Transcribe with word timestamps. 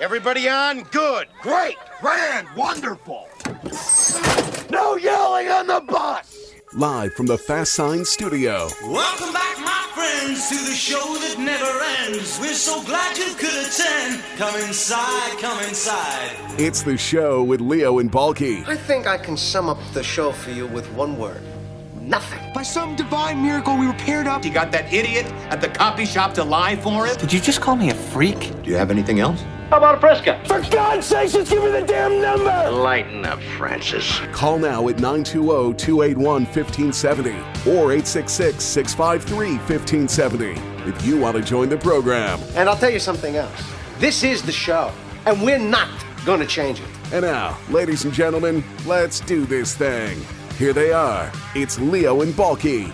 Everybody 0.00 0.48
on? 0.48 0.84
Good. 0.84 1.28
Great. 1.42 1.76
Grand. 2.00 2.48
Wonderful. 2.56 3.28
No 4.70 4.96
yelling 4.96 5.48
on 5.48 5.66
the 5.66 5.82
bus. 5.86 6.54
Live 6.72 7.12
from 7.12 7.26
the 7.26 7.36
Fast 7.36 7.74
Sign 7.74 8.06
Studio. 8.06 8.66
Welcome 8.84 9.30
back, 9.34 9.58
my 9.58 9.90
friends, 9.92 10.48
to 10.48 10.54
the 10.54 10.74
show 10.74 10.96
that 10.96 11.36
never 11.38 11.70
ends. 12.08 12.40
We're 12.40 12.54
so 12.54 12.82
glad 12.84 13.18
you 13.18 13.34
could 13.34 13.52
attend. 13.52 14.22
Come 14.38 14.58
inside, 14.62 15.38
come 15.38 15.62
inside. 15.64 16.30
It's 16.58 16.82
the 16.82 16.96
show 16.96 17.42
with 17.42 17.60
Leo 17.60 17.98
and 17.98 18.10
Balky. 18.10 18.64
I 18.66 18.76
think 18.76 19.06
I 19.06 19.18
can 19.18 19.36
sum 19.36 19.68
up 19.68 19.76
the 19.92 20.02
show 20.02 20.32
for 20.32 20.50
you 20.50 20.66
with 20.66 20.90
one 20.94 21.18
word. 21.18 21.42
Nothing. 22.00 22.54
By 22.54 22.62
some 22.62 22.96
divine 22.96 23.42
miracle, 23.42 23.76
we 23.76 23.86
were 23.86 23.92
paired 23.92 24.26
up. 24.26 24.46
You 24.46 24.50
got 24.50 24.72
that 24.72 24.90
idiot 24.90 25.26
at 25.50 25.60
the 25.60 25.68
copy 25.68 26.06
shop 26.06 26.32
to 26.34 26.42
lie 26.42 26.76
for 26.76 27.06
it? 27.06 27.18
Did 27.18 27.34
you 27.34 27.40
just 27.40 27.60
call 27.60 27.76
me 27.76 27.90
a 27.90 27.94
freak? 27.94 28.62
Do 28.62 28.70
you 28.70 28.76
have 28.76 28.90
anything 28.90 29.20
else? 29.20 29.44
How 29.70 29.76
about 29.76 29.94
a 29.94 30.00
Fresca? 30.00 30.42
For 30.46 30.60
God's 30.68 31.06
sakes, 31.06 31.32
just 31.32 31.48
give 31.48 31.62
me 31.62 31.70
the 31.70 31.82
damn 31.82 32.20
number! 32.20 32.72
Lighten 32.72 33.24
up, 33.24 33.40
Francis. 33.56 34.18
Call 34.32 34.58
now 34.58 34.88
at 34.88 34.98
920 34.98 35.74
281 35.74 36.44
1570 36.44 37.30
or 37.70 37.92
866 37.92 38.64
653 38.64 39.58
1570 39.58 40.60
if 40.90 41.06
you 41.06 41.20
want 41.20 41.36
to 41.36 41.42
join 41.44 41.68
the 41.68 41.76
program. 41.76 42.40
And 42.56 42.68
I'll 42.68 42.76
tell 42.76 42.90
you 42.90 42.98
something 42.98 43.36
else. 43.36 43.62
This 44.00 44.24
is 44.24 44.42
the 44.42 44.50
show, 44.50 44.90
and 45.24 45.40
we're 45.40 45.56
not 45.60 45.88
gonna 46.26 46.46
change 46.46 46.80
it. 46.80 46.88
And 47.12 47.22
now, 47.22 47.56
ladies 47.68 48.04
and 48.04 48.12
gentlemen, 48.12 48.64
let's 48.86 49.20
do 49.20 49.46
this 49.46 49.76
thing. 49.76 50.20
Here 50.58 50.72
they 50.72 50.90
are. 50.90 51.30
It's 51.54 51.78
Leo 51.78 52.22
and 52.22 52.36
Balky. 52.36 52.92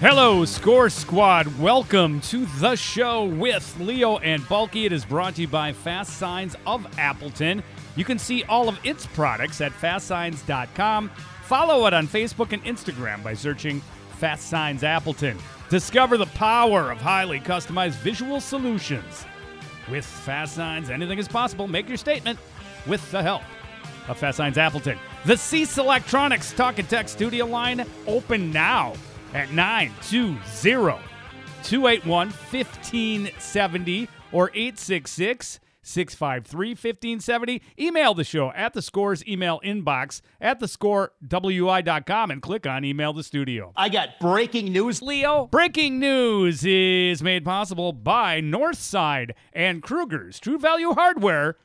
Hello, 0.00 0.44
Score 0.44 0.88
Squad. 0.90 1.58
Welcome 1.58 2.20
to 2.20 2.46
the 2.60 2.76
show 2.76 3.24
with 3.24 3.76
Leo 3.80 4.18
and 4.18 4.48
Balky. 4.48 4.86
It 4.86 4.92
is 4.92 5.04
brought 5.04 5.34
to 5.34 5.40
you 5.40 5.48
by 5.48 5.72
Fast 5.72 6.18
Signs 6.18 6.54
of 6.68 6.86
Appleton. 7.00 7.64
You 7.96 8.04
can 8.04 8.16
see 8.16 8.44
all 8.44 8.68
of 8.68 8.78
its 8.84 9.06
products 9.06 9.60
at 9.60 9.72
fastsigns.com. 9.72 11.08
Follow 11.42 11.84
it 11.88 11.94
on 11.94 12.06
Facebook 12.06 12.52
and 12.52 12.62
Instagram 12.64 13.24
by 13.24 13.34
searching 13.34 13.80
Fast 14.18 14.48
Signs 14.48 14.84
Appleton. 14.84 15.36
Discover 15.68 16.18
the 16.18 16.26
power 16.26 16.92
of 16.92 16.98
highly 16.98 17.40
customized 17.40 17.96
visual 17.96 18.40
solutions. 18.40 19.26
With 19.90 20.04
Fast 20.04 20.54
Signs, 20.54 20.90
anything 20.90 21.18
is 21.18 21.26
possible. 21.26 21.66
Make 21.66 21.88
your 21.88 21.96
statement 21.96 22.38
with 22.86 23.10
the 23.10 23.20
help 23.20 23.42
of 24.06 24.16
Fast 24.16 24.36
Signs 24.36 24.58
Appleton. 24.58 24.96
The 25.24 25.36
Cease 25.36 25.76
Electronics 25.76 26.52
Talk 26.52 26.78
and 26.78 26.88
Text 26.88 27.16
studio 27.16 27.46
line 27.46 27.84
open 28.06 28.52
now 28.52 28.94
at 29.34 29.52
920 29.52 30.38
281 31.62 32.28
1570 32.28 34.08
or 34.32 34.50
866 34.54 35.60
653 35.82 36.68
1570. 36.70 37.62
Email 37.78 38.14
the 38.14 38.24
show 38.24 38.52
at 38.52 38.74
the 38.74 38.82
score's 38.82 39.26
email 39.26 39.60
inbox 39.64 40.20
at 40.40 40.60
thescorewi.com 40.60 42.30
and 42.30 42.42
click 42.42 42.66
on 42.66 42.84
email 42.84 43.12
the 43.12 43.22
studio. 43.22 43.72
I 43.74 43.88
got 43.88 44.20
breaking 44.20 44.72
news. 44.72 45.00
Leo. 45.00 45.46
Breaking 45.46 45.98
news 45.98 46.64
is 46.64 47.22
made 47.22 47.44
possible 47.44 47.92
by 47.92 48.40
Northside 48.40 49.30
and 49.52 49.82
Kruger's 49.82 50.38
True 50.38 50.58
Value 50.58 50.92
Hardware. 50.92 51.56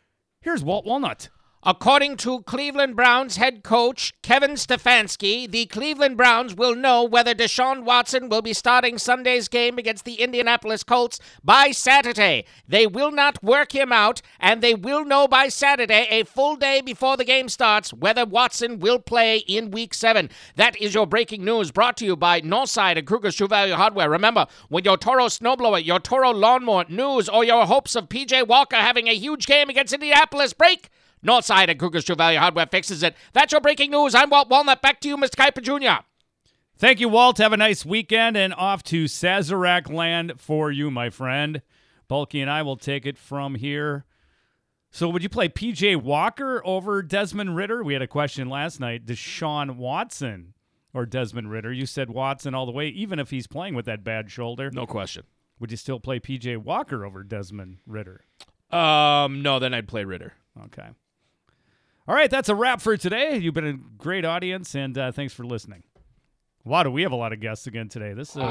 Here's 0.41 0.63
Walt 0.63 0.85
Walnut. 0.85 1.29
According 1.65 2.17
to 2.17 2.41
Cleveland 2.41 2.97
Browns 2.97 3.37
head 3.37 3.63
coach 3.63 4.11
Kevin 4.21 4.55
Stefanski, 4.55 5.49
the 5.49 5.65
Cleveland 5.67 6.17
Browns 6.17 6.53
will 6.53 6.75
know 6.75 7.05
whether 7.05 7.33
Deshaun 7.33 7.83
Watson 7.83 8.27
will 8.27 8.41
be 8.41 8.51
starting 8.51 8.97
Sunday's 8.97 9.47
game 9.47 9.77
against 9.77 10.03
the 10.03 10.15
Indianapolis 10.15 10.83
Colts 10.83 11.21
by 11.41 11.71
Saturday. 11.71 12.43
They 12.67 12.85
will 12.85 13.11
not 13.11 13.41
work 13.41 13.71
him 13.71 13.93
out, 13.93 14.21
and 14.41 14.61
they 14.61 14.73
will 14.73 15.05
know 15.05 15.25
by 15.25 15.47
Saturday, 15.47 16.05
a 16.09 16.25
full 16.25 16.57
day 16.57 16.81
before 16.81 17.15
the 17.15 17.23
game 17.23 17.47
starts, 17.47 17.93
whether 17.93 18.25
Watson 18.25 18.81
will 18.81 18.99
play 18.99 19.37
in 19.37 19.71
Week 19.71 19.93
7. 19.93 20.29
That 20.57 20.75
is 20.81 20.93
your 20.93 21.07
breaking 21.07 21.45
news 21.45 21.71
brought 21.71 21.95
to 21.97 22.05
you 22.05 22.17
by 22.17 22.41
Northside 22.41 22.97
and 22.97 23.07
Kruger's 23.07 23.35
True 23.35 23.47
Value 23.47 23.75
Hardware. 23.75 24.09
Remember, 24.09 24.47
when 24.67 24.83
your 24.83 24.97
Toro 24.97 25.27
snowblower, 25.27 25.85
your 25.85 26.01
Toro 26.01 26.31
lawnmower, 26.31 26.83
news, 26.89 27.29
or 27.29 27.45
your 27.45 27.65
hopes 27.65 27.95
of 27.95 28.09
PJ 28.09 28.47
Walker 28.47 28.75
having 28.75 29.07
a 29.07 29.15
huge 29.15 29.45
game 29.45 29.69
against 29.69 29.93
Indianapolis 29.93 30.51
break, 30.51 30.89
Northside 31.23 31.69
and 31.69 31.79
Kruger's 31.79 32.03
True 32.03 32.15
Value 32.15 32.39
Hardware 32.39 32.67
fixes 32.67 33.03
it. 33.03 33.15
That's 33.33 33.51
your 33.51 33.61
breaking 33.61 33.91
news. 33.91 34.13
I'm 34.13 34.29
Walt 34.29 34.49
Walnut. 34.49 34.81
Back 34.81 34.99
to 35.01 35.07
you, 35.07 35.17
Mr. 35.17 35.35
Kuiper 35.35 35.61
Jr. 35.61 36.03
Thank 36.77 36.99
you, 36.99 37.07
Walt. 37.07 37.37
Have 37.37 37.53
a 37.53 37.57
nice 37.57 37.85
weekend 37.85 38.35
and 38.35 38.53
off 38.53 38.83
to 38.83 39.05
Sazerac 39.05 39.89
land 39.91 40.33
for 40.37 40.71
you, 40.71 40.91
my 40.91 41.09
friend. 41.09 41.61
Balky 42.07 42.41
and 42.41 42.49
I 42.49 42.61
will 42.61 42.77
take 42.77 43.05
it 43.05 43.17
from 43.17 43.55
here. 43.55 44.05
So, 44.91 45.09
would 45.09 45.23
you 45.23 45.29
play 45.29 45.49
PJ 45.49 46.01
Walker 46.03 46.61
over 46.65 47.01
Desmond 47.01 47.55
Ridder? 47.55 47.83
We 47.83 47.93
had 47.93 48.01
a 48.01 48.07
question 48.07 48.49
last 48.49 48.79
night. 48.79 49.05
Deshaun 49.05 49.77
Watson 49.77 50.53
or 50.93 51.05
Desmond 51.05 51.49
Ridder? 51.49 51.73
You 51.73 51.85
said 51.85 52.09
Watson 52.09 52.53
all 52.53 52.65
the 52.65 52.71
way, 52.71 52.89
even 52.89 53.17
if 53.17 53.29
he's 53.29 53.47
playing 53.47 53.73
with 53.75 53.85
that 53.85 54.03
bad 54.03 54.29
shoulder. 54.29 54.69
No 54.71 54.85
question. 54.85 55.23
Would 55.59 55.71
you 55.71 55.77
still 55.77 55.99
play 55.99 56.19
PJ 56.19 56.57
Walker 56.57 57.05
over 57.05 57.23
Desmond 57.23 57.77
Ridder? 57.87 58.25
Um, 58.69 59.41
no, 59.41 59.59
then 59.59 59.73
I'd 59.73 59.87
play 59.87 60.03
Ridder. 60.03 60.33
Okay. 60.65 60.89
All 62.05 62.13
right, 62.15 62.29
that's 62.29 62.49
a 62.49 62.55
wrap 62.55 62.81
for 62.81 62.97
today. 62.97 63.37
You've 63.37 63.53
been 63.53 63.65
a 63.67 63.77
great 63.97 64.25
audience, 64.25 64.75
and 64.75 64.97
uh, 64.97 65.11
thanks 65.13 65.33
for 65.33 65.45
listening. 65.45 65.83
Wow, 66.65 66.83
do 66.83 66.91
we 66.91 67.03
have 67.03 67.13
a 67.13 67.15
lot 67.15 67.31
of 67.31 67.39
guests 67.39 67.65
again 67.65 67.87
today? 67.87 68.13
This 68.13 68.29
is 68.29 68.35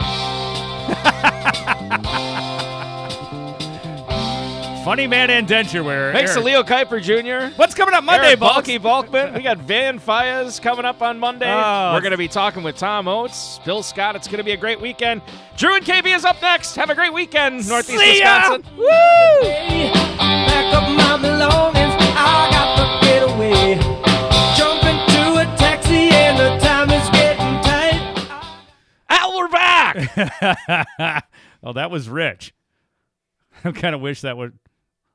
funny 4.84 5.06
man 5.06 5.28
and 5.30 5.46
denture 5.46 5.84
wearer. 5.84 6.12
Thanks 6.12 6.32
to 6.34 6.40
Leo 6.40 6.62
Kuiper 6.62 7.02
Jr. 7.02 7.54
What's 7.56 7.74
coming 7.74 7.94
up 7.94 8.04
Monday, 8.04 8.28
Eric 8.28 8.40
Bulk? 8.40 8.54
Balky 8.54 8.78
Balkman. 8.78 9.34
We 9.34 9.42
got 9.42 9.58
Van 9.58 10.00
Fayez 10.00 10.60
coming 10.60 10.86
up 10.86 11.02
on 11.02 11.18
Monday. 11.18 11.52
Oh. 11.52 11.92
We're 11.92 12.00
going 12.00 12.12
to 12.12 12.16
be 12.18 12.28
talking 12.28 12.62
with 12.62 12.76
Tom 12.76 13.06
Oates, 13.06 13.60
Bill 13.66 13.82
Scott. 13.82 14.16
It's 14.16 14.28
going 14.28 14.38
to 14.38 14.44
be 14.44 14.52
a 14.52 14.56
great 14.56 14.80
weekend. 14.80 15.20
Drew 15.58 15.76
and 15.76 15.84
KB 15.84 16.14
is 16.14 16.24
up 16.24 16.40
next. 16.40 16.74
Have 16.76 16.88
a 16.88 16.94
great 16.94 17.12
weekend, 17.12 17.68
Northeast 17.68 17.98
Wisconsin. 17.98 18.14
See 18.16 18.20
ya. 18.20 18.56
Wisconsin. 18.56 18.78
Woo! 18.78 18.86
Back. 29.94 31.24
oh, 31.62 31.72
that 31.72 31.90
was 31.90 32.08
rich. 32.08 32.54
I 33.64 33.72
kind 33.72 33.94
of 33.94 34.00
wish 34.00 34.22
that 34.22 34.36
would 34.36 34.58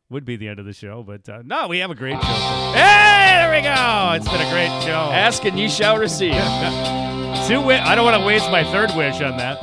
would 0.10 0.24
be 0.24 0.38
the 0.38 0.48
end 0.48 0.60
of 0.60 0.66
the 0.66 0.74
show, 0.74 1.04
but 1.04 1.28
uh, 1.28 1.42
no, 1.44 1.68
we 1.68 1.80
have 1.80 1.92
a 1.92 1.96
great 1.96 2.22
show. 2.22 2.72
Hey, 2.74 3.34
there 3.36 3.52
we 3.52 3.62
go. 3.62 4.14
It's 4.16 4.30
been 4.30 4.48
a 4.48 4.52
great 4.52 4.84
show. 4.84 5.12
Ask 5.12 5.44
and 5.44 5.60
ye 5.60 5.68
shall 5.68 5.98
receive. 5.98 6.32
Two 7.48 7.56
wi- 7.56 7.84
I 7.84 7.94
don't 7.94 8.06
want 8.06 8.18
to 8.22 8.26
waste 8.26 8.50
my 8.50 8.64
third 8.72 8.92
wish 8.96 9.22
on 9.22 9.38
that. 9.38 9.62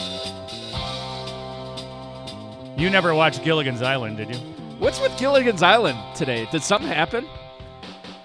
You 2.79 2.91
never 2.91 3.15
watched 3.15 3.43
Gilligan's 3.43 3.81
Island, 3.81 4.19
did 4.19 4.35
you? 4.35 4.37
What's 4.79 5.01
with 5.01 5.17
Gilligan's 5.19 5.63
Island 5.63 5.99
today? 6.15 6.47
Did 6.51 6.63
something 6.63 6.91
happen? 6.91 7.27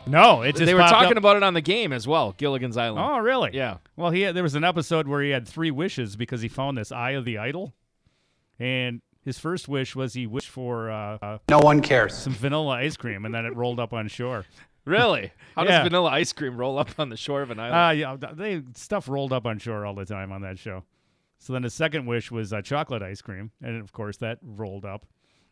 No, 0.10 0.42
it 0.42 0.54
just 0.54 0.66
They 0.66 0.74
were 0.74 0.82
talking 0.82 1.12
up. 1.12 1.18
about 1.18 1.38
it 1.38 1.44
on 1.44 1.54
the 1.54 1.62
game 1.62 1.94
as 1.94 2.08
well. 2.08 2.34
Gilligan's 2.38 2.78
Island. 2.78 3.06
Oh, 3.08 3.20
really? 3.20 3.52
Yeah. 3.54 3.78
Well, 3.96 4.12
he 4.12 4.22
had, 4.22 4.36
there 4.36 4.44
was 4.44 4.56
an 4.56 4.64
episode 4.64 5.08
where 5.08 5.22
he 5.22 5.30
had 5.30 5.48
three 5.48 5.72
wishes 5.72 6.16
because 6.16 6.42
he 6.42 6.48
found 6.48 6.78
this 6.78 6.92
eye 6.92 7.12
of 7.12 7.26
the 7.26 7.38
idol, 7.38 7.74
and 8.60 9.02
his 9.24 9.38
first 9.40 9.68
wish 9.68 9.96
was 9.96 10.14
he 10.14 10.26
wished 10.28 10.50
for 10.50 10.90
uh, 10.90 11.18
uh, 11.22 11.38
No 11.50 11.60
one 11.60 11.82
cares. 11.82 12.16
some 12.16 12.34
vanilla 12.34 12.76
ice 12.78 12.98
cream, 12.98 13.26
and 13.26 13.34
then 13.34 13.46
it 13.46 13.56
rolled 13.56 13.80
up 13.80 13.94
on 13.94 14.08
shore. 14.08 14.46
Really? 14.86 15.32
How 15.56 15.66
Yeah. 15.66 15.80
does 15.80 15.84
vanilla 15.90 16.10
ice 16.10 16.34
cream 16.34 16.58
roll 16.58 16.80
up 16.80 17.00
on 17.00 17.10
the 17.10 17.18
shore 17.18 17.44
of 17.44 17.52
an 17.52 17.60
island? 17.60 18.02
Uh, 18.02 18.18
yeah, 18.26 18.34
they 18.34 18.64
stuff 18.76 19.08
rolled 19.08 19.32
up 19.32 19.46
on 19.46 19.60
shore 19.60 19.86
all 19.86 19.94
the 19.94 20.06
time 20.06 20.32
on 20.32 20.42
that 20.42 20.58
show. 20.58 20.84
So 21.38 21.54
then 21.54 21.62
his 21.62 21.76
second 21.76 22.08
wish 22.08 22.32
was 22.32 22.52
uh, 22.54 22.64
chocolate 22.64 23.04
ice 23.04 23.22
cream, 23.22 23.52
and 23.62 23.80
of 23.82 23.92
course 23.92 24.18
that 24.18 24.40
rolled 24.42 24.86
up. 24.86 25.06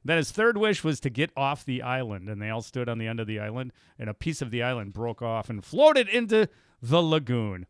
Then 0.08 0.18
his 0.18 0.32
third 0.32 0.58
wish 0.58 0.84
was 0.84 1.00
to 1.02 1.10
get 1.10 1.32
off 1.36 1.66
the 1.66 1.82
island, 1.82 2.30
and 2.30 2.42
they 2.42 2.50
all 2.50 2.62
stood 2.62 2.88
on 2.88 2.98
the 2.98 3.08
end 3.08 3.20
of 3.20 3.28
the 3.28 3.40
island, 3.40 3.74
and 4.00 4.10
a 4.10 4.14
piece 4.14 4.42
of 4.42 4.52
the 4.52 4.64
island 4.64 4.94
broke 4.94 5.22
off 5.22 5.50
and 5.50 5.64
floated 5.64 6.08
into 6.08 6.48
the 6.82 7.02
lagoon. 7.02 7.66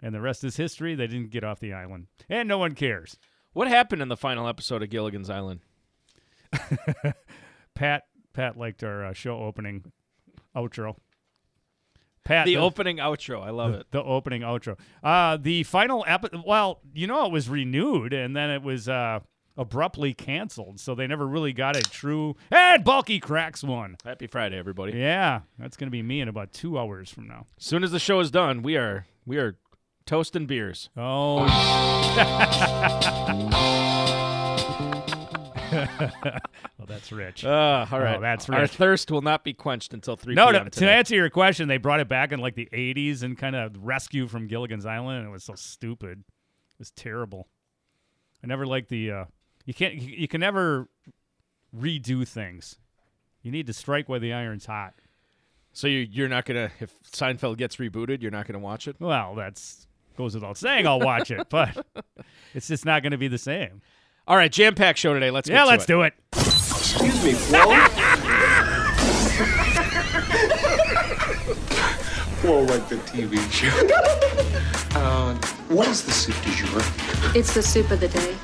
And 0.00 0.14
the 0.14 0.20
rest 0.20 0.44
is 0.44 0.56
history. 0.56 0.94
They 0.94 1.08
didn't 1.08 1.30
get 1.30 1.42
off 1.44 1.58
the 1.60 1.72
island, 1.72 2.06
and 2.28 2.48
no 2.48 2.58
one 2.58 2.74
cares. 2.76 3.16
what 3.52 3.66
happened 3.68 4.00
in 4.00 4.08
the 4.08 4.16
final 4.16 4.46
episode 4.48 4.82
of 4.82 4.90
Gilligan's 4.90 5.28
Island? 5.28 5.60
Pat 7.74 8.04
Pat 8.32 8.56
liked 8.56 8.82
our 8.82 9.04
uh, 9.06 9.12
show 9.12 9.38
opening 9.38 9.90
outro. 10.56 10.96
Pat, 12.24 12.46
The 12.46 12.56
opening 12.58 12.98
outro. 12.98 13.42
I 13.42 13.50
love 13.50 13.74
it. 13.74 13.86
the 13.90 14.02
opening 14.02 14.42
outro. 14.42 14.78
Uh, 15.02 15.36
the 15.36 15.64
final 15.64 16.04
episode. 16.06 16.44
Well, 16.46 16.80
you 16.94 17.08
know, 17.08 17.26
it 17.26 17.32
was 17.32 17.48
renewed 17.48 18.12
and 18.12 18.36
then 18.36 18.50
it 18.50 18.62
was 18.62 18.88
uh, 18.88 19.20
abruptly 19.56 20.14
canceled, 20.14 20.80
so 20.80 20.94
they 20.94 21.06
never 21.06 21.26
really 21.26 21.52
got 21.52 21.76
a 21.76 21.82
true. 21.82 22.36
And 22.50 22.84
Balky 22.84 23.20
cracks 23.20 23.62
one. 23.62 23.96
Happy 24.04 24.26
Friday, 24.26 24.58
everybody. 24.58 24.98
Yeah, 24.98 25.40
that's 25.58 25.76
gonna 25.76 25.90
be 25.90 26.02
me 26.02 26.20
in 26.20 26.28
about 26.28 26.52
two 26.52 26.78
hours 26.78 27.10
from 27.10 27.28
now. 27.28 27.46
As 27.58 27.64
soon 27.64 27.84
as 27.84 27.90
the 27.90 27.98
show 27.98 28.20
is 28.20 28.30
done, 28.30 28.62
we 28.62 28.76
are 28.76 29.06
we 29.26 29.38
are 29.38 29.56
toasting 30.06 30.46
beers. 30.46 30.88
Oh. 30.96 31.46
well, 35.72 36.86
that's 36.86 37.12
rich. 37.12 37.44
Uh, 37.44 37.86
all 37.90 38.00
right. 38.00 38.18
Oh, 38.18 38.20
that's 38.20 38.48
Our 38.50 38.66
thirst 38.66 39.10
will 39.10 39.22
not 39.22 39.44
be 39.44 39.54
quenched 39.54 39.94
until 39.94 40.16
3 40.16 40.34
No, 40.34 40.50
p.m. 40.50 40.64
no, 40.64 40.68
to 40.68 40.90
answer 40.90 41.14
your 41.14 41.30
question, 41.30 41.68
they 41.68 41.78
brought 41.78 42.00
it 42.00 42.08
back 42.08 42.32
in 42.32 42.40
like 42.40 42.54
the 42.54 42.68
80s 42.72 43.22
and 43.22 43.38
kind 43.38 43.56
of 43.56 43.76
rescue 43.78 44.28
from 44.28 44.48
Gilligan's 44.48 44.84
Island, 44.84 45.20
and 45.20 45.28
it 45.28 45.30
was 45.30 45.44
so 45.44 45.54
stupid. 45.54 46.18
It 46.18 46.78
was 46.78 46.90
terrible. 46.90 47.48
I 48.42 48.46
never 48.46 48.66
liked 48.66 48.88
the. 48.88 49.10
Uh, 49.10 49.24
you 49.64 49.74
can't. 49.74 49.94
You, 49.94 50.14
you 50.16 50.28
can 50.28 50.40
never 50.40 50.88
redo 51.76 52.26
things. 52.26 52.76
You 53.42 53.50
need 53.50 53.66
to 53.66 53.72
strike 53.72 54.08
while 54.08 54.20
the 54.20 54.32
iron's 54.32 54.66
hot. 54.66 54.94
So 55.72 55.86
you, 55.86 55.98
you're 55.98 56.28
not 56.28 56.44
gonna 56.44 56.70
if 56.80 56.94
Seinfeld 57.02 57.56
gets 57.56 57.76
rebooted, 57.76 58.22
you're 58.22 58.30
not 58.30 58.46
gonna 58.46 58.58
watch 58.58 58.86
it. 58.86 58.96
Well, 59.00 59.34
that's 59.34 59.86
goes 60.16 60.34
without 60.34 60.56
saying. 60.56 60.86
I'll 60.86 61.00
watch 61.00 61.30
it, 61.30 61.48
but 61.48 61.86
it's 62.54 62.68
just 62.68 62.84
not 62.84 63.02
going 63.02 63.12
to 63.12 63.18
be 63.18 63.28
the 63.28 63.38
same. 63.38 63.82
All 64.26 64.36
right, 64.36 64.52
jam 64.52 64.74
pack 64.74 64.96
show 64.96 65.14
today. 65.14 65.30
Let's 65.30 65.48
yeah, 65.48 65.56
get 65.56 65.64
to 65.64 65.70
let's 65.70 65.84
it. 65.84 65.86
do 65.88 66.02
it. 66.02 66.14
Excuse 66.36 67.24
me, 67.24 67.32
Flo. 67.32 67.60
Flo 72.40 72.60
like 72.62 72.88
the 72.88 72.96
TV 72.96 73.50
show. 73.50 74.98
uh, 74.98 75.34
what 75.68 75.88
is 75.88 76.04
the 76.04 76.12
soup 76.12 76.36
du 76.44 76.52
jour? 76.52 76.82
It's 77.34 77.54
the 77.54 77.62
soup 77.62 77.90
of 77.90 78.00
the 78.00 78.08
day. 78.08 78.36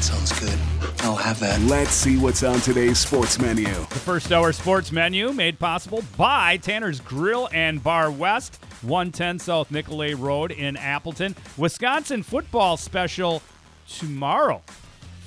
That 0.00 0.04
sounds 0.06 0.40
good. 0.40 0.58
I'll 1.00 1.14
have 1.14 1.38
that. 1.40 1.60
Let's 1.60 1.90
see 1.90 2.16
what's 2.16 2.42
on 2.42 2.58
today's 2.60 2.98
sports 2.98 3.38
menu. 3.38 3.66
The 3.66 4.00
first 4.02 4.32
hour 4.32 4.50
sports 4.50 4.90
menu 4.90 5.30
made 5.34 5.58
possible 5.58 6.02
by 6.16 6.56
Tanner's 6.56 7.00
Grill 7.00 7.50
and 7.52 7.82
Bar 7.82 8.10
West, 8.10 8.58
110 8.80 9.38
South 9.40 9.70
Nicolay 9.70 10.14
Road 10.14 10.52
in 10.52 10.78
Appleton. 10.78 11.36
Wisconsin 11.58 12.22
football 12.22 12.78
special 12.78 13.42
tomorrow. 13.90 14.62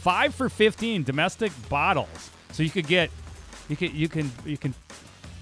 5 0.01 0.33
for 0.33 0.49
15 0.49 1.03
domestic 1.03 1.51
bottles. 1.69 2.31
So 2.51 2.63
you 2.63 2.71
could 2.71 2.87
get 2.87 3.11
you 3.69 3.75
can 3.75 3.95
you 3.95 4.09
can 4.09 4.31
you 4.43 4.57
can 4.57 4.73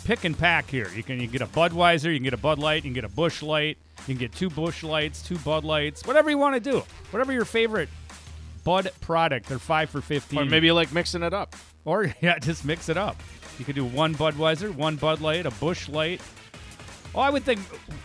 pick 0.03 0.25
and 0.25 0.37
pack 0.37 0.69
here. 0.69 0.89
You 0.93 1.03
can 1.03 1.21
you 1.21 1.29
can 1.29 1.31
get 1.31 1.41
a 1.41 1.47
Budweiser, 1.47 2.11
you 2.11 2.17
can 2.17 2.25
get 2.25 2.33
a 2.33 2.37
Bud 2.37 2.59
Light, 2.59 2.83
you 2.83 2.89
can 2.89 2.93
get 2.93 3.05
a 3.05 3.09
Busch 3.09 3.41
Light, 3.41 3.77
you 3.99 4.13
can 4.13 4.17
get 4.17 4.33
two 4.33 4.49
Busch 4.49 4.83
Lights, 4.83 5.21
two 5.21 5.37
Bud 5.37 5.63
Lights, 5.63 6.05
whatever 6.05 6.29
you 6.29 6.37
want 6.37 6.61
to 6.61 6.71
do. 6.71 6.83
Whatever 7.11 7.31
your 7.31 7.45
favorite 7.45 7.87
Bud 8.63 8.89
product, 9.01 9.47
they're 9.47 9.59
5 9.59 9.89
for 9.89 10.01
15. 10.01 10.39
Or 10.39 10.45
maybe 10.45 10.67
you 10.67 10.73
like 10.73 10.91
mixing 10.93 11.23
it 11.23 11.33
up. 11.33 11.55
Or 11.85 12.13
yeah, 12.21 12.37
just 12.39 12.65
mix 12.65 12.89
it 12.89 12.97
up. 12.97 13.21
You 13.59 13.65
could 13.65 13.75
do 13.75 13.85
one 13.85 14.15
Budweiser, 14.15 14.73
one 14.73 14.95
Bud 14.95 15.21
Light, 15.21 15.45
a 15.45 15.51
Busch 15.51 15.89
Light. 15.89 16.21
Oh, 17.13 17.19
I 17.19 17.29
would 17.29 17.43
think 17.43 17.59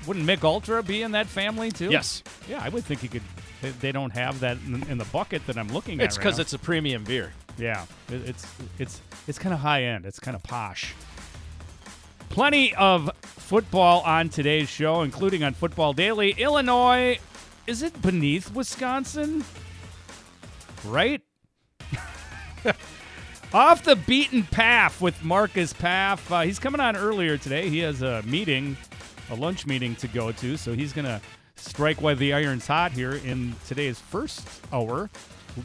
wouldn't 0.07 0.27
Mich 0.27 0.43
Ultra 0.43 0.83
be 0.83 1.03
in 1.03 1.13
that 1.13 1.27
family 1.27 1.71
too? 1.71 1.91
Yes. 1.91 2.23
Yeah, 2.49 2.61
I 2.63 2.69
would 2.71 2.85
think 2.85 3.03
you 3.03 3.09
could. 3.09 3.23
They, 3.63 3.71
they 3.71 3.93
don't 3.93 4.11
have 4.11 4.41
that 4.41 4.59
in, 4.67 4.83
in 4.91 4.99
the 4.99 5.05
bucket 5.07 5.47
that 5.47 5.57
I'm 5.57 5.69
looking 5.69 6.01
at. 6.01 6.07
It's 6.07 6.17
because 6.17 6.35
right 6.35 6.41
it's 6.41 6.53
a 6.53 6.59
premium 6.59 7.05
beer. 7.05 7.33
yeah, 7.57 7.87
it, 8.09 8.29
it's 8.29 8.47
it's 8.79 9.01
it's 9.29 9.39
kind 9.39 9.55
of 9.55 9.61
high 9.61 9.85
end. 9.85 10.05
It's 10.07 10.19
kind 10.19 10.35
of 10.35 10.43
posh. 10.43 10.93
Plenty 12.29 12.75
of 12.75 13.09
football 13.23 14.01
on 14.01 14.29
today's 14.29 14.69
show, 14.69 15.03
including 15.03 15.43
on 15.45 15.55
Football 15.55 15.93
Daily. 15.93 16.33
Illinois, 16.33 17.19
is 17.67 17.83
it 17.83 18.03
beneath 18.03 18.53
Wisconsin? 18.53 19.45
Right? 20.85 21.23
Off 23.53 23.85
the 23.85 23.97
beaten 23.97 24.43
path 24.43 25.01
with 25.01 25.23
Marques 25.25 25.73
Pfaff. 25.73 26.31
Uh, 26.31 26.43
he's 26.43 26.59
coming 26.59 26.81
on 26.81 26.97
earlier 26.97 27.39
today. 27.39 27.69
He 27.69 27.79
has 27.79 28.03
a 28.03 28.23
meeting, 28.23 28.77
a 29.31 29.35
lunch 29.35 29.67
meeting 29.67 29.95
to 29.97 30.09
go 30.09 30.33
to, 30.33 30.57
so 30.57 30.75
he's 30.75 30.93
going 30.93 31.05
to 31.05 31.21
strike 31.55 32.03
while 32.03 32.17
the 32.17 32.33
iron's 32.35 32.67
hot 32.67 32.93
here 32.93 33.15
in 33.15 33.55
today's 33.67 33.99
first 33.99 34.47
hour. 34.73 35.09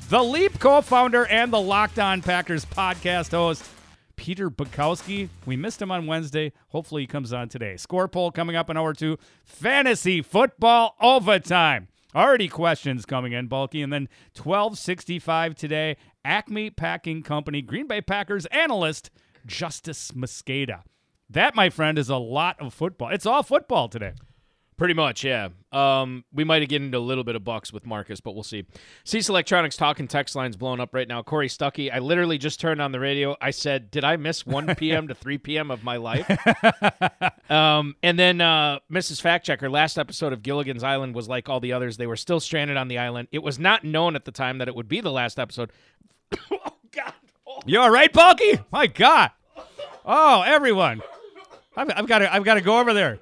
The 0.10 0.24
Leap 0.24 0.60
co 0.60 0.82
founder 0.82 1.26
and 1.26 1.52
the 1.52 1.60
Locked 1.60 2.00
On 2.00 2.22
Packers 2.22 2.64
podcast 2.64 3.32
host, 3.32 3.68
Peter 4.16 4.50
Bukowski. 4.50 5.28
We 5.46 5.58
missed 5.58 5.82
him 5.82 5.92
on 5.92 6.08
Wednesday. 6.08 6.54
Hopefully, 6.70 7.02
he 7.04 7.08
comes 7.08 7.34
on 7.34 7.50
today. 7.50 7.76
Score 7.76 8.08
poll 8.08 8.32
coming 8.32 8.56
up 8.56 8.70
in 8.70 8.78
hour 8.78 8.94
two. 8.94 9.18
Fantasy 9.44 10.22
football 10.22 10.96
overtime. 11.02 11.90
Already 12.16 12.48
questions 12.48 13.06
coming 13.06 13.34
in, 13.34 13.48
Balky. 13.48 13.82
And 13.82 13.92
then 13.92 14.10
1265 14.36 15.56
today. 15.56 15.98
Acme 16.24 16.70
Packing 16.70 17.24
Company, 17.24 17.62
Green 17.62 17.88
Bay 17.88 18.02
Packers 18.02 18.46
analyst, 18.48 19.10
Justice 19.46 20.12
Mosqueda. 20.12 20.82
That, 21.30 21.56
my 21.56 21.70
friend, 21.70 21.98
is 21.98 22.10
a 22.10 22.18
lot 22.18 22.60
of 22.60 22.74
football. 22.74 23.10
It's 23.10 23.26
all 23.26 23.44
football 23.44 23.88
today. 23.88 24.14
Pretty 24.82 24.96
much, 24.96 25.24
yeah. 25.24 25.50
Um, 25.72 26.26
we 26.34 26.44
might 26.44 26.68
get 26.68 26.82
into 26.82 26.98
a 26.98 27.00
little 27.00 27.24
bit 27.24 27.36
of 27.36 27.44
bucks 27.44 27.72
with 27.72 27.86
Marques, 27.86 28.20
but 28.20 28.34
we'll 28.34 28.42
see. 28.42 28.66
Cease 29.04 29.30
Electronics 29.30 29.78
talking 29.78 30.08
text 30.08 30.36
lines 30.36 30.58
blowing 30.58 30.80
up 30.80 30.96
right 30.96 31.08
now. 31.08 31.22
Corey 31.22 31.50
Stuckey, 31.50 31.94
I 31.94 32.00
literally 32.00 32.40
just 32.40 32.60
turned 32.60 32.82
on 32.82 32.92
the 32.92 33.00
radio. 33.00 33.36
I 33.40 33.52
said, 33.52 33.92
"Did 33.92 34.04
I 34.04 34.16
miss 34.16 34.44
1 34.44 34.74
p.m. 34.78 35.08
to 35.10 35.14
3 35.14 35.38
p.m. 35.38 35.70
of 35.70 35.84
my 35.84 35.98
life?" 35.98 36.28
um, 37.52 37.96
and 38.02 38.18
then 38.18 38.42
uh, 38.42 38.80
Mrs. 38.92 39.22
Fact 39.22 39.46
Checker, 39.46 39.70
last 39.70 40.00
episode 40.00 40.34
of 40.34 40.42
Gilligan's 40.42 40.84
Island 40.84 41.14
was 41.14 41.30
like 41.30 41.48
all 41.48 41.60
the 41.60 41.74
others. 41.74 41.98
They 41.98 42.08
were 42.08 42.18
still 42.18 42.40
stranded 42.40 42.76
on 42.76 42.88
the 42.88 42.98
island. 42.98 43.28
It 43.32 43.44
was 43.44 43.60
not 43.60 43.84
known 43.84 44.16
at 44.16 44.26
the 44.26 44.32
time 44.32 44.58
that 44.58 44.68
it 44.68 44.74
would 44.74 44.88
be 44.88 45.00
the 45.00 45.12
last 45.12 45.38
episode. 45.38 45.72
oh 46.52 46.74
God! 46.92 47.14
Oh. 47.48 47.60
You 47.68 47.82
all 47.82 47.92
right, 47.92 48.12
Balky? 48.12 48.58
My 48.72 48.88
God! 48.88 49.30
Oh, 50.04 50.42
everyone, 50.42 51.04
I've, 51.78 51.92
I've 51.96 52.08
got 52.08 52.18
to, 52.18 52.34
I've 52.34 52.44
got 52.44 52.56
to 52.56 52.62
go 52.62 52.80
over 52.80 52.96
there. 52.96 53.20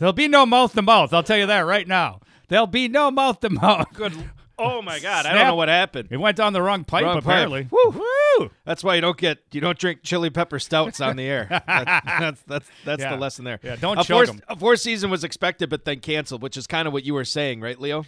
There'll 0.00 0.12
be 0.12 0.26
no 0.26 0.44
mouth 0.46 0.72
to 0.74 0.82
mouth. 0.82 1.14
I'll 1.14 1.22
tell 1.22 1.38
you 1.38 1.46
that 1.46 1.60
right 1.60 1.86
now. 1.86 2.20
There'll 2.48 2.66
be 2.66 2.88
no 2.88 3.12
mouth 3.12 3.38
to 3.40 3.50
mouth. 3.50 3.86
Good. 3.94 4.12
Oh 4.58 4.82
my 4.82 4.98
God! 4.98 5.24
I 5.24 5.32
don't 5.34 5.46
know 5.46 5.54
what 5.54 5.68
happened. 5.68 6.08
It 6.10 6.18
went 6.18 6.36
down 6.36 6.52
the 6.52 6.60
wrong 6.60 6.84
pipe, 6.84 7.02
Wrong 7.04 7.14
pipe. 7.14 7.24
apparently. 7.24 7.68
Woo. 7.70 8.02
Woo! 8.38 8.50
That's 8.66 8.84
why 8.84 8.94
you 8.96 9.00
don't 9.00 9.16
get 9.16 9.38
you 9.52 9.60
don't 9.62 9.78
drink 9.78 10.00
chili 10.02 10.28
pepper 10.28 10.58
stouts 10.58 11.00
on 11.00 11.16
the 11.16 11.22
air. 11.22 11.46
That- 11.66 12.02
that's 12.04 12.42
that's 12.42 12.68
that's 12.84 13.02
Yeah. 13.02 13.14
the 13.14 13.16
lesson 13.20 13.44
there. 13.46 13.58
Yeah, 13.62 13.76
don't 13.76 13.98
a 13.98 14.04
chug 14.04 14.26
four, 14.26 14.34
'em. 14.34 14.42
A 14.48 14.56
four 14.56 14.76
season 14.76 15.08
was 15.10 15.22
expected, 15.24 15.70
but 15.70 15.84
then 15.86 16.00
canceled, 16.00 16.42
which 16.42 16.56
is 16.58 16.66
kind 16.66 16.86
of 16.88 16.92
what 16.92 17.04
you 17.04 17.14
were 17.14 17.24
saying, 17.24 17.60
right, 17.62 17.80
Leo? 17.80 18.04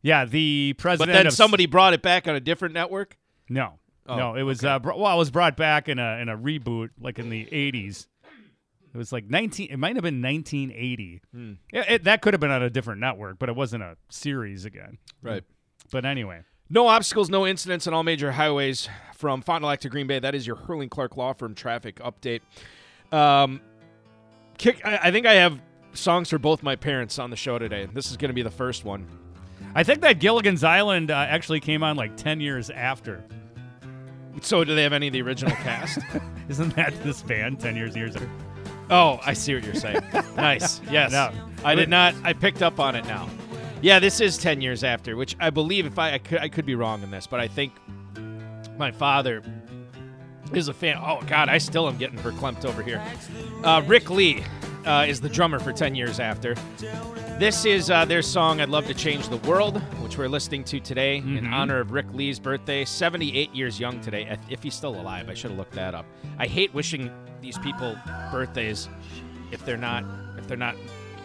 Yeah, 0.00 0.24
the 0.24 0.74
president 0.78 0.78
But 0.78 1.04
president. 1.06 1.16
then 1.16 1.26
of 1.26 1.32
somebody 1.34 1.66
brought 1.66 1.92
it 1.94 2.00
back 2.02 2.28
on 2.28 2.34
a 2.34 2.40
different 2.40 2.72
network. 2.74 3.16
No, 3.48 3.74
Oh, 4.06 4.16
no, 4.16 4.34
it 4.36 4.42
was 4.42 4.64
uh, 4.64 4.78
br- 4.78 4.92
well, 4.92 5.14
it 5.14 5.18
was 5.18 5.30
brought 5.30 5.56
back 5.56 5.88
in 5.88 5.98
a 5.98 6.18
in 6.18 6.28
a 6.30 6.36
reboot, 6.36 6.90
like 7.00 7.18
in 7.18 7.28
the 7.30 7.44
'80s. 7.46 8.06
It 8.94 8.98
was 8.98 9.12
like 9.12 9.28
19. 9.28 9.68
It 9.72 9.76
might 9.76 9.96
have 9.96 10.04
been 10.04 10.22
1980. 10.22 11.20
Hmm. 11.32 11.52
Yeah, 11.72 11.84
it, 11.88 12.04
that 12.04 12.22
could 12.22 12.32
have 12.32 12.40
been 12.40 12.52
on 12.52 12.62
a 12.62 12.70
different 12.70 13.00
network, 13.00 13.40
but 13.40 13.48
it 13.48 13.56
wasn't 13.56 13.82
a 13.82 13.96
series 14.08 14.64
again. 14.64 14.98
Right. 15.20 15.42
But 15.90 16.04
anyway, 16.04 16.42
No 16.70 16.86
obstacles, 16.86 17.28
no 17.28 17.46
incidents 17.46 17.86
on 17.86 17.92
all 17.94 18.04
major 18.04 18.32
highways 18.32 18.88
from 19.16 19.42
Fond 19.42 19.62
du 19.62 19.66
Lac 19.66 19.80
to 19.80 19.88
Green 19.88 20.06
Bay. 20.06 20.18
That 20.20 20.34
is 20.34 20.46
your 20.46 20.56
Herrling 20.56 20.88
Clark 20.88 21.16
Law 21.16 21.32
Firm 21.32 21.54
traffic 21.54 21.96
update. 21.96 22.40
Um, 23.12 23.60
kick. 24.58 24.80
I, 24.84 24.98
I 25.04 25.10
think 25.10 25.26
I 25.26 25.34
have 25.34 25.60
songs 25.92 26.30
for 26.30 26.38
both 26.38 26.62
my 26.62 26.76
parents 26.76 27.18
on 27.18 27.30
the 27.30 27.36
show 27.36 27.58
today. 27.58 27.86
This 27.92 28.10
is 28.10 28.16
going 28.16 28.28
to 28.30 28.34
be 28.34 28.42
the 28.42 28.50
first 28.50 28.84
one. 28.84 29.06
I 29.74 29.82
think 29.82 30.02
that 30.02 30.20
Gilligan's 30.20 30.62
Island 30.62 31.10
uh, 31.10 31.14
actually 31.14 31.58
came 31.60 31.82
on 31.82 31.96
like 31.96 32.16
10 32.16 32.40
years 32.40 32.70
after. 32.70 33.24
So, 34.40 34.64
do 34.64 34.74
they 34.74 34.82
have 34.84 34.92
any 34.92 35.08
of 35.08 35.12
the 35.12 35.22
original 35.22 35.54
cast? 35.56 35.98
Isn't 36.48 36.74
that 36.76 36.94
this 37.02 37.22
band 37.22 37.60
10 37.60 37.76
years 37.76 37.96
years 37.96 38.14
after? 38.16 38.30
Oh, 38.90 39.20
I 39.24 39.32
see 39.32 39.54
what 39.54 39.64
you're 39.64 39.74
saying. 39.74 40.02
nice. 40.36 40.80
Yes. 40.90 41.12
No. 41.12 41.30
I 41.64 41.74
did 41.74 41.88
not. 41.88 42.14
I 42.22 42.32
picked 42.32 42.62
up 42.62 42.78
on 42.80 42.94
it 42.94 43.04
now. 43.06 43.28
Yeah, 43.80 43.98
this 43.98 44.20
is 44.20 44.38
10 44.38 44.60
years 44.60 44.82
after, 44.84 45.16
which 45.16 45.36
I 45.40 45.50
believe, 45.50 45.84
if 45.86 45.98
I, 45.98 46.14
I 46.14 46.18
could, 46.18 46.38
I 46.38 46.48
could 46.48 46.64
be 46.66 46.74
wrong 46.74 47.02
in 47.02 47.10
this, 47.10 47.26
but 47.26 47.40
I 47.40 47.48
think 47.48 47.72
my 48.78 48.90
father 48.90 49.42
is 50.52 50.68
a 50.68 50.74
fan. 50.74 50.96
Oh, 50.98 51.20
God, 51.26 51.48
I 51.48 51.58
still 51.58 51.88
am 51.88 51.96
getting 51.98 52.18
verklempt 52.18 52.64
over 52.64 52.82
here. 52.82 53.02
Uh, 53.62 53.82
Ric 53.86 54.08
Lee 54.10 54.42
uh, 54.86 55.04
is 55.08 55.20
the 55.20 55.28
drummer 55.28 55.58
for 55.58 55.72
10 55.72 55.94
years 55.94 56.20
after. 56.20 56.54
This 57.38 57.64
is 57.64 57.90
uh, 57.90 58.04
their 58.04 58.22
song, 58.22 58.60
I'd 58.60 58.68
Love 58.68 58.86
to 58.86 58.94
Change 58.94 59.28
the 59.28 59.38
World, 59.38 59.80
which 60.02 60.16
we're 60.16 60.28
listening 60.28 60.62
to 60.64 60.78
today 60.80 61.16
in 61.18 61.46
honor 61.52 61.80
of 61.80 61.90
Ric 61.90 62.06
Lee's 62.12 62.38
birthday. 62.38 62.84
78 62.84 63.52
years 63.54 63.80
young 63.80 64.00
today, 64.00 64.26
if- 64.30 64.38
if 64.50 64.62
he's 64.62 64.74
still 64.74 64.94
alive. 65.00 65.28
I 65.28 65.34
should 65.34 65.50
have 65.50 65.58
looked 65.58 65.72
that 65.74 65.94
up. 65.94 66.06
I 66.38 66.46
hate 66.46 66.72
wishing 66.72 67.10
these 67.44 67.58
people 67.58 67.96
birthdays 68.32 68.88
if 69.52 69.64
they're 69.66 69.76
not 69.76 70.04
if 70.38 70.48
they're 70.48 70.56
not 70.56 70.74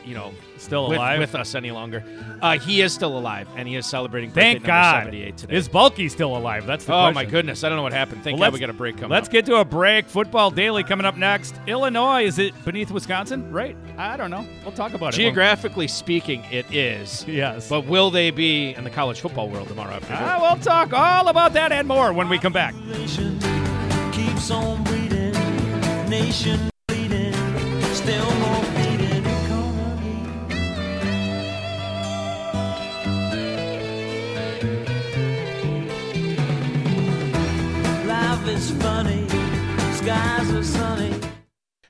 you 0.05 0.15
know, 0.15 0.33
Still 0.57 0.89
with, 0.89 0.97
alive? 0.97 1.19
with 1.19 1.35
us 1.35 1.53
any 1.53 1.69
longer. 1.69 2.03
Uh, 2.41 2.57
he 2.57 2.81
is 2.81 2.93
still 2.93 3.15
alive, 3.17 3.47
and 3.55 3.67
he 3.67 3.75
is 3.75 3.85
celebrating 3.85 4.31
birthday 4.31 4.53
Thank 4.53 4.63
God. 4.65 5.03
78 5.03 5.37
today. 5.37 5.55
Is 5.55 5.67
Balky 5.69 6.09
still 6.09 6.35
alive? 6.35 6.65
That's 6.65 6.85
the 6.85 6.93
oh 6.93 6.97
question. 7.11 7.13
my 7.15 7.25
goodness, 7.25 7.63
I 7.63 7.69
don't 7.69 7.75
know 7.75 7.83
what 7.83 7.93
happened. 7.93 8.23
Thank 8.23 8.39
Well, 8.39 8.49
God 8.49 8.53
we 8.53 8.59
got 8.59 8.71
a 8.71 8.73
break 8.73 8.95
coming. 8.95 9.11
Let's 9.11 9.27
up. 9.27 9.33
get 9.33 9.45
to 9.47 9.57
a 9.57 9.65
break. 9.65 10.07
Football 10.07 10.49
Daily 10.49 10.83
coming 10.83 11.05
up 11.05 11.15
next. 11.15 11.53
Illinois, 11.67 12.25
is 12.25 12.39
it 12.39 12.53
beneath 12.65 12.89
Wisconsin? 12.89 13.51
Right? 13.51 13.77
I 13.97 14.17
don't 14.17 14.31
know. 14.31 14.47
We'll 14.63 14.71
talk 14.71 14.93
about 14.93 15.13
it. 15.13 15.17
Geographically 15.17 15.87
speaking, 15.87 16.43
it 16.49 16.65
is. 16.73 17.27
Yes. 17.27 17.69
But 17.69 17.85
will 17.85 18.09
they 18.09 18.31
be 18.31 18.73
in 18.73 18.83
the 18.83 18.89
college 18.89 19.19
football 19.19 19.47
world 19.47 19.67
tomorrow 19.67 19.91
afternoon? 19.93 20.23
Ah, 20.23 20.39
we'll 20.41 20.63
talk 20.63 20.91
all 20.91 21.27
about 21.27 21.53
that 21.53 21.71
and 21.71 21.87
more 21.87 22.13
when 22.13 22.29
we 22.29 22.39
come 22.39 22.53
back. 22.53 22.73
Nation 26.09 26.71
bleeding, 26.87 27.33
still 27.93 28.35
more 28.39 28.63
bleeding 28.73 29.23
economy. 29.23 30.23
Life 38.07 38.47
is 38.47 38.71
funny, 38.71 39.27
skies 39.93 40.51
are 40.51 40.63
sunny. 40.63 41.13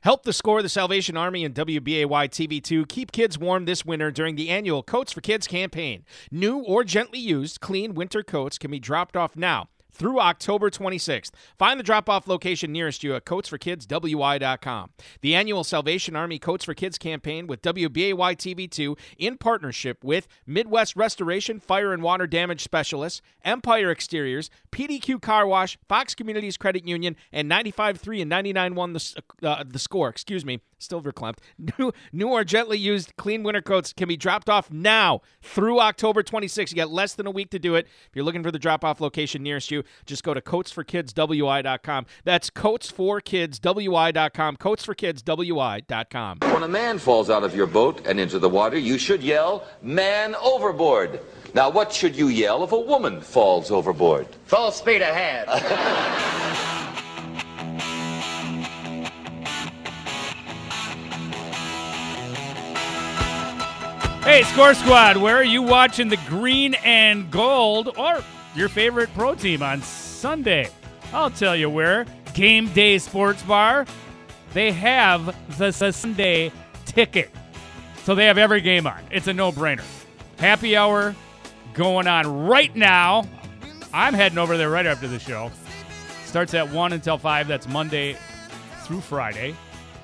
Help 0.01 0.23
the 0.23 0.33
score 0.33 0.61
the 0.61 0.67
Salvation 0.67 1.15
Army 1.15 1.45
and 1.45 1.55
WBAY 1.55 2.05
TV2 2.05 2.89
keep 2.89 3.13
kids 3.13 3.39
warm 3.39 3.63
this 3.63 3.85
winter 3.85 4.11
during 4.11 4.35
the 4.35 4.49
annual 4.49 4.83
Coats 4.83 5.13
for 5.13 5.21
Kids 5.21 5.47
campaign. 5.47 6.03
New 6.29 6.57
or 6.57 6.83
gently 6.83 7.19
used 7.19 7.61
clean 7.61 7.93
winter 7.93 8.21
coats 8.21 8.57
can 8.57 8.69
be 8.69 8.79
dropped 8.79 9.15
off 9.15 9.38
now 9.38 9.69
through 10.00 10.20
October 10.20 10.72
26th. 10.72 11.32
Find 11.58 11.79
the 11.79 11.84
drop 11.84 12.10
off 12.10 12.27
location 12.27 12.72
nearest 12.72 13.03
you 13.03 13.13
at 13.13 13.25
coatsforkidswy.com. 13.25 14.89
The 15.22 15.36
annual 15.36 15.63
Salvation 15.63 16.15
Army 16.15 16.39
Coats 16.39 16.65
for 16.65 16.74
Kids 16.74 16.98
campaign 16.98 17.46
with 17.46 17.62
WBAY 17.62 18.15
TV2 18.15 18.98
in 19.18 19.38
partnership 19.38 20.03
with 20.03 20.27
Midwest 20.48 20.96
Restoration 20.96 21.60
Fire 21.60 21.94
and 21.94 22.01
Water 22.01 22.25
Damage 22.25 22.63
Specialists, 22.63 23.22
Empire 23.44 23.91
Exteriors, 23.91 24.50
PDQ 24.72 25.22
Car 25.22 25.46
Wash, 25.46 25.77
Fox 25.88 26.15
Communities 26.15 26.58
Credit 26.58 26.88
Union, 26.88 27.15
and 27.34 27.51
95.3 27.51 28.22
and 28.22 28.32
99.1 28.32 29.24
the, 29.41 29.48
uh, 29.48 29.63
the 29.68 29.79
score, 29.79 30.08
excuse 30.08 30.46
me, 30.46 30.62
still 30.79 31.01
verklempt. 31.01 31.39
New, 31.77 31.91
new 32.12 32.29
or 32.29 32.44
gently 32.44 32.77
used 32.77 33.15
clean 33.18 33.44
winter 33.44 33.62
coats 33.62 33.94
can 33.94 34.08
be 34.08 34.18
dropped 34.18 34.50
off 34.50 34.72
now 34.72 35.22
through 35.41 35.79
October 35.79 36.24
26th. 36.24 36.72
You 36.72 36.77
got 36.77 36.89
less 36.89 37.13
than 37.13 37.27
a 37.27 37.32
week 37.32 37.50
to 37.51 37.60
do 37.60 37.75
it. 37.75 37.86
If 37.86 38.15
you're 38.15 38.25
looking 38.25 38.44
for 38.44 38.51
the 38.51 38.60
drop 38.60 38.84
off 38.84 39.01
location 39.01 39.44
nearest 39.44 39.72
you, 39.72 39.84
just 40.05 40.24
go 40.24 40.34
to 40.34 40.41
coatsforkidswi.com. 40.41 42.05
That's 42.24 42.50
coatsforkidswi.com. 42.50 44.58
Coatsforkidswi.com. 44.58 46.38
When 46.39 46.63
a 46.63 46.67
man 46.67 47.00
falls 47.00 47.29
out 47.29 47.43
of 47.43 47.55
your 47.55 47.67
boat 47.67 48.05
and 48.05 48.19
into 48.19 48.39
the 48.39 48.50
water, 48.50 48.77
you 48.77 48.98
should 48.98 49.24
yell, 49.24 49.65
Man 49.81 50.36
overboard. 50.36 51.22
Now, 51.53 51.69
what 51.69 51.91
should 51.91 52.15
you 52.15 52.27
yell 52.27 52.63
if 52.63 52.72
a 52.72 52.79
woman 52.79 53.22
falls 53.22 53.72
overboard? 53.72 54.27
Full 54.46 54.72
speed 54.72 55.01
ahead. 55.01 55.48
Hey, 64.29 64.43
Score 64.43 64.75
Squad, 64.75 65.17
where 65.17 65.38
are 65.38 65.43
you 65.43 65.63
watching 65.63 66.10
the 66.10 66.19
green 66.27 66.75
and 66.75 67.31
gold 67.31 67.98
or 67.98 68.24
your 68.56 68.70
favorite 68.70 69.10
pro 69.13 69.36
team 69.36 69.62
on 69.62 69.82
Sunday? 69.82 70.70
I'll 71.13 71.32
tell 71.32 71.56
you 71.56 71.70
where. 71.70 72.06
Game 72.34 72.72
Day 72.74 72.98
Sports 72.98 73.44
Bar. 73.44 73.86
They 74.53 74.72
have 74.72 75.36
the 75.58 75.72
Sunday 75.72 76.51
ticket. 76.86 77.32
So 78.03 78.15
they 78.15 78.25
have 78.25 78.38
every 78.38 78.62
game 78.62 78.88
on. 78.88 79.00
It's 79.12 79.27
a 79.27 79.34
no 79.34 79.51
brainer. 79.51 79.84
Happy 80.38 80.75
hour 80.75 81.15
going 81.74 82.08
on 82.08 82.48
right 82.48 82.75
now. 82.75 83.27
I'm 83.94 84.13
heading 84.13 84.38
over 84.38 84.58
there 84.58 84.70
right 84.70 84.86
after 84.86 85.08
the 85.08 85.20
show. 85.20 85.51
Starts 86.25 86.53
at 86.53 86.72
1 86.72 86.94
until 86.94 87.18
5. 87.18 87.48
That's 87.48 87.68
Monday 87.68 88.15
through 88.84 89.01
Friday. 89.01 89.56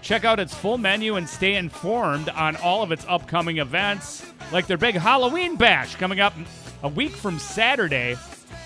Check 0.01 0.23
out 0.23 0.39
its 0.39 0.53
full 0.53 0.77
menu 0.77 1.15
and 1.15 1.27
stay 1.27 1.55
informed 1.55 2.29
on 2.29 2.55
all 2.57 2.83
of 2.83 2.91
its 2.91 3.05
upcoming 3.07 3.57
events, 3.57 4.25
like 4.51 4.67
their 4.67 4.77
big 4.77 4.95
Halloween 4.95 5.55
bash 5.55 5.95
coming 5.95 6.19
up 6.19 6.33
a 6.83 6.87
week 6.87 7.11
from 7.11 7.39
Saturday. 7.39 8.15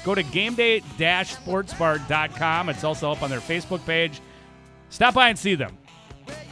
Go 0.04 0.16
to 0.16 0.24
gameday-sportsbar.com. 0.24 2.70
It's 2.70 2.84
also 2.84 3.12
up 3.12 3.22
on 3.22 3.30
their 3.30 3.40
Facebook 3.40 3.86
page. 3.86 4.20
Stop 4.90 5.14
by 5.14 5.30
and 5.30 5.38
see 5.38 5.56
them 5.56 5.78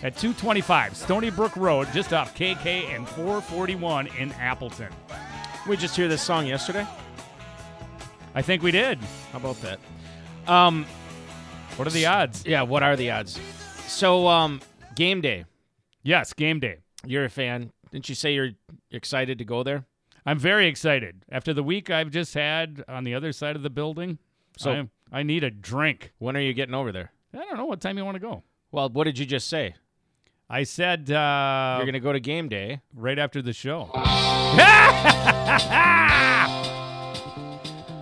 at 0.03 0.15
225 0.17 0.95
Stony 0.95 1.29
Brook 1.29 1.55
Road, 1.55 1.87
just 1.93 2.13
off 2.13 2.35
KK 2.35 2.95
and 2.95 3.07
441 3.09 4.07
in 4.19 4.31
Appleton. 4.33 4.91
We 5.67 5.77
just 5.77 5.95
hear 5.95 6.07
this 6.07 6.21
song 6.21 6.45
yesterday. 6.45 6.85
I 8.35 8.41
think 8.41 8.61
we 8.61 8.71
did. 8.71 8.99
How 9.31 9.39
about 9.39 9.59
that? 9.61 9.79
Um, 10.47 10.85
what 11.75 11.87
are 11.87 11.91
the 11.91 12.05
odds? 12.05 12.45
Yeah, 12.45 12.61
what 12.61 12.83
are 12.83 12.95
the 12.95 13.11
odds? 13.11 13.39
So, 13.87 14.27
um, 14.27 14.61
game 14.95 15.21
day. 15.21 15.45
Yes, 16.03 16.33
game 16.33 16.59
day. 16.59 16.77
You're 17.05 17.25
a 17.25 17.29
fan. 17.29 17.71
Didn't 17.91 18.09
you 18.09 18.15
say 18.15 18.33
you're 18.33 18.51
excited 18.91 19.39
to 19.39 19.45
go 19.45 19.63
there? 19.63 19.85
I'm 20.27 20.37
very 20.37 20.67
excited. 20.67 21.23
After 21.31 21.53
the 21.53 21.63
week 21.63 21.89
I've 21.89 22.11
just 22.11 22.33
had 22.33 22.83
on 22.89 23.05
the 23.05 23.15
other 23.15 23.31
side 23.31 23.55
of 23.55 23.63
the 23.63 23.69
building, 23.69 24.17
So- 24.57 24.87
I, 25.11 25.19
I 25.19 25.23
need 25.23 25.43
a 25.45 25.49
drink. 25.49 26.11
When 26.19 26.35
are 26.35 26.41
you 26.41 26.53
getting 26.53 26.75
over 26.75 26.91
there? 26.91 27.11
I 27.33 27.37
don't 27.37 27.55
know 27.57 27.65
what 27.65 27.79
time 27.79 27.97
you 27.97 28.03
want 28.03 28.15
to 28.15 28.19
go. 28.19 28.43
Well, 28.71 28.89
what 28.89 29.05
did 29.05 29.17
you 29.17 29.25
just 29.25 29.47
say? 29.47 29.75
I 30.49 30.63
said 30.63 31.09
uh, 31.11 31.75
You're 31.77 31.85
going 31.85 31.93
to 31.93 31.99
go 32.01 32.11
to 32.13 32.19
game 32.19 32.49
day. 32.49 32.81
right 32.93 33.17
after 33.17 33.41
the 33.41 33.53
show. 33.53 33.89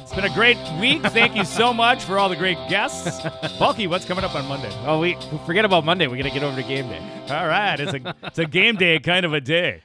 it's 0.01 0.13
been 0.13 0.25
a 0.25 0.34
great 0.34 0.58
week. 0.79 1.01
Thank 1.03 1.36
you 1.36 1.44
so 1.46 1.74
much 1.74 2.03
for 2.03 2.17
all 2.17 2.29
the 2.29 2.36
great 2.36 2.58
guests. 2.70 3.22
Balky, 3.60 3.88
what's 3.88 4.05
coming 4.05 4.24
up 4.24 4.36
on 4.36 4.46
Monday? 4.48 4.70
Oh, 4.86 5.00
we 5.00 5.17
forget 5.46 5.65
about 5.65 5.86
Monday. 5.86 6.08
We're 6.08 6.17
going 6.17 6.32
to 6.32 6.32
get 6.39 6.44
over 6.44 6.55
to 6.60 6.67
game 6.67 6.88
day. 6.88 7.01
All 7.29 7.48
right, 7.48 7.79
it's 7.79 7.94
a 7.94 8.15
it's 8.24 8.39
a 8.39 8.46
game 8.46 8.75
day 8.77 9.00
kind 9.00 9.25
of 9.25 9.34
a 9.34 9.41
day. 9.41 9.82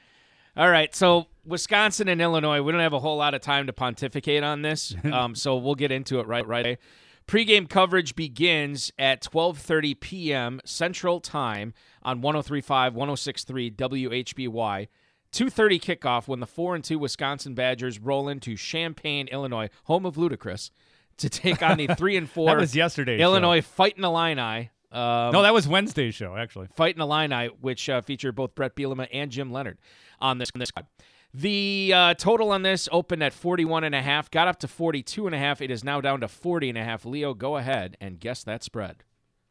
All 0.56 0.68
right, 0.70 0.94
so 0.94 1.26
Wisconsin 1.44 2.08
and 2.08 2.20
Illinois, 2.20 2.62
we 2.62 2.72
don't 2.72 2.80
have 2.80 2.92
a 2.92 2.98
whole 2.98 3.16
lot 3.16 3.34
of 3.34 3.40
time 3.40 3.66
to 3.66 3.72
pontificate 3.72 4.42
on 4.42 4.62
this, 4.62 4.94
um, 5.12 5.34
so 5.34 5.56
we'll 5.56 5.74
get 5.74 5.90
into 5.90 6.20
it 6.20 6.26
right 6.26 6.46
right. 6.46 6.66
away. 6.66 6.78
Pre-game 7.26 7.66
coverage 7.66 8.16
begins 8.16 8.92
at 8.98 9.22
12:30 9.22 10.00
p.m. 10.00 10.60
Central 10.64 11.20
Time 11.20 11.74
on 12.02 12.22
103.5, 12.22 12.92
106.3 12.94 13.76
WHBY. 13.76 14.88
2:30 15.32 15.80
kickoff 15.80 16.26
when 16.26 16.40
the 16.40 16.46
four 16.46 16.74
and 16.74 16.82
two 16.82 16.98
Wisconsin 16.98 17.54
Badgers 17.54 18.00
roll 18.00 18.28
into 18.28 18.56
Champaign, 18.56 19.28
Illinois, 19.28 19.70
home 19.84 20.04
of 20.04 20.16
Ludacris, 20.16 20.70
to 21.18 21.28
take 21.28 21.62
on 21.62 21.78
the 21.78 21.86
three 21.96 22.16
and 22.16 22.28
four 22.28 22.46
That 22.46 22.58
was 22.58 22.74
yesterday's 22.74 23.20
Illinois 23.20 23.62
Fighting 23.62 24.02
Illini. 24.02 24.70
Um, 24.90 25.30
No, 25.32 25.42
that 25.42 25.54
was 25.54 25.68
Wednesday's 25.68 26.16
show 26.16 26.36
actually. 26.36 26.66
Fighting 26.74 27.00
Illini, 27.00 27.46
which 27.60 27.88
uh, 27.88 28.00
featured 28.00 28.34
both 28.34 28.56
Bret 28.56 28.74
Bielema 28.74 29.06
and 29.12 29.30
Jim 29.30 29.52
Leonhard 29.52 29.78
on 30.20 30.38
this, 30.38 30.50
on 30.52 30.58
this 30.58 30.70
squad. 30.70 30.86
The 31.32 31.92
uh, 31.94 32.14
total 32.14 32.50
on 32.50 32.62
this 32.62 32.88
opened 32.90 33.22
at 33.22 33.32
41 33.32 33.84
and 33.84 33.94
a 33.94 34.02
half, 34.02 34.30
got 34.30 34.48
up 34.48 34.58
to 34.60 34.68
42 34.68 35.26
and 35.26 35.34
a 35.34 35.38
half. 35.38 35.60
It 35.60 35.70
is 35.70 35.84
now 35.84 36.00
down 36.00 36.20
to 36.20 36.28
40 36.28 36.70
and 36.70 36.78
a 36.78 36.84
half. 36.84 37.04
Leo, 37.04 37.34
go 37.34 37.56
ahead 37.56 37.96
and 38.00 38.18
guess 38.18 38.42
that 38.44 38.64
spread. 38.64 39.04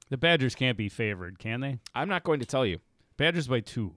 The 0.10 0.18
Badgers 0.18 0.56
can't 0.56 0.78
be 0.78 0.90
favored, 0.90 1.40
can 1.40 1.62
they? 1.62 1.80
I'm 1.96 2.10
not 2.10 2.24
going 2.24 2.40
to 2.40 2.46
tell 2.46 2.66
you. 2.66 2.80
Badgers 3.16 3.48
by 3.48 3.62
two. 3.62 3.96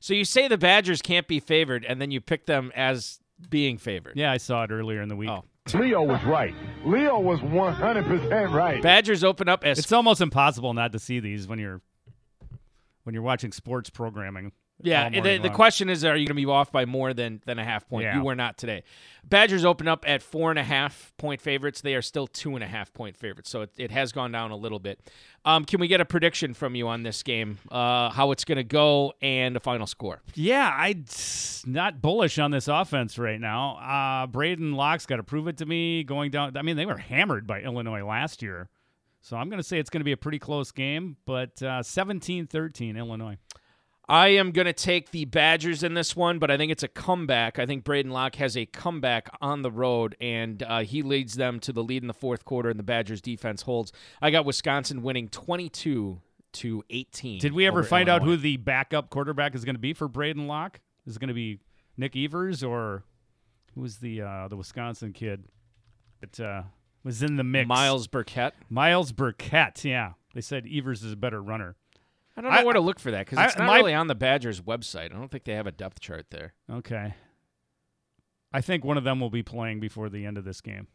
So 0.00 0.14
you 0.14 0.24
say 0.24 0.48
the 0.48 0.58
Badgers 0.58 1.02
can't 1.02 1.28
be 1.28 1.38
favored, 1.38 1.84
and 1.84 2.00
then 2.00 2.10
you 2.10 2.20
pick 2.20 2.46
them 2.46 2.72
as 2.74 3.20
being 3.48 3.78
favored. 3.78 4.14
Yeah, 4.16 4.32
I 4.32 4.38
saw 4.38 4.64
it 4.64 4.70
earlier 4.72 5.00
in 5.02 5.08
the 5.08 5.16
week. 5.16 5.30
Oh. 5.30 5.44
Leo 5.74 6.02
was 6.02 6.22
right. 6.24 6.54
Leo 6.84 7.20
was 7.20 7.38
100% 7.38 8.52
right. 8.52 8.82
Badgers 8.82 9.22
open 9.22 9.48
up 9.48 9.64
as 9.64 9.78
It's 9.78 9.92
almost 9.92 10.20
impossible 10.20 10.74
not 10.74 10.90
to 10.92 10.98
see 10.98 11.20
these 11.20 11.46
when 11.46 11.60
you're 11.60 11.80
when 13.04 13.14
you're 13.14 13.22
watching 13.22 13.52
sports 13.52 13.90
programming. 13.90 14.52
Yeah, 14.82 15.08
the, 15.08 15.38
the 15.38 15.50
question 15.50 15.88
is, 15.88 16.04
are 16.04 16.16
you 16.16 16.26
going 16.26 16.36
to 16.36 16.42
be 16.42 16.46
off 16.46 16.72
by 16.72 16.84
more 16.84 17.14
than 17.14 17.40
than 17.46 17.58
a 17.58 17.64
half 17.64 17.88
point? 17.88 18.04
Yeah. 18.04 18.16
You 18.16 18.24
were 18.24 18.34
not 18.34 18.58
today. 18.58 18.82
Badgers 19.24 19.64
open 19.64 19.86
up 19.86 20.04
at 20.06 20.22
four 20.22 20.50
and 20.50 20.58
a 20.58 20.64
half 20.64 21.12
point 21.16 21.40
favorites. 21.40 21.80
They 21.80 21.94
are 21.94 22.02
still 22.02 22.26
two 22.26 22.54
and 22.54 22.64
a 22.64 22.66
half 22.66 22.92
point 22.92 23.16
favorites, 23.16 23.50
so 23.50 23.62
it, 23.62 23.70
it 23.76 23.90
has 23.90 24.12
gone 24.12 24.32
down 24.32 24.50
a 24.50 24.56
little 24.56 24.80
bit. 24.80 25.00
Um, 25.44 25.64
can 25.64 25.80
we 25.80 25.88
get 25.88 26.00
a 26.00 26.04
prediction 26.04 26.54
from 26.54 26.74
you 26.74 26.88
on 26.88 27.02
this 27.02 27.22
game? 27.22 27.58
Uh, 27.70 28.10
how 28.10 28.32
it's 28.32 28.44
going 28.44 28.56
to 28.56 28.64
go 28.64 29.12
and 29.22 29.56
a 29.56 29.60
final 29.60 29.86
score? 29.86 30.20
Yeah, 30.34 30.72
I'm 30.76 31.04
not 31.66 32.02
bullish 32.02 32.38
on 32.38 32.50
this 32.50 32.68
offense 32.68 33.18
right 33.18 33.40
now. 33.40 33.76
Uh, 33.76 34.26
Braedyn 34.26 34.74
Locke's 34.74 35.06
got 35.06 35.16
to 35.16 35.22
prove 35.22 35.48
it 35.48 35.58
to 35.58 35.66
me. 35.66 36.02
Going 36.04 36.30
down, 36.30 36.56
I 36.56 36.62
mean, 36.62 36.76
they 36.76 36.86
were 36.86 36.98
hammered 36.98 37.46
by 37.46 37.60
Illinois 37.60 38.04
last 38.04 38.42
year, 38.42 38.68
so 39.20 39.36
I'm 39.36 39.48
going 39.48 39.60
to 39.60 39.66
say 39.66 39.78
it's 39.78 39.90
going 39.90 40.00
to 40.00 40.04
be 40.04 40.12
a 40.12 40.16
pretty 40.16 40.40
close 40.40 40.72
game, 40.72 41.16
but 41.26 41.62
uh, 41.62 41.82
17-13 41.82 42.96
Illinois. 42.96 43.36
I 44.12 44.28
am 44.28 44.50
going 44.50 44.66
to 44.66 44.74
take 44.74 45.10
the 45.10 45.24
Badgers 45.24 45.82
in 45.82 45.94
this 45.94 46.14
one, 46.14 46.38
but 46.38 46.50
I 46.50 46.58
think 46.58 46.70
it's 46.70 46.82
a 46.82 46.88
comeback. 46.88 47.58
I 47.58 47.64
think 47.64 47.82
Braedyn 47.82 48.10
Locke 48.10 48.34
has 48.34 48.58
a 48.58 48.66
comeback 48.66 49.30
on 49.40 49.62
the 49.62 49.70
road, 49.70 50.16
and 50.20 50.62
uh, 50.62 50.80
he 50.80 51.00
leads 51.00 51.32
them 51.32 51.58
to 51.60 51.72
the 51.72 51.82
lead 51.82 52.02
in 52.02 52.08
the 52.08 52.12
fourth 52.12 52.44
quarter, 52.44 52.68
and 52.68 52.78
the 52.78 52.82
Badgers 52.82 53.22
defense 53.22 53.62
holds. 53.62 53.90
I 54.20 54.30
got 54.30 54.44
Wisconsin 54.44 55.00
winning 55.00 55.28
22 55.28 56.20
to 56.52 56.84
18. 56.90 57.40
Did 57.40 57.54
we 57.54 57.66
ever 57.66 57.82
find 57.82 58.10
out 58.10 58.22
who 58.22 58.36
the 58.36 58.58
backup 58.58 59.08
quarterback 59.08 59.54
is 59.54 59.64
going 59.64 59.76
to 59.76 59.80
be 59.80 59.94
for 59.94 60.10
Braedyn 60.10 60.46
Locke? 60.46 60.80
Is 61.06 61.16
it 61.16 61.18
going 61.18 61.28
to 61.28 61.34
be 61.34 61.60
Nick 61.96 62.14
Evers 62.14 62.62
or 62.62 63.04
who's 63.74 63.96
the 63.96 64.20
uh, 64.20 64.48
the 64.48 64.56
Wisconsin 64.56 65.14
kid 65.14 65.44
that 66.20 66.38
uh, 66.38 66.64
was 67.02 67.22
in 67.22 67.36
the 67.36 67.44
mix? 67.44 67.66
Myles 67.66 68.08
Burkett. 68.08 68.52
Myles 68.68 69.10
Burkett. 69.10 69.82
Yeah, 69.86 70.12
they 70.34 70.42
said 70.42 70.66
Evers 70.70 71.02
is 71.02 71.14
a 71.14 71.16
better 71.16 71.42
runner. 71.42 71.76
I 72.36 72.40
don't 72.40 72.50
know 72.52 72.64
where 72.64 72.74
to 72.74 72.80
look 72.80 72.98
for 72.98 73.10
that 73.10 73.26
because 73.26 73.38
I- 73.38 73.44
it's 73.46 73.58
not 73.58 73.66
my- 73.66 73.76
really 73.78 73.94
on 73.94 74.06
the 74.06 74.14
Badgers 74.14 74.60
website. 74.60 75.06
I 75.06 75.18
don't 75.18 75.30
think 75.30 75.44
they 75.44 75.54
have 75.54 75.66
a 75.66 75.72
depth 75.72 76.00
chart 76.00 76.26
there. 76.30 76.54
Okay. 76.70 77.14
I 78.52 78.60
think 78.60 78.84
one 78.84 78.96
of 78.98 79.04
them 79.04 79.20
will 79.20 79.30
be 79.30 79.42
playing 79.42 79.80
before 79.80 80.08
the 80.08 80.24
end 80.26 80.38
of 80.38 80.44
this 80.44 80.60
game. 80.60 80.86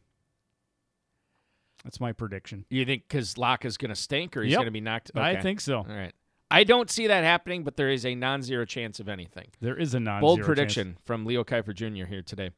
That's 1.83 1.99
my 1.99 2.11
prediction. 2.11 2.65
You 2.69 2.85
think 2.85 3.03
because 3.07 3.37
Locke 3.37 3.65
is 3.65 3.77
going 3.77 3.89
to 3.89 3.95
stink 3.95 4.35
or 4.35 4.41
he's 4.43 4.51
Yep. 4.51 4.57
going 4.59 4.65
to 4.67 4.71
be 4.71 4.81
knocked? 4.81 5.11
I 5.15 5.35
think 5.41 5.61
so. 5.61 5.77
All 5.79 5.85
right. 5.85 6.13
I 6.49 6.63
don't 6.63 6.89
see 6.89 7.07
that 7.07 7.23
happening, 7.25 7.63
but 7.65 7.75
there 7.75 7.89
is 7.89 8.05
a 8.05 8.15
non-zero 8.15 8.63
chance 8.63 9.01
of 9.01 9.09
anything. 9.09 9.47
There 9.59 9.75
is 9.75 9.93
a 9.93 9.99
non-zero 9.99 10.21
Bold 10.21 10.41
prediction 10.43 10.97
from 11.03 11.25
Leo 11.25 11.43
Kuiper 11.43 11.73
Jr. 11.73 12.05
here 12.07 12.21
today. 12.21 12.51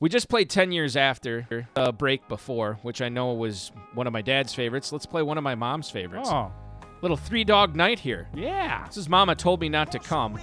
We 0.00 0.08
just 0.08 0.28
played 0.28 0.50
10 0.50 0.72
years 0.72 0.96
after 0.96 1.46
a 1.76 1.92
break 1.92 2.26
before, 2.28 2.74
which 2.82 3.00
I 3.00 3.08
know 3.08 3.32
was 3.34 3.70
one 3.94 4.08
of 4.08 4.12
my 4.12 4.20
dad's 4.22 4.52
favorites. 4.52 4.90
Let's 4.90 5.06
play 5.06 5.22
one 5.22 5.38
of 5.38 5.44
my 5.44 5.54
mom's 5.54 5.88
favorites. 5.90 6.28
Oh. 6.30 6.50
Little 7.02 7.16
three 7.16 7.44
dog 7.44 7.76
night 7.76 7.98
here. 7.98 8.26
Yeah. 8.34 8.84
This 8.86 8.96
is 8.96 9.08
Mama 9.08 9.34
told 9.34 9.60
me 9.60 9.68
not 9.68 9.92
to 9.92 9.98
come. 9.98 10.38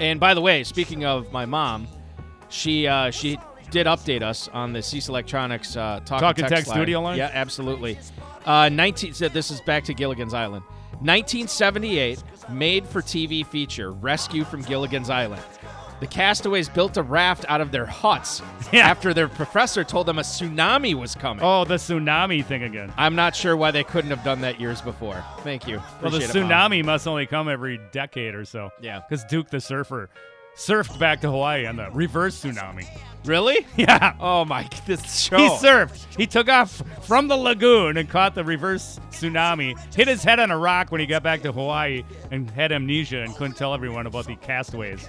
And 0.00 0.18
by 0.18 0.34
the 0.34 0.40
way, 0.40 0.64
speaking 0.64 1.04
of 1.04 1.32
my 1.32 1.44
mom, 1.44 1.86
she 2.48 2.86
uh, 2.86 3.10
she 3.10 3.38
did 3.70 3.86
update 3.86 4.22
us 4.22 4.48
on 4.48 4.72
the 4.72 4.82
Cease 4.82 5.08
Electronics 5.08 5.76
uh, 5.76 6.00
talk, 6.04 6.20
Talk 6.20 6.38
and 6.38 6.46
and 6.46 6.54
text 6.54 6.70
studio 6.70 7.00
line? 7.00 7.18
Yeah, 7.18 7.30
absolutely. 7.32 7.98
Uh, 8.44 8.68
19 8.68 9.14
said 9.14 9.32
this 9.32 9.50
is 9.50 9.60
back 9.60 9.84
to 9.84 9.94
Gilligan's 9.94 10.34
Island. 10.34 10.64
1978 11.00 12.22
made 12.50 12.86
for 12.86 13.00
TV 13.00 13.46
feature 13.46 13.92
Rescue 13.92 14.44
from 14.44 14.62
Gilligan's 14.62 15.08
Island. 15.10 15.42
The 16.00 16.06
castaways 16.06 16.68
built 16.68 16.96
a 16.96 17.02
raft 17.02 17.44
out 17.48 17.60
of 17.60 17.72
their 17.72 17.84
huts 17.86 18.40
after 18.72 19.12
their 19.12 19.28
professor 19.28 19.84
told 19.84 20.06
them 20.06 20.18
a 20.18 20.22
tsunami 20.22 20.94
was 20.94 21.14
coming. 21.14 21.44
Oh, 21.44 21.64
the 21.64 21.74
tsunami 21.76 22.44
thing 22.44 22.62
again. 22.62 22.92
I'm 22.96 23.14
not 23.14 23.36
sure 23.36 23.54
why 23.56 23.70
they 23.70 23.84
couldn't 23.84 24.10
have 24.10 24.24
done 24.24 24.40
that 24.40 24.58
years 24.58 24.80
before. 24.80 25.22
Thank 25.40 25.68
you. 25.68 25.76
Well, 26.00 26.10
the 26.10 26.16
Appreciate 26.16 26.30
it, 26.42 26.46
tsunami 26.46 26.84
must 26.84 27.06
only 27.06 27.26
come 27.26 27.48
every 27.48 27.78
decade 27.92 28.34
or 28.34 28.46
so. 28.46 28.70
Yeah. 28.80 29.00
Because 29.06 29.24
Duke 29.24 29.50
the 29.50 29.60
Surfer 29.60 30.08
surfed 30.56 30.98
back 30.98 31.20
to 31.20 31.30
Hawaii 31.30 31.66
on 31.66 31.76
the 31.76 31.90
reverse 31.92 32.42
tsunami. 32.42 32.86
Really? 33.24 33.66
Yeah. 33.76 34.14
Oh 34.18 34.44
my! 34.46 34.68
This 34.86 35.20
show. 35.20 35.36
He 35.36 35.48
surfed. 35.48 36.16
He 36.16 36.26
took 36.26 36.48
off 36.48 36.82
from 37.02 37.28
the 37.28 37.36
lagoon 37.36 37.96
and 37.98 38.08
caught 38.08 38.34
the 38.34 38.44
reverse 38.44 38.98
tsunami. 39.10 39.78
Hit 39.94 40.08
his 40.08 40.24
head 40.24 40.40
on 40.40 40.50
a 40.50 40.56
rock 40.58 40.90
when 40.90 41.00
he 41.00 41.06
got 41.06 41.22
back 41.22 41.42
to 41.42 41.52
Hawaii 41.52 42.02
and 42.30 42.50
had 42.50 42.72
amnesia 42.72 43.22
and 43.22 43.34
couldn't 43.36 43.56
tell 43.56 43.74
everyone 43.74 44.06
about 44.06 44.26
the 44.26 44.36
castaways. 44.36 45.06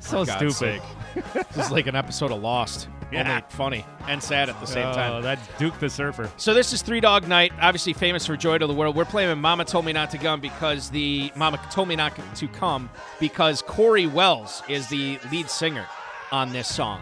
So 0.00 0.24
God's 0.24 0.56
stupid. 0.56 0.82
this 1.54 1.66
is 1.66 1.70
like 1.70 1.86
an 1.86 1.96
episode 1.96 2.30
of 2.30 2.40
Lost. 2.42 2.88
Yeah. 3.10 3.28
Only 3.30 3.42
funny 3.48 3.84
and 4.06 4.22
sad 4.22 4.50
at 4.50 4.60
the 4.60 4.66
same 4.66 4.86
Oh, 4.86 4.92
time. 4.92 5.22
that 5.22 5.38
Duke 5.58 5.78
the 5.78 5.88
Surfer. 5.88 6.30
So 6.36 6.52
this 6.52 6.72
is 6.74 6.82
Three 6.82 7.00
Dog 7.00 7.26
Night, 7.26 7.52
obviously 7.60 7.94
famous 7.94 8.26
for 8.26 8.36
Joy 8.36 8.58
to 8.58 8.66
the 8.66 8.74
World. 8.74 8.94
We're 8.96 9.06
playing 9.06 9.30
with 9.30 9.38
Mama 9.38 9.64
Told 9.64 9.86
Me 9.86 9.92
Not 9.94 10.10
to 10.10 10.18
Come 10.18 10.40
because 10.40 10.90
the 10.90 11.32
Mama 11.34 11.58
Told 11.70 11.88
Me 11.88 11.96
Not 11.96 12.18
to 12.36 12.48
Come 12.48 12.90
because 13.18 13.62
Cory 13.62 14.06
Wells 14.06 14.62
is 14.68 14.88
the 14.88 15.18
lead 15.32 15.48
singer 15.48 15.86
on 16.30 16.52
this 16.52 16.68
song. 16.72 17.00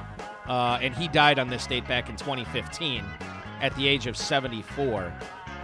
Uh, 0.49 0.79
and 0.81 0.95
he 0.95 1.09
died 1.09 1.41
on 1.41 1.49
this 1.49 1.67
date 1.67 1.87
back 1.89 2.09
in 2.09 2.15
2015 2.15 3.05
at 3.61 3.75
the 3.75 3.89
age 3.89 4.07
of 4.07 4.17
74. 4.17 5.13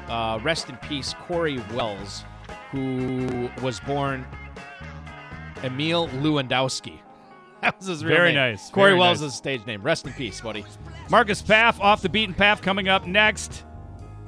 Uh, 0.09 0.41
rest 0.43 0.69
in 0.69 0.77
peace, 0.79 1.15
Cory 1.21 1.63
Wells, 1.73 2.25
who 2.73 3.49
was 3.63 3.79
born 3.79 4.27
Emil 5.63 6.09
Lewandowski. 6.09 6.99
That 7.63 7.79
was 7.79 7.87
his 7.87 8.05
real 8.05 8.17
Very 8.17 8.29
name. 8.33 8.51
nice, 8.53 8.71
Cory 8.71 8.91
very 8.91 8.99
Wells 8.99 9.21
nice. 9.21 9.29
is 9.29 9.33
his 9.33 9.39
stage 9.39 9.65
name. 9.67 9.83
Rest 9.83 10.07
in 10.07 10.13
peace, 10.15 10.41
buddy. 10.41 10.65
Marques 11.09 11.41
Pfaff 11.41 11.79
off 11.81 12.03
the 12.03 12.09
beaten 12.09 12.35
path 12.35 12.61
coming 12.61 12.89
up 12.89 13.07
next. 13.07 13.65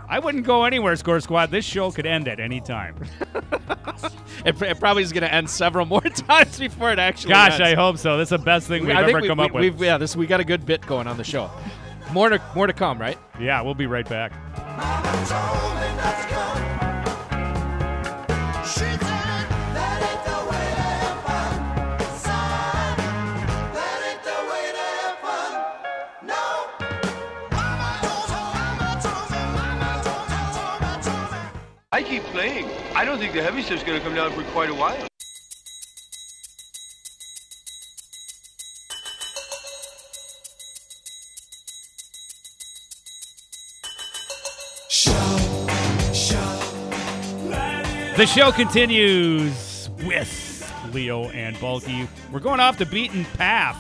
I 0.09 0.19
wouldn't 0.21 0.45
go 0.47 0.65
anywhere, 0.65 0.95
Score 0.97 1.19
Squad. 1.19 1.51
This 1.51 1.65
show 1.65 1.91
could 1.91 2.07
end 2.07 2.29
at 2.29 2.41
any 2.41 2.61
time. 2.61 2.97
It, 4.45 4.61
it 4.61 4.79
probably 4.79 5.03
is 5.03 5.13
going 5.13 5.23
to 5.23 5.33
end 5.33 5.49
several 5.49 5.87
more 5.95 6.03
times 6.03 6.59
before 6.59 6.93
it 6.93 6.99
actually. 6.99 7.31
Gosh, 7.31 7.53
ends. 7.53 7.63
I 7.63 7.75
hope 7.75 7.97
so. 7.97 8.19
This 8.19 8.27
is 8.27 8.31
the 8.31 8.45
best 8.45 8.69
thing 8.69 8.85
we've 8.85 8.95
I 8.95 9.05
think 9.05 9.11
ever 9.17 9.23
we, 9.23 9.29
come 9.29 9.39
we, 9.39 9.45
up 9.45 9.53
with. 9.53 9.61
We've, 9.63 9.83
yeah, 9.83 9.97
this 9.97 10.15
we 10.17 10.27
got 10.27 10.41
a 10.41 10.45
good 10.45 10.67
bit 10.67 10.85
going 10.87 11.07
on 11.07 11.17
the 11.17 11.25
show. 11.25 11.51
More 12.13 12.29
to 12.29 12.43
more 12.55 12.67
to 12.67 12.73
come, 12.75 12.99
right? 12.99 13.17
Yeah, 13.41 13.63
we'll 13.63 13.75
be 13.75 13.87
right 13.87 14.07
back. 14.07 14.33
Keep 32.15 32.23
playing. 32.27 32.71
I 32.95 33.05
don't 33.05 33.19
think 33.19 33.33
the 33.33 33.43
heavy 33.43 33.61
stuff's 33.61 33.83
gonna 33.83 33.99
come 33.99 34.15
down 34.15 34.31
for 34.31 34.45
quite 34.53 34.71
a 34.71 34.75
while. 34.75 34.95
The 48.17 48.27
show 48.27 48.53
continues 48.53 49.91
with 50.07 50.93
Leo 50.93 51.31
and 51.31 51.59
Balky. 51.59 52.09
We're 52.31 52.39
going 52.39 52.61
off 52.61 52.79
the 52.79 52.87
beaten 52.87 53.25
path 53.25 53.77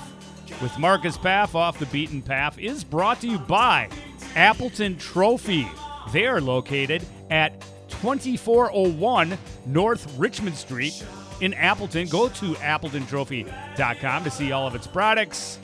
with 0.61 0.77
Marques 0.77 1.17
Pfaff. 1.17 1.55
Off 1.55 1.79
the 1.79 1.87
beaten 1.87 2.21
path 2.21 2.59
is 2.59 2.83
brought 2.83 3.21
to 3.21 3.29
you 3.29 3.39
by 3.39 3.89
Appleton 4.35 4.99
Trophy. 4.99 5.69
They 6.13 6.27
are 6.27 6.41
located 6.41 7.07
at 7.31 7.65
2401 8.05 9.39
North 9.65 10.15
Richmond 10.19 10.55
Street 10.57 11.03
in 11.41 11.55
Appleton. 11.55 12.07
Go 12.09 12.29
to 12.29 12.53
appletontrophy.com 12.57 14.25
to 14.25 14.31
see 14.31 14.53
all 14.53 14.67
of 14.67 14.75
its 14.75 14.87
products. 14.87 15.59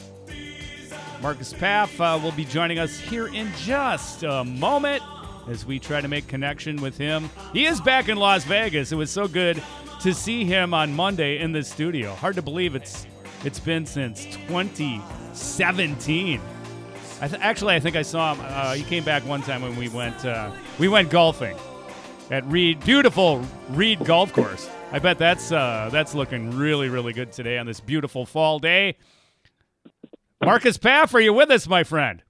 Marques 1.21 1.53
Pfaff 1.53 2.01
uh, 2.01 2.19
will 2.19 2.33
be 2.33 2.47
joining 2.47 2.79
us 2.79 2.99
here 2.99 3.27
in 3.27 3.53
just 3.59 4.23
a 4.23 4.43
moment 4.43 5.03
as 5.51 5.67
we 5.67 5.79
try 5.79 6.01
to 6.01 6.09
make 6.09 6.27
connection 6.29 6.81
with 6.81 6.97
him. 6.97 7.29
He 7.53 7.67
is 7.67 7.79
back 7.79 8.09
in 8.09 8.17
Las 8.17 8.45
Vegas. 8.45 8.91
It 8.91 8.97
was 8.97 9.11
so 9.11 9.29
good 9.29 9.63
to 10.01 10.15
see 10.15 10.47
him 10.47 10.73
on 10.73 10.95
Monday 10.95 11.41
in 11.41 11.53
the 11.53 11.63
studio. 11.63 12.15
Hard 12.15 12.37
to 12.37 12.43
believe 12.43 12.75
it's 12.75 13.07
it's 13.45 13.61
been 13.61 13.85
since 13.85 14.25
2017. 14.49 16.41
I 17.21 17.29
th- 17.29 17.39
actually, 17.43 17.75
I 17.75 17.81
think 17.81 17.97
I 17.97 18.03
saw 18.03 18.35
him. 18.35 18.43
Uh, 18.49 18.73
he 18.73 18.83
came 18.83 19.05
back 19.05 19.27
one 19.27 19.43
time 19.43 19.61
when 19.61 19.77
we 19.77 19.91
went 19.91 20.25
uh, 20.25 20.51
we 20.79 20.89
went 20.89 21.11
golfing 21.11 21.55
at 22.31 22.47
Reid, 22.47 22.81
beautiful 22.85 23.45
Reid 23.71 24.05
Golf 24.05 24.33
Course. 24.33 24.69
I 24.93 24.99
bet 24.99 25.19
that's 25.19 25.53
uh, 25.53 25.89
that's 25.93 26.15
looking 26.15 26.57
really 26.57 26.89
really 26.89 27.13
good 27.13 27.33
today 27.33 27.59
on 27.59 27.67
this 27.67 27.81
beautiful 27.81 28.27
fall 28.27 28.59
day. 28.59 28.97
Marques 30.43 30.79
Pfaff, 30.79 31.15
are 31.15 31.21
you 31.21 31.33
with 31.33 31.51
us, 31.51 31.69
my 31.69 31.85
friend? 31.85 32.23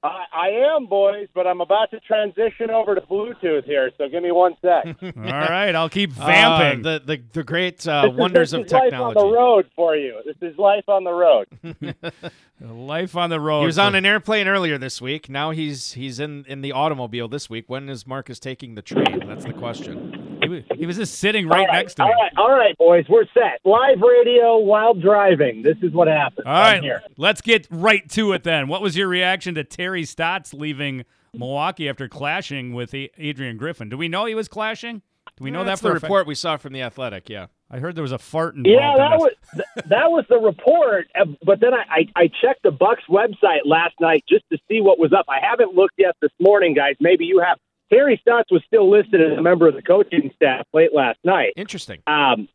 I, 0.00 0.24
I 0.32 0.48
am, 0.76 0.86
boys, 0.86 1.26
but 1.34 1.46
I'm 1.48 1.60
about 1.60 1.90
to 1.90 1.98
transition 2.00 2.70
over 2.70 2.94
to 2.94 3.00
Bluetooth 3.00 3.64
here, 3.64 3.90
so 3.98 4.08
give 4.08 4.22
me 4.22 4.30
one 4.30 4.54
sec. 4.62 4.84
All 5.02 5.12
right, 5.22 5.74
I'll 5.74 5.88
keep 5.88 6.12
vamping. 6.12 6.86
Uh, 6.86 6.98
the, 7.00 7.04
the 7.16 7.22
the 7.32 7.42
great 7.44 7.86
uh, 7.86 8.02
This 8.02 8.12
is- 8.12 8.18
wonders 8.18 8.50
this 8.52 8.60
of 8.60 8.66
is 8.66 8.72
life 8.72 8.92
on 8.94 9.14
the 9.14 9.26
road 9.26 9.66
for 9.74 9.96
you. 9.96 10.20
This 10.24 10.36
is 10.40 10.56
life 10.56 10.88
on 10.88 11.02
the 11.04 11.12
road. 11.12 11.48
Life 12.60 13.14
on 13.14 13.30
the 13.30 13.38
road. 13.38 13.60
He 13.60 13.66
was 13.66 13.76
for- 13.76 13.82
on 13.82 13.94
an 13.94 14.04
airplane 14.04 14.48
earlier 14.48 14.78
this 14.78 15.00
week. 15.00 15.28
Now 15.28 15.52
he's 15.52 15.92
he's 15.92 16.18
in, 16.18 16.44
in 16.48 16.60
the 16.60 16.72
automobile 16.72 17.28
this 17.28 17.48
week. 17.48 17.66
When 17.68 17.88
is 17.88 18.04
Marques 18.04 18.40
taking 18.40 18.74
the 18.74 18.82
train? 18.82 19.22
That's 19.28 19.44
the 19.44 19.52
question. 19.52 20.27
He 20.48 20.54
was, 20.54 20.64
he 20.78 20.86
was 20.86 20.96
just 20.96 21.18
sitting 21.18 21.46
right, 21.48 21.60
All 21.60 21.66
right, 21.66 21.72
next 21.74 21.94
to 21.94 22.02
all 22.02 22.08
me. 22.08 22.14
right, 22.14 22.32
all 22.36 22.50
right, 22.50 22.76
boys, 22.78 23.04
we're 23.08 23.26
set. 23.34 23.60
Live 23.64 24.00
radio 24.00 24.58
while 24.58 24.94
driving. 24.94 25.62
This 25.62 25.76
is 25.82 25.92
what 25.92 26.08
happens. 26.08 26.46
All 26.46 26.52
right, 26.52 26.82
here. 26.82 27.02
let's 27.16 27.40
get 27.40 27.66
right 27.70 28.08
to 28.10 28.32
it 28.32 28.42
then. 28.44 28.68
What 28.68 28.82
was 28.82 28.96
your 28.96 29.08
reaction 29.08 29.54
to 29.56 29.64
Terry 29.64 30.04
Stotts 30.04 30.54
leaving 30.54 31.04
Milwaukee 31.34 31.88
after 31.88 32.08
clashing 32.08 32.72
with 32.72 32.94
Adrian 32.94 33.56
Griffin? 33.56 33.88
Do 33.88 33.96
we 33.96 34.08
know 34.08 34.24
he 34.26 34.34
was 34.34 34.48
clashing? 34.48 35.02
Do 35.36 35.44
we 35.44 35.50
know 35.52 35.62
That's 35.62 35.80
that 35.82 35.86
the 35.88 35.92
for 35.92 35.96
a 35.96 36.00
fa- 36.00 36.06
report 36.06 36.26
we 36.26 36.34
saw 36.34 36.56
from 36.56 36.72
the 36.72 36.82
Athletic. 36.82 37.28
Yeah, 37.28 37.46
I 37.70 37.78
heard 37.78 37.94
there 37.94 38.02
was 38.02 38.10
a 38.10 38.18
fart 38.18 38.56
involved. 38.56 38.76
Yeah, 38.76 38.92
in 38.92 38.98
that 38.98 39.10
this. 39.12 39.20
was 39.54 39.84
that 39.88 40.10
was 40.10 40.24
the 40.28 40.38
report. 40.38 41.06
uh, 41.14 41.26
But 41.44 41.60
then 41.60 41.74
I, 41.74 41.84
I, 42.16 42.22
I 42.24 42.30
checked 42.42 42.64
the 42.64 42.72
Bucks 42.72 43.02
website 43.08 43.60
last 43.64 43.94
night 44.00 44.24
just 44.28 44.44
to 44.50 44.58
see 44.68 44.80
what 44.80 44.98
was 44.98 45.12
up. 45.12 45.26
I 45.28 45.38
haven't 45.40 45.74
looked 45.76 45.94
yet 45.96 46.16
this 46.20 46.32
morning, 46.40 46.74
guys. 46.74 46.94
Maybe 46.98 47.24
you 47.26 47.38
have. 47.46 47.58
Terry 47.90 48.18
Stotts 48.20 48.50
was 48.50 48.62
still 48.66 48.90
listed 48.90 49.20
as 49.20 49.38
a 49.38 49.42
member 49.42 49.66
of 49.66 49.74
the 49.74 49.82
coaching 49.82 50.30
staff 50.36 50.66
late 50.72 50.94
last 50.94 51.18
night. 51.24 51.54
Interesting. 51.56 52.02
Um, 52.06 52.48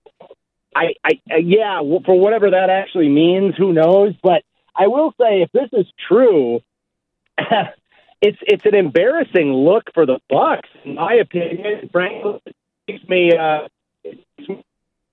I, 0.75 0.93
I, 1.03 1.21
uh, 1.31 1.37
yeah, 1.37 1.79
for 2.05 2.19
whatever 2.19 2.51
that 2.51 2.69
actually 2.69 3.09
means, 3.09 3.55
who 3.55 3.73
knows? 3.73 4.13
But 4.21 4.43
I 4.75 4.87
will 4.87 5.13
say, 5.19 5.41
if 5.41 5.51
this 5.51 5.69
is 5.71 5.85
true, 6.07 6.61
it's 7.37 8.37
it's 8.41 8.65
an 8.65 8.75
embarrassing 8.75 9.51
look 9.53 9.83
for 9.93 10.05
the 10.05 10.19
Bucks, 10.29 10.69
in 10.83 10.95
my 10.95 11.13
opinion. 11.15 11.89
Frankly, 11.91 12.41
it 12.45 12.55
makes 12.87 13.07
me 13.07 13.31
uh, 13.35 13.67
it 14.03 14.19
makes 14.37 14.49
me 14.49 14.63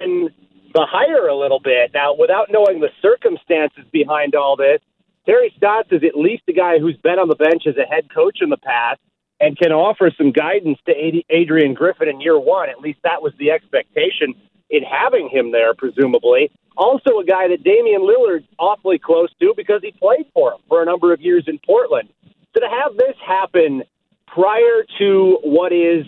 in 0.01 0.31
the 0.73 0.87
hire 0.89 1.27
a 1.27 1.37
little 1.37 1.61
bit 1.61 1.91
now, 1.93 2.15
without 2.15 2.49
knowing 2.51 2.81
the 2.81 2.91
circumstances 3.03 3.85
behind 3.93 4.35
all 4.35 4.57
this. 4.57 4.81
Terry 5.27 5.53
Stotts 5.57 5.93
is 5.93 6.03
at 6.03 6.17
least 6.17 6.45
a 6.49 6.53
guy 6.53 6.79
who's 6.79 6.97
been 6.97 7.19
on 7.19 7.29
the 7.29 7.35
bench 7.35 7.67
as 7.67 7.77
a 7.77 7.85
head 7.85 8.13
coach 8.13 8.39
in 8.41 8.49
the 8.49 8.57
past 8.57 9.01
and 9.41 9.57
can 9.57 9.73
offer 9.73 10.11
some 10.17 10.33
guidance 10.33 10.79
to 10.87 10.93
Adrian 11.31 11.75
Griffin 11.75 12.09
in 12.09 12.21
year 12.21 12.39
one. 12.39 12.69
At 12.69 12.81
least 12.81 12.99
that 13.05 13.23
was 13.23 13.33
the 13.39 13.51
expectation 13.51 14.35
in 14.69 14.83
having 14.83 15.29
him 15.29 15.51
there, 15.51 15.75
presumably. 15.75 16.51
Also, 16.77 17.19
a 17.19 17.25
guy 17.25 17.49
that 17.49 17.65
Damian 17.65 18.03
Lillard's 18.03 18.47
awfully 18.59 18.99
close 18.99 19.31
to 19.41 19.53
because 19.57 19.81
he 19.83 19.93
played 19.93 20.27
for 20.33 20.53
him 20.53 20.61
for 20.69 20.83
a 20.83 20.85
number 20.85 21.13
of 21.13 21.21
years 21.21 21.45
in 21.47 21.59
Portland. 21.59 22.09
So 22.55 22.61
to 22.61 22.69
have 22.69 22.97
this 22.97 23.17
happen 23.27 23.83
prior 24.27 24.85
to 24.99 25.39
what 25.43 25.73
is 25.73 26.07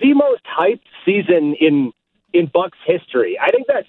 the 0.00 0.14
most 0.14 0.42
hyped 0.44 0.80
season 1.04 1.54
in 1.60 1.92
in 2.32 2.50
Bucks 2.52 2.78
history, 2.86 3.38
I 3.40 3.50
think 3.50 3.66
that's 3.68 3.88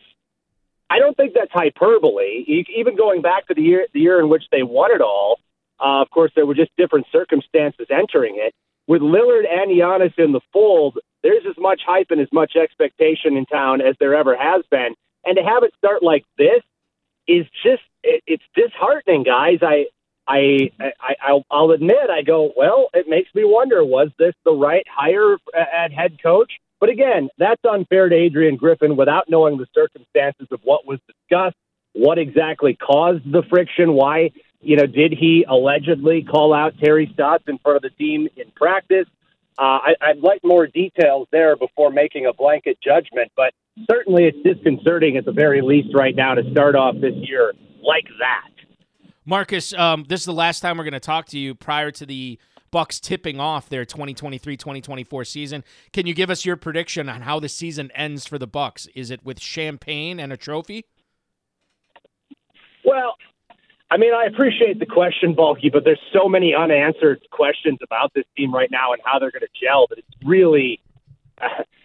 I 0.90 1.00
don't 1.00 1.16
think 1.18 1.34
that's 1.34 1.52
hyperbole. 1.52 2.64
Even 2.76 2.96
going 2.96 3.22
back 3.22 3.48
to 3.48 3.54
the 3.54 3.62
year 3.62 3.88
the 3.94 4.02
year 4.02 4.20
in 4.20 4.30
which 4.30 4.44
they 4.52 4.64
won 4.64 4.94
it 4.94 5.02
all, 5.02 5.40
uh, 5.80 6.02
of 6.02 6.10
course 6.10 6.32
there 6.36 6.46
were 6.46 6.56
just 6.56 6.72
different 6.78 7.08
circumstances 7.12 7.88
entering 7.90 8.36
it. 8.38 8.54
With 8.88 9.02
Lillard 9.02 9.46
and 9.50 9.72
Giannis 9.72 10.14
in 10.18 10.32
the 10.32 10.42
fold, 10.54 11.00
there's 11.24 11.44
as 11.50 11.58
much 11.58 11.82
hype 11.86 12.08
and 12.12 12.22
as 12.22 12.28
much 12.32 12.56
expectation 12.56 13.36
in 13.36 13.46
town 13.46 13.82
as 13.82 13.96
there 14.00 14.14
ever 14.14 14.36
has 14.38 14.64
been. 14.70 14.94
And 15.26 15.38
to 15.38 15.44
have 15.44 15.64
it 15.64 15.74
start 15.78 16.04
like 16.04 16.24
this 16.38 16.62
is 17.28 17.46
just 17.64 17.82
it, 18.04 18.24
it's 18.28 18.44
disheartening, 18.56 19.24
guys. 19.24 19.60
I 19.62 19.88
I, 20.28 20.72
I 20.80 21.16
I'll, 21.22 21.46
I'll 21.50 21.72
admit 21.72 22.10
I 22.10 22.22
go 22.22 22.52
well. 22.56 22.90
It 22.94 23.08
makes 23.08 23.34
me 23.34 23.44
wonder: 23.44 23.84
was 23.84 24.10
this 24.20 24.34
the 24.44 24.54
right 24.54 24.86
hire 24.88 25.38
at 25.54 25.92
head 25.92 26.22
coach? 26.22 26.54
But 26.80 26.90
again, 26.90 27.30
that's 27.38 27.62
unfair 27.64 28.10
to 28.10 28.16
Adrian 28.16 28.58
Griffin 28.58 28.96
without 28.96 29.30
knowing 29.30 29.58
the 29.58 29.68
circumstances 29.74 30.48
of 30.52 30.60
what 30.64 30.86
was 30.86 31.00
discussed, 31.08 31.56
what 31.94 32.18
exactly 32.18 32.76
caused 32.76 33.24
the 33.32 33.44
friction, 33.50 33.94
why 33.94 34.32
you 34.66 34.76
know 34.76 34.86
did 34.86 35.14
he 35.14 35.46
allegedly 35.48 36.24
call 36.24 36.54
out 36.54 36.74
Terry 36.84 37.10
Stotts 37.14 37.44
in 37.48 37.58
front 37.60 37.78
of 37.78 37.82
the 37.84 37.92
team 37.92 38.28
in 38.36 38.52
practice? 38.56 39.08
Uh, 39.58 39.62
I, 39.62 39.96
I'd 40.02 40.20
like 40.20 40.42
more 40.44 40.68
details 40.68 41.28
there 41.32 41.56
before 41.56 41.90
making 41.90 42.26
a 42.26 42.34
blanket 42.34 42.78
judgment, 42.84 43.32
but 43.38 43.54
certainly 43.90 44.26
it's 44.26 44.38
disconcerting 44.44 45.16
at 45.16 45.24
the 45.24 45.32
very 45.32 45.62
least 45.62 45.90
right 45.94 46.16
now 46.16 46.34
to 46.34 46.50
start 46.52 46.76
off 46.76 46.96
this 47.00 47.14
year 47.16 47.54
like 47.82 48.06
that. 48.20 48.50
Marques, 49.26 49.74
um, 49.74 50.06
this 50.10 50.22
is 50.22 50.26
the 50.26 50.34
last 50.34 50.60
time 50.60 50.78
we're 50.78 50.84
going 50.84 50.94
to 50.94 51.00
talk 51.00 51.28
to 51.28 51.40
you 51.40 51.56
prior 51.56 51.90
to 51.92 52.06
the 52.06 52.38
Bucks 52.72 53.00
tipping 53.00 53.40
off 53.40 53.70
their 53.70 53.86
2023-2024 53.86 55.26
season. 55.26 55.64
Can 55.94 56.06
you 56.06 56.14
give 56.14 56.30
us 56.30 56.44
your 56.44 56.58
prediction 56.58 57.08
on 57.08 57.22
how 57.22 57.40
the 57.40 57.48
season 57.48 57.90
ends 57.96 58.26
for 58.26 58.38
the 58.38 58.48
Bucks? 58.48 58.88
Is 58.94 59.12
it 59.12 59.24
with 59.24 59.40
champagne 59.40 60.20
and 60.20 60.34
a 60.34 60.38
trophy? 60.38 60.86
Well, 62.84 63.16
I 63.90 63.98
mean, 63.98 64.14
I 64.14 64.26
appreciate 64.26 64.80
the 64.80 64.86
question, 64.86 65.36
Balky, 65.36 65.70
but 65.70 65.84
there's 65.84 66.02
so 66.12 66.28
many 66.28 66.56
unanswered 66.56 67.22
questions 67.32 67.80
about 67.84 68.14
this 68.14 68.26
team 68.36 68.54
right 68.54 68.70
now 68.72 68.94
and 68.94 69.02
how 69.06 69.20
they're 69.20 69.32
going 69.32 69.42
to 69.42 69.60
gel 69.62 69.88
that 69.90 70.00
it's 70.00 70.08
really. 70.26 70.82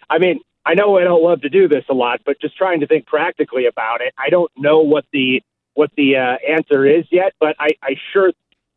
I 0.09 0.17
mean, 0.17 0.39
I 0.65 0.73
know 0.73 0.97
I 0.97 1.03
don't 1.03 1.23
love 1.23 1.41
to 1.41 1.49
do 1.49 1.67
this 1.67 1.85
a 1.89 1.93
lot, 1.93 2.21
but 2.25 2.39
just 2.41 2.57
trying 2.57 2.81
to 2.81 2.87
think 2.87 3.05
practically 3.05 3.65
about 3.65 4.01
it, 4.01 4.13
I 4.17 4.29
don't 4.29 4.51
know 4.57 4.79
what 4.79 5.05
the 5.13 5.41
what 5.73 5.91
the 5.95 6.17
uh, 6.17 6.37
answer 6.47 6.85
is 6.85 7.05
yet. 7.11 7.33
But 7.39 7.55
I, 7.59 7.69
I 7.81 7.95
sure, 8.13 8.31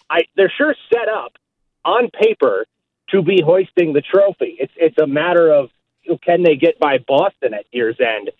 I 0.08 0.22
they're 0.36 0.52
sure 0.56 0.74
set 0.92 1.08
up 1.08 1.32
on 1.84 2.10
paper 2.10 2.66
to 3.10 3.22
be 3.22 3.42
hoisting 3.44 3.92
the 3.94 4.02
trophy. 4.02 4.56
It's 4.58 4.72
it's 4.76 4.98
a 4.98 5.06
matter 5.06 5.52
of 5.52 5.70
can 6.22 6.42
they 6.42 6.56
get 6.56 6.78
by 6.78 6.98
Boston 6.98 7.54
at 7.54 7.64
year's 7.72 7.98
end. 8.00 8.30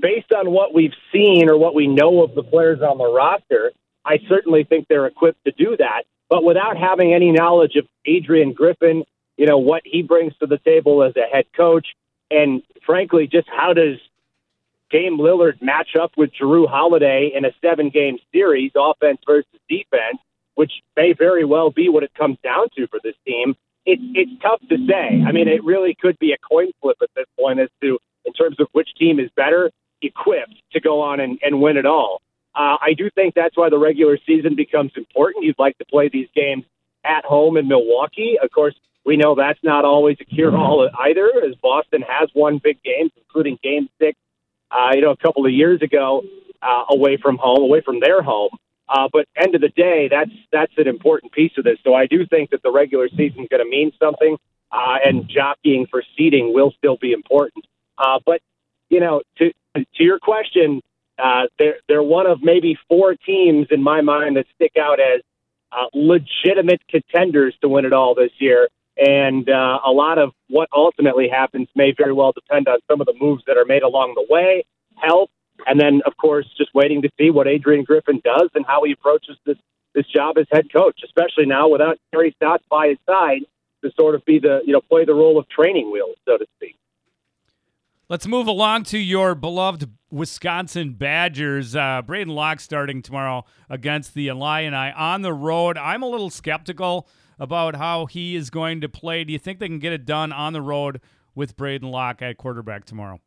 Based 0.00 0.32
on 0.32 0.50
what 0.50 0.74
we've 0.74 0.94
seen 1.12 1.50
or 1.50 1.56
what 1.56 1.74
we 1.74 1.86
know 1.86 2.22
of 2.22 2.34
the 2.34 2.42
players 2.42 2.80
on 2.80 2.98
the 2.98 3.10
roster, 3.10 3.72
I 4.04 4.18
certainly 4.28 4.64
think 4.64 4.88
they're 4.88 5.06
equipped 5.06 5.44
to 5.44 5.52
do 5.52 5.76
that. 5.78 6.04
But 6.28 6.44
without 6.44 6.76
having 6.76 7.12
any 7.12 7.30
knowledge 7.30 7.76
of 7.76 7.86
Adrian 8.06 8.52
Griffin, 8.52 9.04
you 9.36 9.46
know, 9.46 9.58
what 9.58 9.82
he 9.84 10.02
brings 10.02 10.36
to 10.38 10.46
the 10.46 10.58
table 10.58 11.02
as 11.02 11.14
a 11.16 11.26
head 11.32 11.46
coach, 11.56 11.88
and 12.30 12.62
frankly, 12.86 13.26
just 13.26 13.48
how 13.48 13.72
does 13.74 13.98
Dame 14.90 15.18
Lillard 15.18 15.60
match 15.60 15.96
up 16.00 16.12
with 16.16 16.30
Jrue 16.40 16.68
Holiday 16.68 17.32
in 17.34 17.44
a 17.44 17.50
seven 17.62 17.90
game 17.90 18.18
series, 18.32 18.72
offense 18.76 19.18
versus 19.26 19.48
defense, 19.68 20.18
which 20.54 20.72
may 20.96 21.12
very 21.12 21.44
well 21.44 21.70
be 21.70 21.88
what 21.88 22.02
it 22.02 22.12
comes 22.14 22.38
down 22.42 22.68
to 22.76 22.86
for 22.88 23.00
this 23.02 23.16
team. 23.26 23.54
It's 23.84 24.02
it's 24.14 24.42
tough 24.42 24.60
to 24.68 24.76
say. 24.86 25.22
I 25.26 25.32
mean, 25.32 25.48
it 25.48 25.64
really 25.64 25.96
could 26.00 26.18
be 26.18 26.32
a 26.32 26.38
coin 26.38 26.70
flip 26.80 26.98
at 27.02 27.08
this 27.16 27.26
point 27.38 27.58
as 27.58 27.68
to 27.82 27.98
in 28.24 28.32
terms 28.32 28.60
of 28.60 28.68
which 28.72 28.88
team 28.98 29.18
is 29.18 29.30
better 29.34 29.70
equipped 30.02 30.54
to 30.72 30.80
go 30.80 31.00
on 31.00 31.20
and, 31.20 31.38
and 31.42 31.60
win 31.60 31.76
it 31.76 31.86
all. 31.86 32.20
Uh, 32.54 32.76
I 32.80 32.94
do 32.96 33.08
think 33.10 33.34
that's 33.34 33.56
why 33.56 33.70
the 33.70 33.78
regular 33.78 34.18
season 34.26 34.54
becomes 34.54 34.92
important. 34.96 35.44
You'd 35.44 35.58
like 35.58 35.78
to 35.78 35.84
play 35.84 36.08
these 36.08 36.28
games 36.34 36.64
at 37.04 37.24
home 37.24 37.56
in 37.56 37.66
Milwaukee. 37.68 38.36
Of 38.42 38.50
course, 38.50 38.74
we 39.04 39.16
know 39.16 39.34
that's 39.34 39.62
not 39.62 39.84
always 39.84 40.18
a 40.20 40.24
cure 40.24 40.54
all 40.56 40.88
either, 41.00 41.30
as 41.44 41.54
Boston 41.56 42.02
has 42.02 42.28
won 42.34 42.58
big 42.62 42.82
games, 42.82 43.10
including 43.16 43.58
Game 43.62 43.88
Six, 43.98 44.18
uh, 44.70 44.90
you 44.94 45.00
know, 45.00 45.10
a 45.10 45.16
couple 45.16 45.44
of 45.46 45.52
years 45.52 45.82
ago, 45.82 46.22
uh, 46.62 46.84
away 46.90 47.16
from 47.16 47.36
home, 47.38 47.62
away 47.62 47.80
from 47.80 48.00
their 48.00 48.22
home. 48.22 48.50
Uh, 48.88 49.08
but 49.12 49.26
end 49.36 49.54
of 49.54 49.60
the 49.60 49.70
day, 49.70 50.08
that's 50.08 50.30
that's 50.52 50.72
an 50.76 50.86
important 50.86 51.32
piece 51.32 51.52
of 51.56 51.64
this. 51.64 51.78
So 51.82 51.94
I 51.94 52.06
do 52.06 52.26
think 52.26 52.50
that 52.50 52.62
the 52.62 52.70
regular 52.70 53.08
season 53.08 53.42
is 53.42 53.48
going 53.48 53.64
to 53.64 53.68
mean 53.68 53.92
something, 53.98 54.36
uh, 54.70 54.96
and 55.04 55.28
jockeying 55.28 55.86
for 55.86 56.02
seeding 56.16 56.52
will 56.52 56.72
still 56.76 56.96
be 56.96 57.12
important. 57.12 57.64
Uh, 57.96 58.18
but 58.24 58.40
you 58.90 59.00
know, 59.00 59.22
to 59.38 59.52
to 59.74 60.04
your 60.04 60.18
question, 60.18 60.82
uh, 61.22 61.46
they're 61.58 61.76
they're 61.88 62.02
one 62.02 62.26
of 62.26 62.42
maybe 62.42 62.76
four 62.88 63.14
teams 63.14 63.68
in 63.70 63.82
my 63.82 64.00
mind 64.00 64.36
that 64.36 64.46
stick 64.56 64.72
out 64.76 64.98
as 64.98 65.20
uh, 65.70 65.86
legitimate 65.94 66.80
contenders 66.88 67.54
to 67.60 67.68
win 67.68 67.84
it 67.84 67.92
all 67.92 68.14
this 68.14 68.32
year. 68.38 68.68
And 68.96 69.48
uh, 69.48 69.78
a 69.86 69.90
lot 69.90 70.18
of 70.18 70.32
what 70.48 70.68
ultimately 70.74 71.28
happens 71.28 71.68
may 71.74 71.94
very 71.96 72.12
well 72.12 72.32
depend 72.32 72.68
on 72.68 72.78
some 72.90 73.00
of 73.00 73.06
the 73.06 73.14
moves 73.18 73.42
that 73.46 73.56
are 73.56 73.64
made 73.64 73.82
along 73.82 74.14
the 74.14 74.26
way, 74.28 74.64
health, 74.96 75.30
and 75.66 75.80
then 75.80 76.02
of 76.04 76.16
course 76.16 76.46
just 76.58 76.74
waiting 76.74 77.02
to 77.02 77.10
see 77.18 77.30
what 77.30 77.46
Adrian 77.46 77.84
Griffin 77.84 78.20
does 78.24 78.50
and 78.54 78.66
how 78.66 78.82
he 78.84 78.92
approaches 78.92 79.36
this 79.46 79.56
this 79.94 80.06
job 80.06 80.38
as 80.38 80.46
head 80.50 80.72
coach, 80.72 81.00
especially 81.04 81.46
now 81.46 81.68
without 81.68 81.98
Terry 82.12 82.34
Stotts 82.36 82.64
by 82.68 82.88
his 82.88 82.98
side 83.06 83.42
to 83.84 83.90
sort 83.98 84.14
of 84.14 84.24
be 84.24 84.40
the 84.40 84.60
you 84.66 84.72
know 84.72 84.80
play 84.80 85.04
the 85.04 85.14
role 85.14 85.38
of 85.38 85.48
training 85.48 85.92
wheel, 85.92 86.14
so 86.26 86.36
to 86.36 86.46
speak. 86.56 86.76
Let's 88.12 88.26
move 88.26 88.46
along 88.46 88.82
to 88.84 88.98
your 88.98 89.34
beloved 89.34 89.90
Wisconsin 90.10 90.92
Badgers. 90.92 91.74
Uh, 91.74 92.02
Braedyn 92.02 92.34
Locke 92.34 92.60
starting 92.60 93.00
tomorrow 93.00 93.46
against 93.70 94.12
the 94.12 94.28
Illini 94.28 94.76
on 94.76 95.22
the 95.22 95.32
road. 95.32 95.78
I'm 95.78 96.02
a 96.02 96.06
little 96.06 96.28
skeptical 96.28 97.08
about 97.38 97.76
how 97.76 98.04
he 98.04 98.36
is 98.36 98.50
going 98.50 98.82
to 98.82 98.88
play. 98.90 99.24
Do 99.24 99.32
you 99.32 99.38
think 99.38 99.60
they 99.60 99.66
can 99.66 99.78
get 99.78 99.94
it 99.94 100.04
done 100.04 100.30
on 100.30 100.52
the 100.52 100.60
road 100.60 101.00
with 101.34 101.56
Braedyn 101.56 101.90
Locke 101.90 102.20
at 102.20 102.36
quarterback 102.36 102.84
tomorrow? 102.84 103.18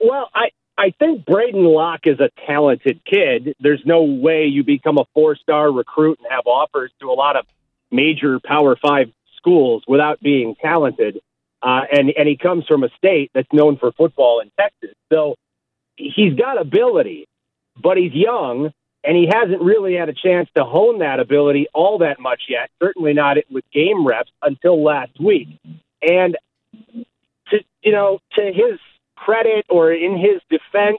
Well, 0.00 0.30
I 0.34 0.48
I 0.76 0.92
think 0.98 1.24
Braedyn 1.24 1.72
Locke 1.72 2.08
is 2.08 2.18
a 2.18 2.30
talented 2.48 3.02
kid. 3.04 3.54
There's 3.60 3.82
no 3.86 4.02
way 4.02 4.46
you 4.46 4.64
become 4.64 4.98
a 4.98 5.04
four 5.14 5.36
star 5.36 5.70
recruit 5.70 6.18
and 6.18 6.26
have 6.28 6.48
offers 6.48 6.90
to 7.00 7.08
a 7.08 7.14
lot 7.14 7.36
of 7.36 7.46
major 7.92 8.40
Power 8.44 8.74
Five 8.74 9.12
schools 9.36 9.84
without 9.86 10.18
being 10.20 10.56
talented. 10.60 11.20
Uh, 11.64 11.80
and 11.90 12.10
and 12.10 12.28
he 12.28 12.36
comes 12.36 12.66
from 12.66 12.84
a 12.84 12.90
state 12.98 13.30
that's 13.32 13.52
known 13.52 13.78
for 13.78 13.90
football 13.92 14.40
in 14.40 14.50
Texas, 14.60 14.94
so 15.10 15.34
he's 15.96 16.34
got 16.34 16.60
ability, 16.60 17.26
but 17.80 17.96
he's 17.96 18.12
young 18.12 18.70
and 19.04 19.16
he 19.16 19.26
hasn't 19.26 19.60
really 19.60 19.94
had 19.94 20.08
a 20.08 20.14
chance 20.14 20.48
to 20.56 20.64
hone 20.64 21.00
that 21.00 21.20
ability 21.20 21.66
all 21.74 21.98
that 21.98 22.18
much 22.18 22.44
yet. 22.48 22.70
Certainly 22.82 23.12
not 23.12 23.36
with 23.50 23.64
game 23.72 24.06
reps 24.06 24.30
until 24.42 24.82
last 24.82 25.20
week. 25.20 25.48
And 26.02 26.36
to 27.50 27.58
you 27.82 27.92
know, 27.92 28.18
to 28.36 28.42
his 28.42 28.78
credit 29.16 29.66
or 29.68 29.92
in 29.92 30.16
his 30.16 30.40
defense, 30.50 30.98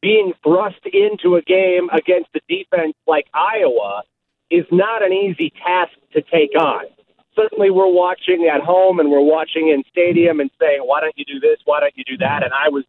being 0.00 0.32
thrust 0.42 0.80
into 0.86 1.36
a 1.36 1.42
game 1.42 1.90
against 1.92 2.30
a 2.34 2.40
defense 2.48 2.94
like 3.06 3.26
Iowa 3.34 4.02
is 4.50 4.64
not 4.72 5.02
an 5.02 5.12
easy 5.12 5.52
task 5.64 5.92
to 6.14 6.22
take 6.22 6.58
on. 6.58 6.86
Certainly, 7.36 7.70
we're 7.70 7.92
watching 7.92 8.50
at 8.52 8.60
home 8.60 9.00
and 9.00 9.10
we're 9.10 9.20
watching 9.20 9.68
in 9.68 9.82
stadium 9.90 10.40
and 10.40 10.50
saying, 10.60 10.80
"Why 10.80 11.00
don't 11.00 11.16
you 11.16 11.24
do 11.24 11.40
this? 11.40 11.58
Why 11.64 11.80
don't 11.80 11.96
you 11.96 12.04
do 12.04 12.16
that?" 12.18 12.42
And 12.42 12.52
I 12.52 12.68
was, 12.68 12.84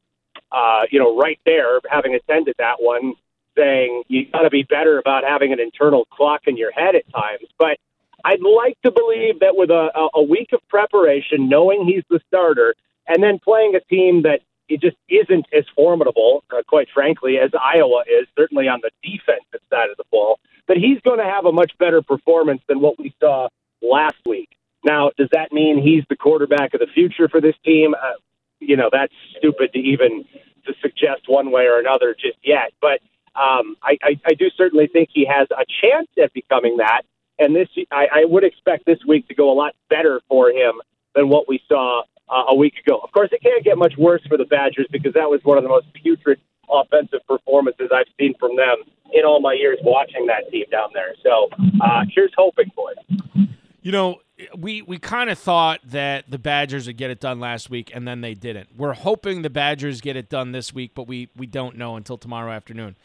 uh, 0.52 0.84
you 0.90 1.00
know, 1.00 1.18
right 1.18 1.40
there, 1.46 1.80
having 1.90 2.16
attended 2.16 2.56
that 2.58 2.82
one, 2.82 3.14
saying 3.56 4.04
you 4.08 4.26
got 4.26 4.42
to 4.42 4.50
be 4.50 4.64
better 4.64 4.98
about 4.98 5.24
having 5.24 5.54
an 5.54 5.60
internal 5.60 6.06
clock 6.06 6.42
in 6.48 6.58
your 6.58 6.72
head 6.72 6.96
at 6.96 7.04
times. 7.12 7.48
But 7.58 7.78
I'd 8.24 8.42
like 8.42 8.78
to 8.84 8.92
believe 8.92 9.40
that 9.40 9.56
with 9.56 9.70
a, 9.70 9.90
a 10.14 10.24
week 10.24 10.54
of 10.54 10.60
preparation, 10.70 11.50
knowing 11.50 11.86
he's 11.86 12.04
the 12.10 12.20
starter, 12.28 12.76
and 13.08 13.22
then 13.22 13.40
playing 13.40 13.76
a 13.76 13.80
team 13.82 14.24
that 14.24 14.42
it 14.70 14.80
just 14.80 14.98
isn't 15.10 15.46
as 15.54 15.66
formidable, 15.76 16.44
uh, 16.52 16.62
quite 16.68 16.88
frankly, 16.94 17.38
as 17.38 17.52
Iowa 17.60 18.04
is, 18.08 18.28
certainly 18.38 18.68
on 18.68 18.80
the 18.82 18.92
defensive 19.04 19.62
side 19.70 19.90
of 19.90 19.98
the 19.98 20.06
ball, 20.12 20.40
that 20.68 20.78
he's 20.78 21.02
going 21.02 21.20
to 21.20 21.26
have 21.26 21.46
a 21.46 21.52
much 21.52 21.78
better 21.78 22.02
performance 22.02 22.62
than 22.68 22.80
what 22.80 22.98
we 22.98 23.14
saw 23.20 23.50
last 23.82 24.18
week. 24.26 24.50
Now, 24.84 25.12
does 25.18 25.30
that 25.32 25.52
mean 25.52 25.82
he's 25.82 26.04
the 26.10 26.16
quarterback 26.16 26.74
of 26.74 26.80
the 26.80 26.88
future 26.88 27.30
for 27.30 27.40
this 27.40 27.56
team? 27.64 27.94
Uh, 27.94 28.14
you 28.60 28.76
know, 28.76 28.90
that's 28.92 29.14
stupid 29.38 29.74
to 29.74 29.80
even 29.80 30.26
to 30.66 30.74
suggest 30.82 31.24
one 31.28 31.52
way 31.52 31.64
or 31.64 31.80
another 31.80 32.14
just 32.14 32.38
yet. 32.44 32.74
But 32.80 33.00
um, 33.36 33.76
I, 33.82 33.98
I, 34.04 34.20
I 34.26 34.34
do 34.34 34.50
certainly 34.56 34.88
think 34.88 35.10
he 35.12 35.26
has 35.26 35.48
a 35.52 35.66
chance 35.82 36.08
at 36.22 36.34
becoming 36.34 36.78
that. 36.78 37.04
And 37.40 37.56
this, 37.56 37.70
I, 37.92 38.08
I 38.14 38.26
would 38.26 38.44
expect 38.44 38.86
this 38.86 39.00
week 39.08 39.28
to 39.30 39.36
go 39.36 39.52
a 39.52 39.56
lot 39.56 39.74
better 39.90 40.22
for 40.28 40.50
him 40.50 40.74
than 41.16 41.30
what 41.30 41.48
we 41.48 41.62
saw 41.68 42.04
uh, 42.30 42.44
a 42.50 42.56
week 42.56 42.76
ago. 42.86 43.00
Of 43.04 43.12
course, 43.12 43.30
it 43.32 43.42
can't 43.42 43.64
get 43.64 43.78
much 43.78 43.94
worse 43.98 44.22
for 44.28 44.38
the 44.38 44.46
Badgers 44.46 44.88
because 44.92 45.14
that 45.14 45.30
was 45.30 45.42
one 45.44 45.58
of 45.58 45.64
the 45.64 45.70
most 45.70 45.88
putrid 45.94 46.40
offensive 46.70 47.20
performances 47.28 47.90
I've 47.94 48.08
seen 48.20 48.34
from 48.40 48.56
them 48.56 48.78
in 49.12 49.26
all 49.26 49.42
my 49.42 49.54
years 49.54 49.78
watching 49.84 50.28
that 50.28 50.50
team 50.52 50.66
down 50.72 50.90
there. 50.94 51.14
So 51.24 51.50
uh, 51.82 52.06
here's 52.14 52.32
hoping, 52.38 52.72
boys. 52.76 52.96
You 53.82 53.92
know, 53.92 54.22
we 54.58 54.82
we 54.82 54.98
kind 54.98 55.30
of 55.30 55.40
thought 55.40 55.80
that 55.86 56.30
the 56.30 56.38
Badgers 56.38 56.88
would 56.88 56.98
get 56.98 57.10
it 57.10 57.20
done 57.20 57.40
last 57.40 57.70
week, 57.70 57.92
and 57.94 58.08
then 58.08 58.22
they 58.22 58.34
didn't. 58.34 58.70
We're 58.78 58.94
hoping 58.94 59.42
the 59.42 59.50
Badgers 59.50 60.02
get 60.02 60.16
it 60.16 60.30
done 60.30 60.52
this 60.52 60.74
week, 60.74 60.92
but 60.94 61.08
we 61.08 61.30
we 61.36 61.48
don't 61.48 61.78
know 61.78 61.96
until 61.96 62.18
tomorrow 62.18 62.52
afternoon. 62.52 62.96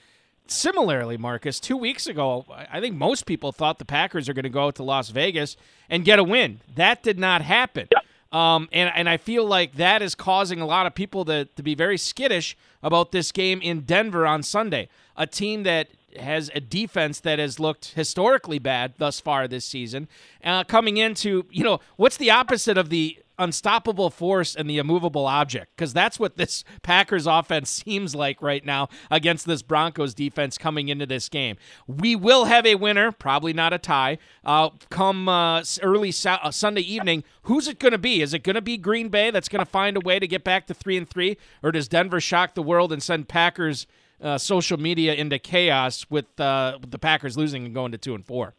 Similarly, 0.49 1.17
Marques, 1.17 1.59
two 1.59 1.77
weeks 1.77 2.07
ago, 2.07 2.47
I 2.71 2.81
think 2.81 2.95
most 2.95 3.27
people 3.27 3.51
thought 3.51 3.79
the 3.79 3.85
Packers 3.85 4.29
are 4.29 4.33
going 4.33 4.45
to 4.45 4.49
go 4.49 4.67
out 4.67 4.77
to 4.77 4.85
Las 4.85 5.09
Vegas 5.11 5.57
and 5.91 6.05
get 6.05 6.21
a 6.21 6.25
win. 6.25 6.61
That 6.77 7.03
did 7.03 7.19
not 7.19 7.43
happen. 7.43 7.89
Um, 8.31 8.69
and, 8.71 8.93
and 8.95 9.09
I 9.09 9.17
feel 9.17 9.45
like 9.45 9.75
that 9.75 10.03
is 10.03 10.15
causing 10.15 10.61
a 10.61 10.67
lot 10.67 10.87
of 10.87 10.95
people 10.95 11.25
to, 11.25 11.47
to 11.47 11.63
be 11.63 11.75
very 11.75 11.99
skittish 11.99 12.57
about 12.83 13.11
this 13.11 13.33
game 13.33 13.61
in 13.61 13.81
Denver 13.81 14.27
on 14.27 14.43
Sunday. 14.43 14.89
A 15.17 15.27
team 15.27 15.65
that 15.65 15.89
has 16.19 16.51
a 16.55 16.61
defense 16.61 17.21
that 17.21 17.39
has 17.39 17.61
looked 17.61 17.93
historically 17.95 18.59
bad 18.59 18.95
thus 18.99 19.21
far 19.21 19.49
this 19.49 19.65
season. 19.65 20.09
Uh, 20.43 20.65
coming 20.65 20.97
into, 20.97 21.45
you 21.51 21.65
know, 21.65 21.81
what's 21.97 22.17
the 22.17 22.31
opposite 22.31 22.79
of 22.79 22.91
the 22.91 23.19
unstoppable 23.39 24.11
force 24.11 24.55
and 24.55 24.69
the 24.69 24.79
immovable 24.79 25.27
object 25.27 25.71
because 25.77 25.93
that's 25.93 26.19
what 26.19 26.37
this 26.37 26.65
Packers 26.83 27.27
offense 27.27 27.71
seems 27.71 28.15
like 28.15 28.41
right 28.41 28.65
now 28.65 28.89
against 29.11 29.47
this 29.47 29.63
Broncos 29.63 30.15
defense 30.15 30.57
coming 30.57 30.89
into 30.89 31.07
this 31.07 31.29
game. 31.29 31.57
We 31.87 32.17
will 32.17 32.47
have 32.47 32.67
a 32.67 32.77
winner, 32.77 33.13
probably 33.13 33.53
not 33.53 33.73
a 33.73 33.79
tie, 33.79 34.19
uh, 34.45 34.71
come 34.91 35.29
uh, 35.29 35.63
early 35.83 36.13
sa- 36.13 36.41
uh, 36.43 36.51
Sunday 36.51 36.81
evening. 36.83 37.25
Who's 37.43 37.69
it 37.69 37.79
going 37.79 37.93
to 37.93 37.99
be? 37.99 38.23
Is 38.23 38.35
it 38.35 38.43
going 38.43 38.55
to 38.55 38.63
be 38.63 38.77
Green 38.77 39.09
Bay 39.09 39.31
that's 39.31 39.49
going 39.49 39.65
to 39.65 39.71
find 39.71 39.97
a 39.97 40.01
way 40.01 40.19
to 40.19 40.27
get 40.27 40.45
back 40.45 40.67
to 40.67 40.75
three 40.75 40.97
and 40.97 41.09
three, 41.09 41.37
or 41.63 41.73
does 41.73 41.89
Denver 41.89 42.21
shock 42.21 42.55
the 42.55 42.63
world 42.63 42.93
and 42.93 43.03
send 43.03 43.29
Packers 43.29 43.87
uh, 44.21 44.39
social 44.39 44.79
media 44.79 45.15
into 45.15 45.39
chaos 45.39 46.07
with, 46.09 46.39
uh, 46.41 46.79
the 46.87 46.99
Packers 46.99 47.37
losing 47.37 47.65
and 47.65 47.75
going 47.75 47.93
to 47.93 47.99
two 47.99 48.15
and 48.15 48.25
four? 48.25 48.55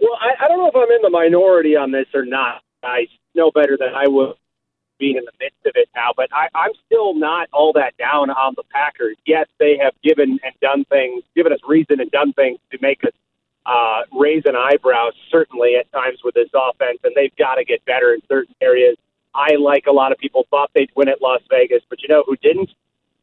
Well, 0.00 0.18
I, 0.20 0.44
I 0.44 0.48
don't 0.48 0.58
know 0.58 0.68
if 0.68 0.76
I'm 0.76 0.90
in 0.90 1.02
the 1.02 1.10
minority 1.10 1.76
on 1.76 1.92
this 1.92 2.06
or 2.14 2.24
not. 2.24 2.62
I 2.82 3.06
know 3.34 3.50
better 3.50 3.76
than 3.78 3.94
I 3.94 4.08
would 4.08 4.34
being 4.98 5.16
in 5.16 5.24
the 5.24 5.32
midst 5.40 5.66
of 5.66 5.72
it 5.74 5.88
now, 5.96 6.10
but 6.16 6.28
I, 6.32 6.46
I'm 6.54 6.70
still 6.86 7.14
not 7.14 7.48
all 7.52 7.72
that 7.72 7.96
down 7.96 8.30
on 8.30 8.54
the 8.56 8.62
Packers. 8.72 9.16
Yes, 9.26 9.48
they 9.58 9.76
have 9.82 9.94
given 10.02 10.38
and 10.44 10.54
done 10.60 10.84
things, 10.84 11.24
given 11.34 11.52
us 11.52 11.58
reason 11.66 12.00
and 12.00 12.08
done 12.10 12.32
things 12.32 12.60
to 12.70 12.78
make 12.80 13.02
us 13.02 13.12
uh, 13.66 14.02
raise 14.16 14.44
an 14.46 14.54
eyebrow, 14.54 15.10
certainly 15.30 15.74
at 15.74 15.90
times 15.92 16.20
with 16.22 16.34
this 16.34 16.48
offense, 16.54 16.98
and 17.02 17.12
they've 17.16 17.34
got 17.36 17.56
to 17.56 17.64
get 17.64 17.84
better 17.84 18.14
in 18.14 18.20
certain 18.28 18.54
areas. 18.60 18.96
I, 19.34 19.56
like 19.56 19.86
a 19.86 19.92
lot 19.92 20.12
of 20.12 20.18
people, 20.18 20.46
thought 20.50 20.70
they'd 20.74 20.90
win 20.94 21.08
at 21.08 21.20
Las 21.20 21.40
Vegas, 21.50 21.82
but 21.88 22.00
you 22.02 22.08
know 22.08 22.22
who 22.26 22.36
didn't? 22.36 22.70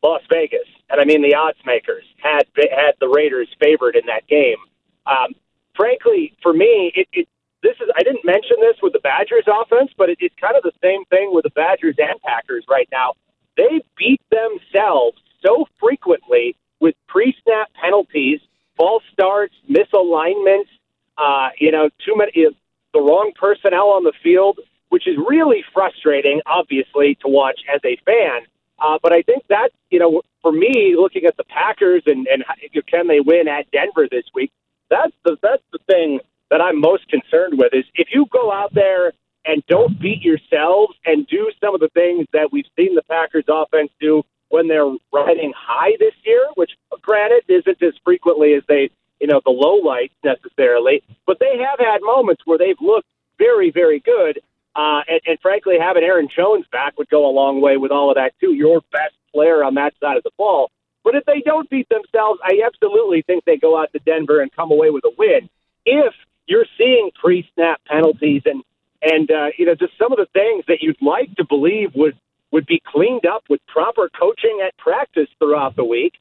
Las 0.03 0.21
Vegas, 0.31 0.67
and 0.89 1.01
I 1.01 1.05
mean 1.05 1.21
the 1.21 1.35
odds 1.35 1.59
makers 1.65 2.03
had 2.17 2.43
had 2.55 2.95
the 2.99 3.07
Raiders 3.07 3.49
favored 3.59 3.95
in 3.95 4.05
that 4.07 4.27
game. 4.27 4.57
Um, 5.05 5.33
frankly, 5.75 6.33
for 6.41 6.53
me, 6.53 6.91
it, 6.95 7.07
it 7.11 7.27
this 7.63 7.75
is 7.81 7.89
I 7.95 8.03
didn't 8.03 8.25
mention 8.25 8.57
this 8.61 8.77
with 8.81 8.93
the 8.93 8.99
Badgers 8.99 9.45
offense, 9.47 9.91
but 9.97 10.09
it, 10.09 10.17
it's 10.21 10.35
kind 10.39 10.55
of 10.55 10.63
the 10.63 10.73
same 10.81 11.05
thing 11.05 11.31
with 11.33 11.43
the 11.43 11.51
Badgers 11.51 11.95
and 11.97 12.19
Packers 12.21 12.65
right 12.69 12.87
now. 12.91 13.13
They 13.57 13.81
beat 13.97 14.21
themselves 14.31 15.17
so 15.45 15.67
frequently 15.79 16.55
with 16.79 16.95
pre-snap 17.07 17.67
penalties, 17.81 18.39
false 18.77 19.03
starts, 19.11 19.53
misalignments, 19.69 20.69
uh, 21.17 21.49
you 21.57 21.71
know, 21.71 21.89
too 22.05 22.15
many 22.15 22.31
the 22.93 22.99
wrong 22.99 23.31
personnel 23.39 23.89
on 23.89 24.03
the 24.03 24.13
field, 24.23 24.59
which 24.89 25.07
is 25.07 25.15
really 25.17 25.63
frustrating, 25.73 26.41
obviously, 26.45 27.15
to 27.21 27.27
watch 27.27 27.59
as 27.73 27.81
a 27.85 27.97
fan. 28.05 28.41
Uh, 28.81 28.97
but 29.01 29.13
I 29.13 29.21
think 29.21 29.43
that 29.49 29.71
you 29.89 29.99
know, 29.99 30.21
for 30.41 30.51
me, 30.51 30.95
looking 30.97 31.25
at 31.25 31.37
the 31.37 31.43
Packers 31.43 32.03
and 32.05 32.27
and 32.27 32.43
can 32.87 33.07
they 33.07 33.19
win 33.19 33.47
at 33.47 33.69
Denver 33.71 34.07
this 34.09 34.25
week? 34.33 34.51
That's 34.89 35.13
the 35.23 35.37
that's 35.41 35.63
the 35.71 35.79
thing 35.87 36.19
that 36.49 36.61
I'm 36.61 36.79
most 36.79 37.07
concerned 37.07 37.57
with 37.57 37.73
is 37.73 37.85
if 37.95 38.09
you 38.11 38.25
go 38.31 38.51
out 38.51 38.73
there 38.73 39.13
and 39.45 39.63
don't 39.67 39.99
beat 39.99 40.21
yourselves 40.21 40.95
and 41.05 41.25
do 41.27 41.51
some 41.61 41.73
of 41.73 41.81
the 41.81 41.89
things 41.89 42.27
that 42.33 42.51
we've 42.51 42.65
seen 42.75 42.95
the 42.95 43.03
Packers 43.03 43.45
offense 43.47 43.91
do 43.99 44.23
when 44.49 44.67
they're 44.67 44.91
riding 45.13 45.53
high 45.55 45.95
this 45.99 46.13
year, 46.23 46.47
which 46.55 46.71
granted 47.01 47.43
isn't 47.47 47.81
as 47.81 47.93
frequently 48.03 48.53
as 48.53 48.63
they, 48.67 48.89
you 49.19 49.27
know, 49.27 49.41
the 49.45 49.51
low 49.51 49.75
lights 49.75 50.13
necessarily, 50.23 51.03
but 51.25 51.39
they 51.39 51.57
have 51.57 51.79
had 51.79 52.01
moments 52.01 52.41
where 52.45 52.57
they've 52.57 52.81
looked 52.81 53.07
very, 53.37 53.71
very 53.71 53.99
good. 53.99 54.39
Uh, 54.79 55.01
and, 55.09 55.19
and 55.25 55.39
frankly, 55.41 55.75
having 55.77 56.03
Aaron 56.03 56.29
Jones 56.33 56.65
back 56.71 56.97
would 56.97 57.09
go 57.09 57.29
a 57.29 57.33
long 57.33 57.59
way 57.59 57.75
with 57.75 57.91
all 57.91 58.09
of 58.09 58.15
that 58.15 58.31
too. 58.39 58.53
Your 58.53 58.79
best 58.93 59.13
player 59.33 59.61
on 59.61 59.73
that 59.75 59.93
side 59.99 60.15
of 60.15 60.23
the 60.23 60.31
ball. 60.37 60.71
But 61.03 61.15
if 61.15 61.25
they 61.25 61.41
don't 61.41 61.69
beat 61.69 61.89
themselves, 61.89 62.39
I 62.41 62.61
absolutely 62.65 63.21
think 63.23 63.43
they 63.43 63.57
go 63.57 63.77
out 63.77 63.91
to 63.91 63.99
Denver 63.99 64.39
and 64.41 64.49
come 64.55 64.71
away 64.71 64.89
with 64.89 65.03
a 65.03 65.11
win. 65.17 65.49
If 65.85 66.13
you're 66.47 66.65
seeing 66.77 67.11
pre-snap 67.19 67.81
penalties 67.85 68.43
and 68.45 68.63
and 69.01 69.29
uh, 69.29 69.47
you 69.57 69.65
know 69.65 69.75
just 69.75 69.97
some 69.97 70.13
of 70.13 70.17
the 70.17 70.27
things 70.31 70.63
that 70.69 70.77
you'd 70.81 71.01
like 71.01 71.35
to 71.35 71.43
believe 71.43 71.91
would 71.95 72.17
would 72.51 72.65
be 72.65 72.81
cleaned 72.85 73.25
up 73.25 73.43
with 73.49 73.59
proper 73.67 74.09
coaching 74.17 74.61
at 74.65 74.77
practice 74.77 75.27
throughout 75.39 75.75
the 75.75 75.83
week, 75.83 76.13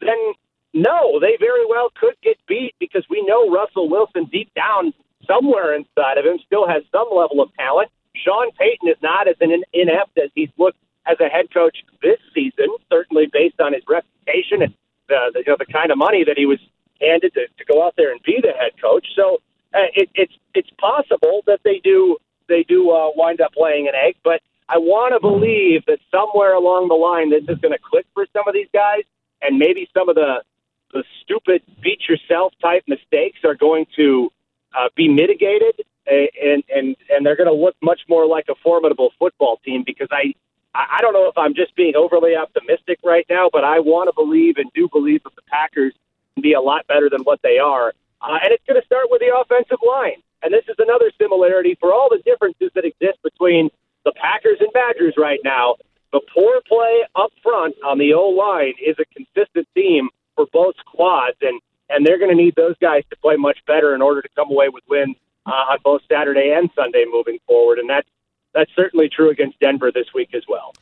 then 0.00 0.34
no, 0.72 1.18
they 1.20 1.36
very 1.38 1.66
well 1.66 1.90
could 2.00 2.14
get 2.22 2.36
beat 2.46 2.74
because 2.78 3.04
we 3.10 3.24
know 3.26 3.50
Russell 3.50 3.88
Wilson 3.88 4.26
deep 4.30 4.52
down 4.54 4.94
somewhere 5.26 5.74
inside 5.74 6.18
of 6.18 6.24
him 6.24 6.38
still 6.46 6.66
has 6.68 6.82
some 6.92 7.08
level 7.10 7.40
of 7.40 7.52
talent. 7.54 7.90
Sean 8.16 8.50
Payton 8.52 8.88
is 8.88 8.96
not 9.02 9.28
as 9.28 9.36
an 9.40 9.62
inept 9.72 10.18
as 10.18 10.30
he's 10.34 10.50
looked 10.58 10.78
as 11.06 11.16
a 11.20 11.28
head 11.28 11.52
coach 11.52 11.78
this 12.02 12.18
season, 12.34 12.68
certainly 12.90 13.26
based 13.26 13.60
on 13.60 13.72
his 13.72 13.82
reputation 13.88 14.62
and 14.62 14.74
the, 15.08 15.30
the 15.34 15.38
you 15.40 15.44
know 15.48 15.56
the 15.58 15.66
kind 15.66 15.90
of 15.90 15.98
money 15.98 16.24
that 16.24 16.38
he 16.38 16.46
was 16.46 16.58
handed 17.00 17.34
to, 17.34 17.46
to 17.58 17.64
go 17.64 17.84
out 17.84 17.94
there 17.96 18.12
and 18.12 18.22
be 18.22 18.38
the 18.40 18.52
head 18.52 18.72
coach. 18.80 19.06
So 19.14 19.40
uh, 19.74 19.90
it, 19.94 20.08
it's 20.14 20.32
it's 20.54 20.70
possible 20.78 21.42
that 21.46 21.60
they 21.64 21.80
do 21.82 22.16
they 22.48 22.62
do 22.62 22.90
uh, 22.90 23.10
wind 23.16 23.40
up 23.40 23.52
laying 23.56 23.88
an 23.88 23.94
egg, 23.94 24.16
but 24.22 24.40
I 24.68 24.78
want 24.78 25.12
to 25.14 25.20
believe 25.20 25.84
that 25.86 25.98
somewhere 26.10 26.54
along 26.54 26.88
the 26.88 26.94
line 26.94 27.30
this 27.30 27.42
is 27.48 27.60
going 27.60 27.72
to 27.72 27.82
click 27.82 28.06
for 28.14 28.26
some 28.32 28.48
of 28.48 28.54
these 28.54 28.68
guys, 28.72 29.02
and 29.42 29.58
maybe 29.58 29.88
some 29.92 30.08
of 30.08 30.14
the 30.14 30.42
the 30.92 31.04
stupid 31.22 31.62
beat 31.82 32.08
yourself 32.08 32.54
type 32.62 32.84
mistakes 32.86 33.40
are 33.44 33.56
going 33.56 33.86
to 33.96 34.30
uh, 34.78 34.88
be 34.94 35.08
mitigated, 35.08 35.74
and 36.06 36.62
and 36.74 36.96
and 37.10 37.24
they're 37.24 37.36
going 37.36 37.48
to 37.48 37.54
look 37.54 37.76
much 37.82 38.02
more 38.08 38.26
like 38.26 38.46
a 38.48 38.54
formidable 38.62 39.12
football 39.18 39.58
team 39.64 39.82
because 39.84 40.08
I. 40.10 40.34
I 40.76 40.98
don't 41.02 41.12
know 41.12 41.28
if 41.28 41.38
I'm 41.38 41.54
just 41.54 41.76
being 41.76 41.94
overly 41.94 42.34
optimistic 42.34 42.98
right 43.04 43.24
now, 43.30 43.48
but 43.52 43.62
I 43.62 43.78
want 43.78 44.08
to 44.08 44.12
believe 44.12 44.56
and 44.56 44.68
do 44.74 44.88
believe 44.90 45.22
that 45.22 45.36
the 45.36 45.42
Packers 45.42 45.94
can 46.34 46.42
be 46.42 46.54
a 46.54 46.60
lot 46.60 46.84
better 46.88 47.08
than 47.08 47.22
what 47.22 47.38
they 47.42 47.58
are. 47.58 47.94
Uh, 48.20 48.38
and 48.42 48.50
it's 48.50 48.64
going 48.66 48.80
to 48.80 48.84
start 48.84 49.06
with 49.08 49.20
the 49.20 49.30
offensive 49.30 49.78
line. 49.86 50.18
And 50.42 50.52
this 50.52 50.64
is 50.68 50.74
another 50.78 51.12
similarity 51.16 51.76
for 51.78 51.94
all 51.94 52.08
the 52.10 52.20
differences 52.24 52.70
that 52.74 52.84
exist 52.84 53.22
between 53.22 53.70
the 54.04 54.12
Packers 54.12 54.58
and 54.58 54.72
Badgers 54.72 55.14
right 55.16 55.38
now. 55.44 55.76
The 56.12 56.20
poor 56.32 56.60
play 56.66 57.02
up 57.16 57.32
front 57.42 57.76
on 57.84 57.98
the 57.98 58.14
O 58.14 58.28
line 58.28 58.74
is 58.84 58.96
a 58.98 59.04
consistent 59.14 59.66
theme 59.74 60.10
for 60.36 60.46
both 60.52 60.74
squads, 60.80 61.36
and 61.40 61.60
and 61.90 62.06
they're 62.06 62.18
going 62.18 62.30
to 62.30 62.36
need 62.36 62.54
those 62.56 62.76
guys 62.80 63.02
to 63.10 63.16
play 63.16 63.36
much 63.36 63.58
better 63.66 63.94
in 63.94 64.02
order 64.02 64.22
to 64.22 64.28
come 64.34 64.50
away 64.50 64.68
with 64.68 64.84
wins 64.88 65.16
uh, 65.46 65.50
on 65.50 65.78
both 65.82 66.02
Saturday 66.10 66.54
and 66.56 66.70
Sunday 66.74 67.04
moving 67.10 67.38
forward. 67.46 67.78
And 67.78 67.88
that's 67.88 68.08
that's 68.54 68.70
certainly 68.76 69.08
true 69.08 69.30
against 69.30 69.58
Denver 69.58 69.90
this 69.92 70.06
week 70.14 70.30
as 70.34 70.42
well. 70.48 70.72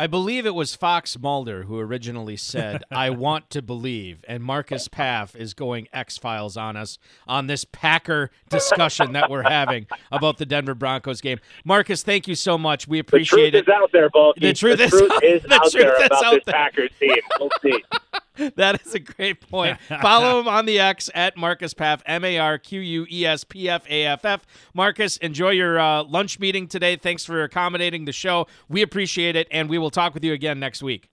I 0.00 0.06
believe 0.06 0.46
it 0.46 0.54
was 0.54 0.74
Fox 0.74 1.18
Mulder 1.18 1.64
who 1.64 1.78
originally 1.78 2.36
said, 2.36 2.82
I 2.90 3.10
want 3.10 3.50
to 3.50 3.60
believe. 3.60 4.24
And 4.26 4.42
Marques 4.42 4.88
Pfaff 4.88 5.36
is 5.36 5.52
going 5.52 5.88
X 5.92 6.16
Files 6.16 6.56
on 6.56 6.74
us 6.74 6.98
on 7.28 7.48
this 7.48 7.66
Packer 7.66 8.30
discussion 8.48 9.12
that 9.12 9.30
we're 9.30 9.42
having 9.42 9.86
about 10.10 10.38
the 10.38 10.46
Denver 10.46 10.74
Broncos 10.74 11.20
game. 11.20 11.38
Marques, 11.66 12.02
thank 12.02 12.26
you 12.26 12.34
so 12.34 12.56
much. 12.56 12.88
We 12.88 12.98
appreciate 12.98 13.50
the 13.50 13.58
it. 13.58 13.64
truth 13.66 13.68
is 13.68 13.82
out 13.82 13.92
there, 13.92 14.08
Balky. 14.08 14.40
The 14.40 14.54
truth, 14.54 14.78
the 14.78 14.84
is, 14.84 14.90
truth 14.90 15.12
out, 15.12 15.22
is 15.22 15.42
the 15.46 15.54
out 15.54 15.70
truth 15.70 15.72
there 15.72 16.00
is 16.00 16.06
about 16.06 16.24
out 16.24 16.34
this 16.34 16.44
there. 16.46 16.54
Packers 16.54 16.90
team. 16.98 17.16
We'll 17.38 17.50
see. 17.62 17.84
that 18.56 18.80
is 18.84 18.94
a 18.94 18.98
great 18.98 19.40
point. 19.40 19.78
Follow 20.00 20.40
him 20.40 20.48
on 20.48 20.66
the 20.66 20.78
X 20.78 21.10
at 21.14 21.36
Marques 21.36 21.74
Pfaff, 21.74 22.00
M 22.06 22.24
A 22.24 22.38
R 22.38 22.58
Q 22.58 22.80
U 22.80 23.06
E 23.10 23.26
S 23.26 23.44
P 23.44 23.68
F 23.68 23.84
A 23.88 24.06
F 24.06 24.24
F. 24.24 24.46
Marques, 24.74 25.16
enjoy 25.18 25.50
your 25.50 25.78
uh, 25.78 26.04
lunch 26.04 26.38
meeting 26.38 26.66
today. 26.66 26.96
Thanks 26.96 27.24
for 27.24 27.42
accommodating 27.42 28.04
the 28.04 28.12
show. 28.12 28.46
We 28.68 28.82
appreciate 28.82 29.36
it, 29.36 29.48
and 29.50 29.68
we 29.68 29.78
will 29.78 29.90
talk 29.90 30.14
with 30.14 30.24
you 30.24 30.32
again 30.32 30.60
next 30.60 30.82
week. 30.82 31.09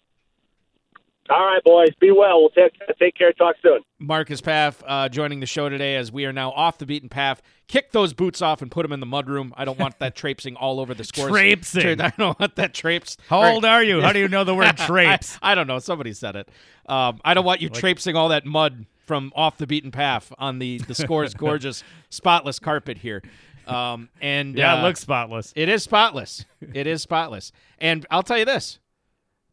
All 1.29 1.45
right, 1.45 1.63
boys. 1.63 1.89
Be 1.99 2.11
well. 2.11 2.39
We'll 2.39 2.49
take 2.49 2.73
take 2.99 3.15
care. 3.15 3.33
Talk 3.33 3.55
soon. 3.61 3.79
Marques 3.99 4.41
Pfaff 4.41 4.81
uh, 4.87 5.09
joining 5.09 5.39
the 5.39 5.45
show 5.45 5.67
today 5.69 5.95
as 5.95 6.11
we 6.11 6.25
are 6.25 6.33
now 6.33 6.51
off 6.51 6.77
the 6.77 6.85
beaten 6.85 7.09
path. 7.09 7.41
Kick 7.67 7.91
those 7.91 8.13
boots 8.13 8.41
off 8.41 8.61
and 8.61 8.71
put 8.71 8.83
them 8.83 8.93
in 8.93 8.99
the 8.99 9.05
mudroom. 9.05 9.51
I 9.55 9.65
don't 9.65 9.77
want 9.77 9.99
that 9.99 10.15
traipsing 10.15 10.55
all 10.55 10.79
over 10.79 10.93
the 10.93 11.03
scores. 11.03 11.29
Traipsing. 11.31 11.99
I 12.01 12.13
don't 12.17 12.39
want 12.39 12.55
that 12.55 12.73
traipse. 12.73 13.17
How 13.27 13.43
old 13.43 13.65
are 13.65 13.83
you? 13.83 14.01
How 14.01 14.13
do 14.13 14.19
you 14.19 14.27
know 14.27 14.43
the 14.43 14.55
word 14.55 14.77
traipse? 14.77 15.37
I, 15.41 15.51
I 15.51 15.55
don't 15.55 15.67
know. 15.67 15.79
Somebody 15.79 16.13
said 16.13 16.35
it. 16.35 16.49
Um, 16.87 17.19
I 17.25 17.33
don't 17.33 17.45
want 17.45 17.61
you 17.61 17.69
traipsing 17.69 18.15
all 18.15 18.29
that 18.29 18.45
mud 18.45 18.85
from 19.05 19.31
off 19.35 19.57
the 19.57 19.67
beaten 19.67 19.91
path 19.91 20.33
on 20.37 20.59
the 20.59 20.79
the 20.79 20.95
scores 20.95 21.33
gorgeous 21.33 21.83
spotless 22.09 22.59
carpet 22.59 22.97
here. 22.97 23.21
Um, 23.65 24.09
and 24.21 24.57
Yeah, 24.57 24.75
it 24.75 24.79
uh, 24.79 24.83
looks 24.83 25.01
spotless. 25.01 25.51
It 25.55 25.67
is 25.67 25.83
spotless. 25.83 26.45
it 26.73 26.87
is 26.87 27.01
spotless. 27.01 27.51
And 27.79 28.05
I'll 28.09 28.23
tell 28.23 28.37
you 28.37 28.45
this. 28.45 28.79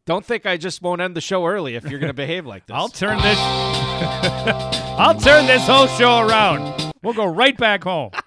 Don't 0.05 0.23
think 0.23 0.45
I 0.45 0.57
just 0.57 0.81
won't 0.81 1.01
end 1.01 1.15
the 1.15 1.21
show 1.21 1.45
early 1.45 1.75
if 1.75 1.85
you're 1.85 1.99
going 1.99 2.09
to 2.11 2.13
behave 2.13 2.45
like 2.45 2.67
this. 2.67 2.75
I'll 2.75 2.89
turn 2.89 3.17
this. 3.17 3.37
I'll 3.39 5.19
turn 5.19 5.47
this 5.47 5.65
whole 5.65 5.87
show 5.87 6.19
around. 6.19 6.93
We'll 7.01 7.13
go 7.13 7.25
right 7.25 7.57
back 7.57 7.83
home. 7.83 8.11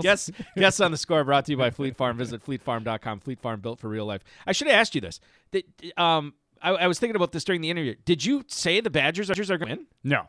Guess 0.00 0.30
guess 0.54 0.80
on 0.80 0.90
the 0.90 0.96
score 0.98 1.24
brought 1.24 1.46
to 1.46 1.52
you 1.52 1.56
by 1.56 1.70
Fleet 1.70 1.96
Farm. 1.96 2.18
Visit 2.18 2.44
fleetfarm.com. 2.44 3.20
Fleet 3.20 3.40
Farm 3.40 3.60
built 3.60 3.80
for 3.80 3.88
real 3.88 4.04
life. 4.04 4.22
I 4.46 4.52
should 4.52 4.68
have 4.68 4.76
asked 4.76 4.94
you 4.94 5.00
this. 5.00 5.18
Did, 5.50 5.64
um, 5.96 6.34
I, 6.62 6.70
I 6.72 6.86
was 6.86 6.98
thinking 6.98 7.16
about 7.16 7.32
this 7.32 7.42
during 7.42 7.62
the 7.62 7.70
interview. 7.70 7.94
Did 8.04 8.24
you 8.24 8.44
say 8.48 8.80
the 8.80 8.90
Badgers 8.90 9.30
are 9.30 9.34
going 9.34 9.58
to 9.60 9.64
win? 9.64 9.86
No. 10.04 10.28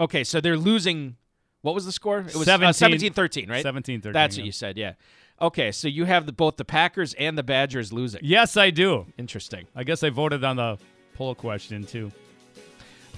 Okay, 0.00 0.24
so 0.24 0.40
they're 0.40 0.56
losing. 0.56 1.16
What 1.60 1.74
was 1.74 1.84
the 1.84 1.92
score? 1.92 2.20
It 2.20 2.34
was 2.34 2.46
17 2.46 2.66
uh, 2.66 2.72
17-13, 3.12 3.48
right? 3.48 3.64
17-13, 3.64 4.12
That's 4.12 4.36
yeah. 4.36 4.42
what 4.42 4.46
you 4.46 4.52
said, 4.52 4.78
yeah. 4.78 4.94
Okay, 5.40 5.72
so 5.72 5.88
you 5.88 6.04
have 6.04 6.26
the, 6.26 6.32
both 6.32 6.56
the 6.56 6.64
Packers 6.64 7.12
and 7.14 7.36
the 7.36 7.42
Badgers 7.42 7.92
losing. 7.92 8.20
Yes, 8.22 8.56
I 8.56 8.70
do. 8.70 9.06
Interesting. 9.18 9.66
I 9.74 9.84
guess 9.84 10.02
I 10.02 10.10
voted 10.10 10.44
on 10.44 10.56
the 10.56 10.78
poll 11.14 11.34
question 11.34 11.84
too. 11.84 12.12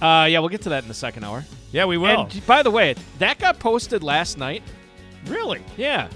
Uh, 0.01 0.27
yeah, 0.29 0.39
we'll 0.39 0.49
get 0.49 0.61
to 0.63 0.69
that 0.69 0.83
in 0.83 0.87
the 0.87 0.93
second 0.93 1.23
hour. 1.23 1.43
Yeah, 1.71 1.85
we 1.85 1.97
will. 1.97 2.21
And 2.21 2.45
by 2.45 2.63
the 2.63 2.71
way, 2.71 2.95
that 3.19 3.39
got 3.39 3.59
posted 3.59 4.03
last 4.03 4.37
night. 4.37 4.63
Really? 5.25 5.61
Yeah. 5.75 6.09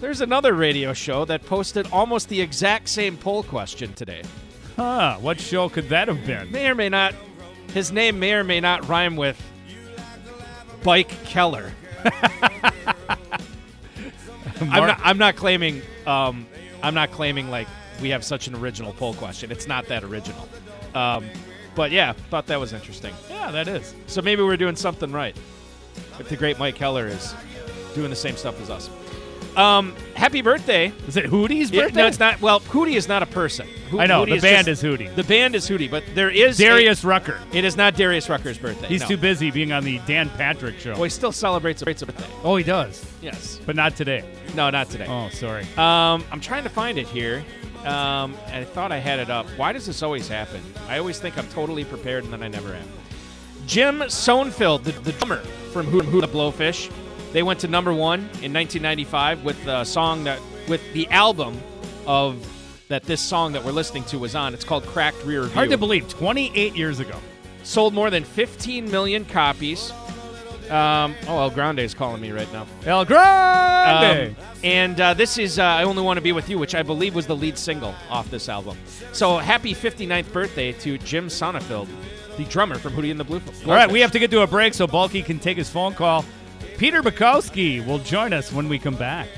There's 0.00 0.20
another 0.20 0.54
radio 0.54 0.92
show 0.92 1.24
that 1.26 1.46
posted 1.46 1.86
almost 1.92 2.28
the 2.28 2.40
exact 2.40 2.88
same 2.88 3.16
poll 3.16 3.42
question 3.42 3.92
today. 3.94 4.22
Huh? 4.76 5.18
What 5.20 5.38
show 5.38 5.68
could 5.68 5.88
that 5.90 6.08
have 6.08 6.26
been? 6.26 6.50
May 6.50 6.68
or 6.68 6.74
may 6.74 6.88
not. 6.88 7.14
His 7.72 7.92
name 7.92 8.18
may 8.18 8.32
or 8.32 8.44
may 8.44 8.60
not 8.60 8.88
rhyme 8.88 9.16
with 9.16 9.40
Bike 10.82 11.10
Keller. 11.24 11.72
I'm 14.70 14.86
not. 14.86 15.00
I'm 15.02 15.18
not 15.18 15.36
claiming. 15.36 15.82
Um, 16.06 16.46
I'm 16.82 16.94
not 16.94 17.10
claiming 17.12 17.50
like 17.50 17.68
we 18.00 18.10
have 18.10 18.24
such 18.24 18.46
an 18.46 18.54
original 18.54 18.92
poll 18.92 19.14
question. 19.14 19.50
It's 19.50 19.66
not 19.66 19.86
that 19.88 20.04
original. 20.04 20.48
Um, 20.94 21.24
but 21.74 21.90
yeah, 21.90 22.12
thought 22.12 22.46
that 22.48 22.60
was 22.60 22.72
interesting. 22.72 23.14
Yeah, 23.30 23.50
that 23.50 23.68
is. 23.68 23.94
So 24.06 24.20
maybe 24.20 24.42
we're 24.42 24.56
doing 24.56 24.76
something 24.76 25.10
right. 25.12 25.36
If 26.18 26.28
the 26.28 26.36
great 26.36 26.58
Mike 26.58 26.74
Keller 26.74 27.06
is 27.06 27.34
doing 27.94 28.10
the 28.10 28.16
same 28.16 28.36
stuff 28.36 28.60
as 28.60 28.70
us. 28.70 28.90
Um, 29.56 29.94
happy 30.14 30.40
birthday. 30.40 30.92
Is 31.06 31.16
it 31.16 31.26
Hootie's 31.26 31.70
Yeah, 31.70 31.82
birthday? 31.82 32.00
no, 32.00 32.06
it's 32.06 32.18
not. 32.18 32.40
Well, 32.40 32.60
Hootie 32.60 32.94
is 32.96 33.06
not 33.08 33.22
a 33.22 33.26
person. 33.26 33.66
I 33.98 34.06
know, 34.06 34.24
Hootie 34.24 34.36
the 34.36 34.40
band 34.40 34.66
just- 34.66 34.82
is 34.82 34.90
Hootie. 34.90 35.14
The 35.14 35.24
band 35.24 35.54
is 35.54 35.68
Hootie, 35.68 35.90
but 35.90 36.02
there 36.14 36.30
is 36.30 36.58
a- 36.58 36.64
Darius 36.64 37.04
Rucker. 37.04 37.38
it 37.52 37.64
is 37.64 37.76
not 37.76 37.94
Darius 37.94 38.28
Rucker's 38.30 38.56
birthday. 38.56 38.86
He's 38.88 39.02
no. 39.02 39.08
too 39.08 39.16
busy 39.18 39.50
being 39.50 39.72
on 39.72 39.84
the 39.84 40.00
Dan 40.06 40.30
Patrick 40.30 40.78
show. 40.80 40.92
Well, 40.92 41.02
he 41.04 41.10
still 41.10 41.32
celebrates 41.32 41.82
a 41.82 41.84
birthday. 41.84 42.24
Oh, 42.42 42.56
he 42.56 42.64
does. 42.64 43.04
Yes. 43.20 43.60
But 43.66 43.76
not 43.76 43.94
today. 43.96 44.24
No, 44.54 44.70
not 44.70 44.88
today. 44.88 45.06
Oh, 45.08 45.28
sorry. 45.30 45.64
Um, 45.76 46.24
I'm 46.32 46.40
trying 46.40 46.62
to 46.64 46.70
find 46.70 46.98
it 46.98 47.06
here. 47.06 47.44
Um, 47.84 48.36
I 48.46 48.64
thought 48.64 48.92
I 48.92 48.98
had 48.98 49.18
it 49.18 49.28
up. 49.28 49.46
Why 49.56 49.72
does 49.72 49.86
this 49.86 50.02
always 50.02 50.28
happen? 50.28 50.62
I 50.88 50.98
always 50.98 51.18
think 51.18 51.36
I'm 51.36 51.48
totally 51.48 51.84
prepared, 51.84 52.24
and 52.24 52.32
then 52.32 52.42
I 52.42 52.48
never 52.48 52.72
am. 52.74 52.88
Jim 53.66 53.98
Sonefeld, 54.02 54.84
the, 54.84 54.92
the 54.92 55.12
drummer 55.12 55.38
from 55.72 55.86
Hootie 55.88 56.20
the 56.20 56.28
Blowfish, 56.28 56.90
they 57.32 57.42
went 57.42 57.60
to 57.60 57.68
number 57.68 57.92
one 57.92 58.20
in 58.20 58.52
1995 58.52 59.44
with 59.44 59.62
the 59.64 59.84
song 59.84 60.24
that 60.24 60.40
with 60.68 60.80
the 60.92 61.08
album 61.08 61.60
of 62.06 62.46
that 62.88 63.04
this 63.04 63.20
song 63.20 63.52
that 63.52 63.64
we're 63.64 63.72
listening 63.72 64.04
to 64.04 64.18
was 64.18 64.34
on. 64.34 64.52
It's 64.52 64.64
called 64.64 64.84
Cracked 64.84 65.24
Rear 65.24 65.44
View. 65.44 65.54
Hard 65.54 65.70
to 65.70 65.78
believe. 65.78 66.08
28 66.08 66.76
years 66.76 67.00
ago. 67.00 67.16
Sold 67.62 67.94
more 67.94 68.10
than 68.10 68.22
15 68.22 68.90
million 68.90 69.24
copies. 69.24 69.92
Um, 70.68 71.14
oh, 71.26 71.40
El 71.40 71.50
Grande 71.50 71.80
is 71.80 71.94
calling 71.94 72.20
me 72.20 72.32
right 72.32 72.50
now. 72.52 72.66
El 72.84 73.04
Grande. 73.04 74.36
Um, 74.36 74.44
and 74.62 75.00
uh, 75.00 75.14
this 75.14 75.38
is 75.38 75.58
uh, 75.58 75.62
I 75.62 75.84
Only 75.84 76.02
Want 76.02 76.18
to 76.18 76.22
Be 76.22 76.32
With 76.32 76.48
You, 76.48 76.58
which 76.58 76.74
I 76.74 76.82
believe 76.82 77.14
was 77.14 77.26
the 77.26 77.36
lead 77.36 77.56
single 77.56 77.94
off 78.10 78.30
this 78.30 78.48
album. 78.48 78.76
So 79.12 79.38
happy 79.38 79.74
59th 79.74 80.32
birthday 80.32 80.72
to 80.72 80.98
Jim 80.98 81.28
Sonefeld, 81.28 81.88
the 82.36 82.44
drummer 82.44 82.76
from 82.78 82.92
Hootie 82.92 83.10
and 83.10 83.18
the 83.18 83.24
Blue. 83.24 83.40
All 83.66 83.72
right, 83.74 83.90
we 83.90 84.00
have 84.00 84.12
to 84.12 84.18
get 84.18 84.30
to 84.32 84.42
a 84.42 84.46
break 84.46 84.74
so 84.74 84.86
Balky 84.86 85.22
can 85.22 85.38
take 85.38 85.56
his 85.56 85.70
phone 85.70 85.94
call. 85.94 86.24
Peter 86.82 87.00
Bukowski 87.00 87.86
will 87.86 88.00
join 88.00 88.32
us 88.32 88.52
when 88.52 88.68
we 88.68 88.76
come 88.76 88.96
back. 88.96 89.28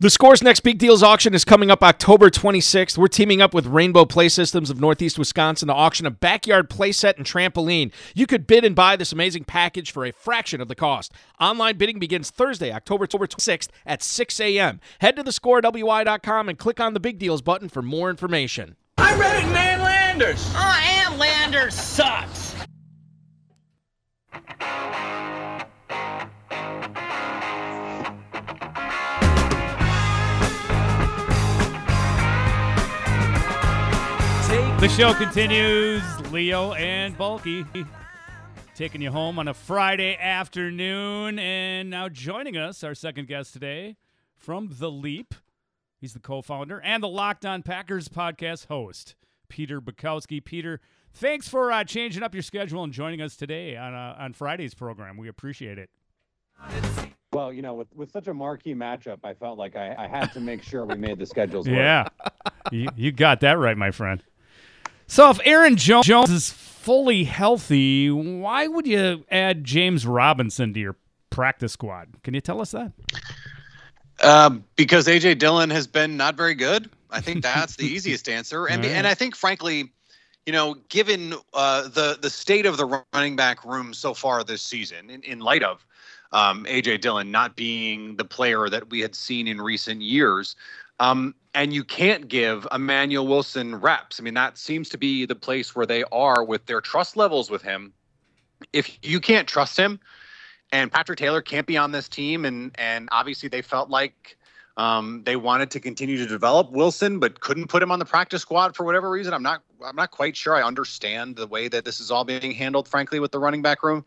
The 0.00 0.10
Scores 0.10 0.42
Next 0.42 0.60
Big 0.60 0.78
Deals 0.78 1.04
auction 1.04 1.34
is 1.34 1.44
coming 1.44 1.70
up 1.70 1.80
October 1.84 2.28
26th. 2.28 2.98
We're 2.98 3.06
teaming 3.06 3.40
up 3.40 3.54
with 3.54 3.66
Rainbow 3.66 4.04
Play 4.04 4.28
Systems 4.28 4.68
of 4.68 4.80
Northeast 4.80 5.20
Wisconsin 5.20 5.68
to 5.68 5.74
auction 5.74 6.04
a 6.04 6.10
backyard 6.10 6.68
playset 6.68 7.16
and 7.16 7.24
trampoline. 7.24 7.92
You 8.12 8.26
could 8.26 8.44
bid 8.44 8.64
and 8.64 8.74
buy 8.74 8.96
this 8.96 9.12
amazing 9.12 9.44
package 9.44 9.92
for 9.92 10.04
a 10.04 10.12
fraction 10.12 10.60
of 10.60 10.66
the 10.66 10.74
cost. 10.74 11.12
Online 11.40 11.76
bidding 11.76 12.00
begins 12.00 12.30
Thursday, 12.30 12.72
October 12.72 13.06
26th 13.06 13.68
at 13.86 14.02
6 14.02 14.40
a.m. 14.40 14.80
Head 14.98 15.14
to 15.14 15.22
thescorewi.com 15.22 16.48
and 16.48 16.58
click 16.58 16.80
on 16.80 16.94
the 16.94 17.00
Big 17.00 17.20
Deals 17.20 17.40
button 17.40 17.68
for 17.68 17.80
more 17.80 18.10
information. 18.10 18.74
I'm 18.98 19.20
Reddick 19.20 19.48
Man 19.52 19.78
Landers. 19.80 20.44
Oh, 20.48 20.54
I 20.56 21.04
am 21.06 21.18
Landers 21.18 21.74
sucks. 21.74 22.56
The 34.84 34.90
show 34.90 35.14
continues. 35.14 36.02
Leo 36.30 36.74
and 36.74 37.16
Balky 37.16 37.64
taking 38.74 39.00
you 39.00 39.10
home 39.10 39.38
on 39.38 39.48
a 39.48 39.54
Friday 39.54 40.14
afternoon. 40.14 41.38
And 41.38 41.88
now 41.88 42.10
joining 42.10 42.58
us, 42.58 42.84
our 42.84 42.94
second 42.94 43.26
guest 43.26 43.54
today 43.54 43.96
from 44.36 44.68
The 44.78 44.90
Leap. 44.90 45.34
He's 45.98 46.12
the 46.12 46.18
co 46.18 46.42
founder 46.42 46.82
and 46.82 47.02
the 47.02 47.08
Locked 47.08 47.46
On 47.46 47.62
Packers 47.62 48.10
podcast 48.10 48.66
host, 48.66 49.14
Peter 49.48 49.80
Bukowski. 49.80 50.44
Peter, 50.44 50.82
thanks 51.14 51.48
for 51.48 51.72
uh, 51.72 51.84
changing 51.84 52.22
up 52.22 52.34
your 52.34 52.42
schedule 52.42 52.84
and 52.84 52.92
joining 52.92 53.22
us 53.22 53.36
today 53.36 53.78
on, 53.78 53.94
uh, 53.94 54.16
on 54.18 54.34
Friday's 54.34 54.74
program. 54.74 55.16
We 55.16 55.28
appreciate 55.28 55.78
it. 55.78 55.88
Well, 57.32 57.54
you 57.54 57.62
know, 57.62 57.72
with, 57.72 57.88
with 57.94 58.12
such 58.12 58.26
a 58.26 58.34
marquee 58.34 58.74
matchup, 58.74 59.20
I 59.24 59.32
felt 59.32 59.56
like 59.56 59.76
I, 59.76 59.94
I 59.98 60.08
had 60.08 60.30
to 60.34 60.40
make 60.40 60.62
sure 60.62 60.84
we 60.84 60.96
made 60.96 61.18
the 61.18 61.24
schedules 61.24 61.66
work. 61.66 61.74
Yeah, 61.74 62.06
you, 62.70 62.88
you 62.96 63.12
got 63.12 63.40
that 63.40 63.58
right, 63.58 63.78
my 63.78 63.90
friend. 63.90 64.22
So 65.06 65.30
if 65.30 65.38
Aaron 65.44 65.76
Jones 65.76 66.30
is 66.30 66.50
fully 66.50 67.24
healthy, 67.24 68.10
why 68.10 68.66
would 68.66 68.86
you 68.86 69.24
add 69.30 69.64
James 69.64 70.06
Robinson 70.06 70.74
to 70.74 70.80
your 70.80 70.96
practice 71.30 71.72
squad? 71.72 72.22
Can 72.22 72.34
you 72.34 72.40
tell 72.40 72.60
us 72.60 72.72
that? 72.72 72.92
Um, 74.22 74.64
because 74.76 75.06
AJ 75.06 75.38
Dillon 75.38 75.70
has 75.70 75.86
been 75.86 76.16
not 76.16 76.36
very 76.36 76.54
good. 76.54 76.90
I 77.10 77.20
think 77.20 77.42
that's 77.42 77.76
the 77.76 77.86
easiest 77.86 78.28
answer, 78.28 78.66
and 78.66 78.84
right. 78.84 78.92
and 78.92 79.06
I 79.06 79.14
think 79.14 79.34
frankly, 79.34 79.92
you 80.46 80.52
know, 80.52 80.76
given 80.88 81.34
uh, 81.52 81.88
the 81.88 82.18
the 82.20 82.30
state 82.30 82.66
of 82.66 82.76
the 82.76 83.02
running 83.12 83.36
back 83.36 83.64
room 83.64 83.94
so 83.94 84.14
far 84.14 84.44
this 84.44 84.62
season, 84.62 85.10
in, 85.10 85.22
in 85.22 85.40
light 85.40 85.62
of 85.62 85.84
um, 86.32 86.64
AJ 86.64 87.00
Dillon 87.00 87.30
not 87.30 87.56
being 87.56 88.16
the 88.16 88.24
player 88.24 88.68
that 88.68 88.90
we 88.90 89.00
had 89.00 89.14
seen 89.14 89.48
in 89.48 89.60
recent 89.60 90.02
years, 90.02 90.56
um, 91.00 91.34
and 91.54 91.72
you 91.72 91.84
can't 91.84 92.28
give 92.28 92.66
Emmanuel 92.72 93.26
Wilson 93.26 93.76
reps. 93.76 94.18
I 94.18 94.22
mean, 94.22 94.34
that 94.34 94.58
seems 94.58 94.88
to 94.90 94.98
be 94.98 95.24
the 95.24 95.36
place 95.36 95.74
where 95.74 95.86
they 95.86 96.02
are 96.10 96.44
with 96.44 96.66
their 96.66 96.80
trust 96.80 97.16
levels 97.16 97.50
with 97.50 97.62
him. 97.62 97.92
If 98.72 98.98
you 99.02 99.20
can't 99.20 99.46
trust 99.46 99.76
him, 99.76 100.00
and 100.72 100.90
Patrick 100.90 101.18
Taylor 101.18 101.40
can't 101.40 101.66
be 101.66 101.76
on 101.76 101.92
this 101.92 102.08
team, 102.08 102.44
and 102.44 102.74
and 102.76 103.08
obviously 103.12 103.48
they 103.48 103.62
felt 103.62 103.90
like 103.90 104.36
um, 104.76 105.22
they 105.24 105.36
wanted 105.36 105.70
to 105.72 105.80
continue 105.80 106.16
to 106.16 106.26
develop 106.26 106.72
Wilson, 106.72 107.20
but 107.20 107.40
couldn't 107.40 107.68
put 107.68 107.82
him 107.82 107.92
on 107.92 108.00
the 108.00 108.04
practice 108.04 108.42
squad 108.42 108.74
for 108.74 108.84
whatever 108.84 109.08
reason. 109.08 109.32
I'm 109.32 109.42
not 109.42 109.62
I'm 109.84 109.94
not 109.94 110.10
quite 110.10 110.36
sure. 110.36 110.54
I 110.54 110.62
understand 110.62 111.36
the 111.36 111.46
way 111.46 111.68
that 111.68 111.84
this 111.84 112.00
is 112.00 112.10
all 112.10 112.24
being 112.24 112.52
handled, 112.52 112.88
frankly, 112.88 113.20
with 113.20 113.30
the 113.30 113.38
running 113.38 113.62
back 113.62 113.82
room. 113.82 114.04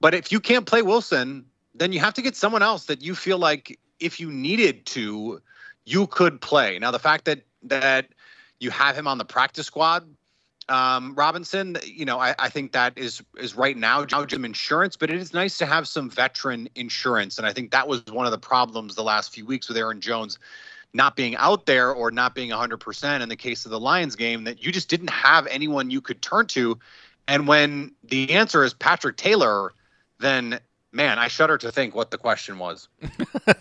But 0.00 0.14
if 0.14 0.30
you 0.30 0.38
can't 0.38 0.66
play 0.66 0.82
Wilson, 0.82 1.44
then 1.74 1.92
you 1.92 2.00
have 2.00 2.14
to 2.14 2.22
get 2.22 2.36
someone 2.36 2.62
else 2.62 2.84
that 2.84 3.02
you 3.02 3.14
feel 3.14 3.38
like 3.38 3.78
if 3.98 4.20
you 4.20 4.30
needed 4.30 4.86
to, 4.86 5.42
you 5.84 6.06
could 6.06 6.40
play. 6.40 6.78
Now 6.78 6.90
the 6.90 6.98
fact 6.98 7.24
that 7.24 7.42
that 7.62 8.08
you 8.58 8.70
have 8.70 8.96
him 8.96 9.06
on 9.06 9.18
the 9.18 9.24
practice 9.24 9.66
squad 9.66 10.06
Um, 10.68 11.14
Robinson, 11.16 11.78
you 11.84 12.04
know, 12.04 12.20
I, 12.20 12.34
I 12.38 12.48
think 12.48 12.72
that 12.72 12.96
is 12.96 13.22
is 13.36 13.56
right 13.56 13.76
now 13.76 14.06
some 14.06 14.44
insurance, 14.44 14.96
but 14.96 15.10
it 15.10 15.16
is 15.16 15.34
nice 15.34 15.58
to 15.58 15.66
have 15.66 15.88
some 15.88 16.08
veteran 16.08 16.68
insurance. 16.76 17.38
And 17.38 17.46
I 17.46 17.52
think 17.52 17.72
that 17.72 17.88
was 17.88 18.04
one 18.06 18.24
of 18.24 18.32
the 18.32 18.38
problems 18.38 18.94
the 18.94 19.02
last 19.02 19.34
few 19.34 19.44
weeks 19.44 19.68
with 19.68 19.76
Aaron 19.76 20.00
Jones 20.00 20.38
not 20.92 21.16
being 21.16 21.36
out 21.36 21.66
there 21.66 21.92
or 21.92 22.10
not 22.10 22.34
being 22.34 22.50
100% 22.50 23.20
in 23.20 23.28
the 23.28 23.36
case 23.36 23.64
of 23.64 23.70
the 23.70 23.80
Lions 23.80 24.16
game, 24.16 24.44
that 24.44 24.62
you 24.62 24.72
just 24.72 24.88
didn't 24.88 25.10
have 25.10 25.46
anyone 25.46 25.90
you 25.90 26.00
could 26.00 26.20
turn 26.20 26.46
to. 26.46 26.78
And 27.28 27.46
when 27.46 27.92
the 28.02 28.32
answer 28.32 28.64
is 28.64 28.74
Patrick 28.74 29.16
Taylor, 29.16 29.72
then 30.18 30.60
man, 30.92 31.18
I 31.18 31.28
shudder 31.28 31.58
to 31.58 31.70
think 31.70 31.94
what 31.94 32.10
the 32.10 32.18
question 32.18 32.58
was. 32.58 32.88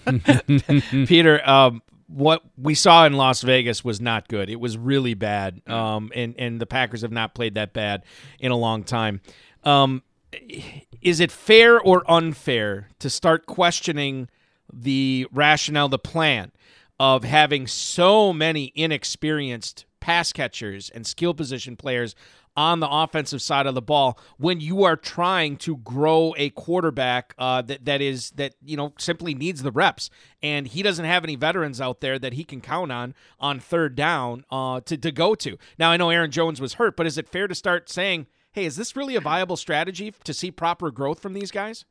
Peter, 1.07 1.47
um, 1.47 1.81
what 2.09 2.41
we 2.57 2.73
saw 2.73 3.05
in 3.05 3.13
Las 3.13 3.41
Vegas 3.41 3.83
was 3.83 4.01
not 4.01 4.27
good. 4.27 4.49
It 4.49 4.59
was 4.59 4.77
really 4.77 5.13
bad, 5.13 5.61
um, 5.67 6.11
and 6.15 6.35
and 6.37 6.59
the 6.59 6.65
Packers 6.65 7.01
have 7.01 7.11
not 7.11 7.35
played 7.35 7.53
that 7.55 7.71
bad 7.71 8.03
in 8.39 8.51
a 8.51 8.57
long 8.57 8.83
time. 8.83 9.21
Um, 9.63 10.03
is 11.01 11.19
it 11.19 11.31
fair 11.31 11.79
or 11.79 12.09
unfair 12.09 12.89
to 12.99 13.09
start 13.09 13.45
questioning 13.45 14.29
the 14.71 15.27
rationale, 15.31 15.89
the 15.89 15.99
plan 15.99 16.51
of 16.99 17.23
having 17.23 17.65
so 17.67 18.33
many 18.33 18.71
inexperienced 18.75 19.85
pass 19.99 20.33
catchers 20.33 20.89
and 20.89 21.05
skill 21.05 21.33
position 21.33 21.75
players 21.75 22.15
on 22.55 22.79
the 22.79 22.89
offensive 22.89 23.41
side 23.41 23.65
of 23.65 23.75
the 23.75 23.81
ball 23.81 24.19
when 24.37 24.59
you 24.59 24.83
are 24.83 24.95
trying 24.95 25.57
to 25.57 25.77
grow 25.77 26.33
a 26.37 26.49
quarterback 26.51 27.33
uh, 27.37 27.61
that 27.61 27.85
that 27.85 28.01
is 28.01 28.31
that 28.31 28.55
you 28.63 28.75
know 28.77 28.93
simply 28.97 29.33
needs 29.33 29.63
the 29.63 29.71
reps, 29.71 30.09
and 30.41 30.67
he 30.67 30.83
doesn't 30.83 31.05
have 31.05 31.23
any 31.23 31.35
veterans 31.35 31.79
out 31.79 32.01
there 32.01 32.19
that 32.19 32.33
he 32.33 32.43
can 32.43 32.61
count 32.61 32.91
on 32.91 33.13
on 33.39 33.59
third 33.59 33.95
down 33.95 34.45
uh, 34.51 34.81
to 34.81 34.97
to 34.97 35.11
go 35.11 35.35
to. 35.35 35.57
Now 35.77 35.91
I 35.91 35.97
know 35.97 36.09
Aaron 36.09 36.31
Jones 36.31 36.59
was 36.59 36.73
hurt, 36.73 36.95
but 36.95 37.05
is 37.05 37.17
it 37.17 37.27
fair 37.27 37.47
to 37.47 37.55
start 37.55 37.89
saying, 37.89 38.27
"Hey, 38.51 38.65
is 38.65 38.75
this 38.75 38.95
really 38.95 39.15
a 39.15 39.21
viable 39.21 39.57
strategy 39.57 40.13
to 40.23 40.33
see 40.33 40.51
proper 40.51 40.91
growth 40.91 41.19
from 41.19 41.33
these 41.33 41.51
guys?" 41.51 41.85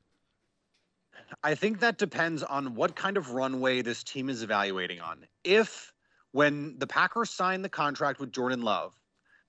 I 1.43 1.55
think 1.55 1.81
that 1.81 1.99
depends 1.99 2.43
on 2.43 2.75
what 2.75 2.97
kind 2.97 3.17
of 3.17 3.31
runway 3.31 3.83
this 3.83 4.03
team 4.03 4.29
is 4.29 4.43
evaluating 4.43 5.01
on. 5.01 5.27
If 5.45 5.93
when 6.33 6.79
the 6.79 6.87
Packers 6.87 7.31
signed 7.31 7.65
the 7.65 7.69
contract 7.69 8.21
with 8.21 8.33
Jordan 8.33 8.63
Love, 8.63 8.95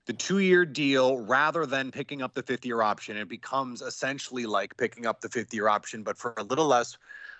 the 0.06 0.12
two 0.12 0.38
year 0.38 0.64
deal 0.64 1.18
rather 1.18 1.66
than 1.66 1.90
picking 1.90 2.22
up 2.22 2.34
the 2.34 2.42
fifth 2.42 2.64
year 2.64 2.82
option. 2.82 3.16
It 3.16 3.28
becomes 3.28 3.82
essentially 3.82 4.46
like 4.46 4.76
picking 4.76 5.06
up 5.06 5.20
the 5.20 5.28
fifth 5.28 5.52
year 5.52 5.68
option, 5.68 6.02
but 6.02 6.16
for 6.16 6.34
a 6.36 6.42
little 6.42 6.66
less 6.66 6.96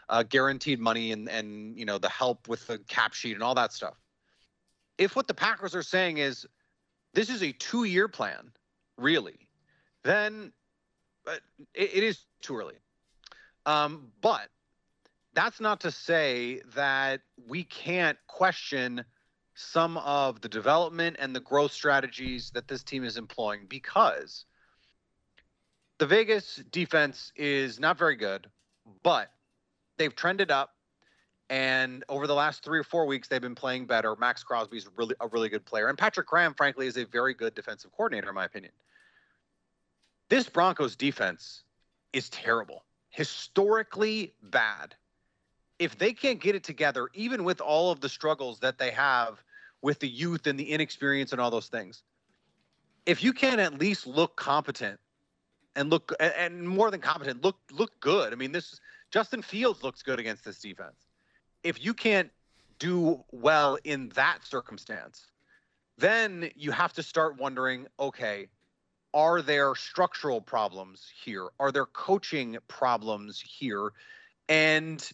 uh, 0.08 0.22
guaranteed 0.22 0.80
money 0.80 1.12
and, 1.12 1.28
and, 1.28 1.78
you 1.78 1.84
know, 1.84 1.98
the 1.98 2.08
help 2.08 2.48
with 2.48 2.66
the 2.66 2.78
cap 2.78 3.14
sheet 3.14 3.34
and 3.34 3.42
all 3.42 3.54
that 3.54 3.72
stuff. 3.72 3.94
If 4.98 5.16
what 5.16 5.26
the 5.28 5.34
Packers 5.34 5.74
are 5.74 5.82
saying 5.82 6.18
is 6.18 6.46
this 7.14 7.30
is 7.30 7.42
a 7.42 7.52
two 7.52 7.84
year 7.84 8.08
plan, 8.08 8.50
really, 8.98 9.48
then 10.04 10.52
it, 11.74 11.90
it 11.94 12.02
is 12.02 12.26
too 12.42 12.56
early. 12.56 12.76
Um, 13.66 14.08
but 14.20 14.48
that's 15.34 15.60
not 15.60 15.80
to 15.80 15.90
say 15.90 16.60
that 16.74 17.20
we 17.48 17.64
can't 17.64 18.18
question 18.26 19.04
some 19.60 19.98
of 19.98 20.40
the 20.40 20.48
development 20.48 21.16
and 21.18 21.36
the 21.36 21.40
growth 21.40 21.72
strategies 21.72 22.50
that 22.50 22.66
this 22.66 22.82
team 22.82 23.04
is 23.04 23.16
employing 23.16 23.66
because 23.68 24.46
the 25.98 26.06
Vegas 26.06 26.62
defense 26.72 27.30
is 27.36 27.78
not 27.78 27.98
very 27.98 28.16
good, 28.16 28.48
but 29.02 29.30
they've 29.98 30.16
trended 30.16 30.50
up. 30.50 30.74
And 31.50 32.04
over 32.08 32.26
the 32.26 32.34
last 32.34 32.64
three 32.64 32.78
or 32.78 32.84
four 32.84 33.06
weeks, 33.06 33.28
they've 33.28 33.40
been 33.40 33.54
playing 33.54 33.86
better. 33.86 34.16
Maxx 34.16 34.42
Crosby's 34.42 34.88
really 34.96 35.14
a 35.20 35.28
really 35.28 35.48
good 35.48 35.64
player, 35.66 35.88
and 35.88 35.98
Patrick 35.98 36.26
Graham, 36.26 36.54
frankly, 36.54 36.86
is 36.86 36.96
a 36.96 37.04
very 37.04 37.34
good 37.34 37.54
defensive 37.54 37.92
coordinator, 37.92 38.28
in 38.28 38.34
my 38.34 38.44
opinion. 38.46 38.72
This 40.28 40.48
Broncos 40.48 40.96
defense 40.96 41.64
is 42.12 42.30
terrible, 42.30 42.84
historically 43.10 44.32
bad. 44.42 44.94
If 45.78 45.98
they 45.98 46.12
can't 46.12 46.40
get 46.40 46.54
it 46.54 46.64
together, 46.64 47.08
even 47.14 47.44
with 47.44 47.60
all 47.60 47.90
of 47.90 48.00
the 48.00 48.08
struggles 48.08 48.60
that 48.60 48.78
they 48.78 48.90
have 48.92 49.42
with 49.82 49.98
the 49.98 50.08
youth 50.08 50.46
and 50.46 50.58
the 50.58 50.70
inexperience 50.70 51.32
and 51.32 51.40
all 51.40 51.50
those 51.50 51.68
things. 51.68 52.02
If 53.06 53.22
you 53.24 53.32
can 53.32 53.60
at 53.60 53.78
least 53.78 54.06
look 54.06 54.36
competent 54.36 55.00
and 55.74 55.90
look 55.90 56.12
and 56.20 56.68
more 56.68 56.90
than 56.90 57.00
competent, 57.00 57.42
look 57.42 57.56
look 57.72 57.98
good. 58.00 58.32
I 58.32 58.36
mean, 58.36 58.52
this 58.52 58.80
Justin 59.10 59.42
Fields 59.42 59.82
looks 59.82 60.02
good 60.02 60.20
against 60.20 60.44
this 60.44 60.58
defense. 60.58 61.06
If 61.62 61.84
you 61.84 61.94
can't 61.94 62.30
do 62.78 63.24
well 63.30 63.78
in 63.84 64.08
that 64.10 64.44
circumstance, 64.44 65.30
then 65.98 66.50
you 66.56 66.70
have 66.70 66.92
to 66.94 67.02
start 67.02 67.38
wondering, 67.38 67.86
okay, 67.98 68.48
are 69.12 69.42
there 69.42 69.74
structural 69.74 70.40
problems 70.40 71.10
here? 71.22 71.48
Are 71.58 71.72
there 71.72 71.86
coaching 71.86 72.56
problems 72.68 73.40
here? 73.40 73.92
And 74.48 75.08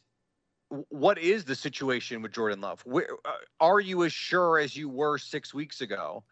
what 0.69 1.19
is 1.19 1.45
the 1.45 1.55
situation 1.55 2.23
with 2.23 2.33
Jordan 2.33 2.61
Love? 2.61 2.83
Where, 2.85 3.09
uh, 3.25 3.33
are 3.61 3.81
you 3.81 4.05
as 4.05 4.13
sure 4.13 4.59
as 4.59 4.77
you 4.77 4.89
were 4.89 5.19
six 5.19 5.55
weeks 5.55 5.81
ago 5.81 6.25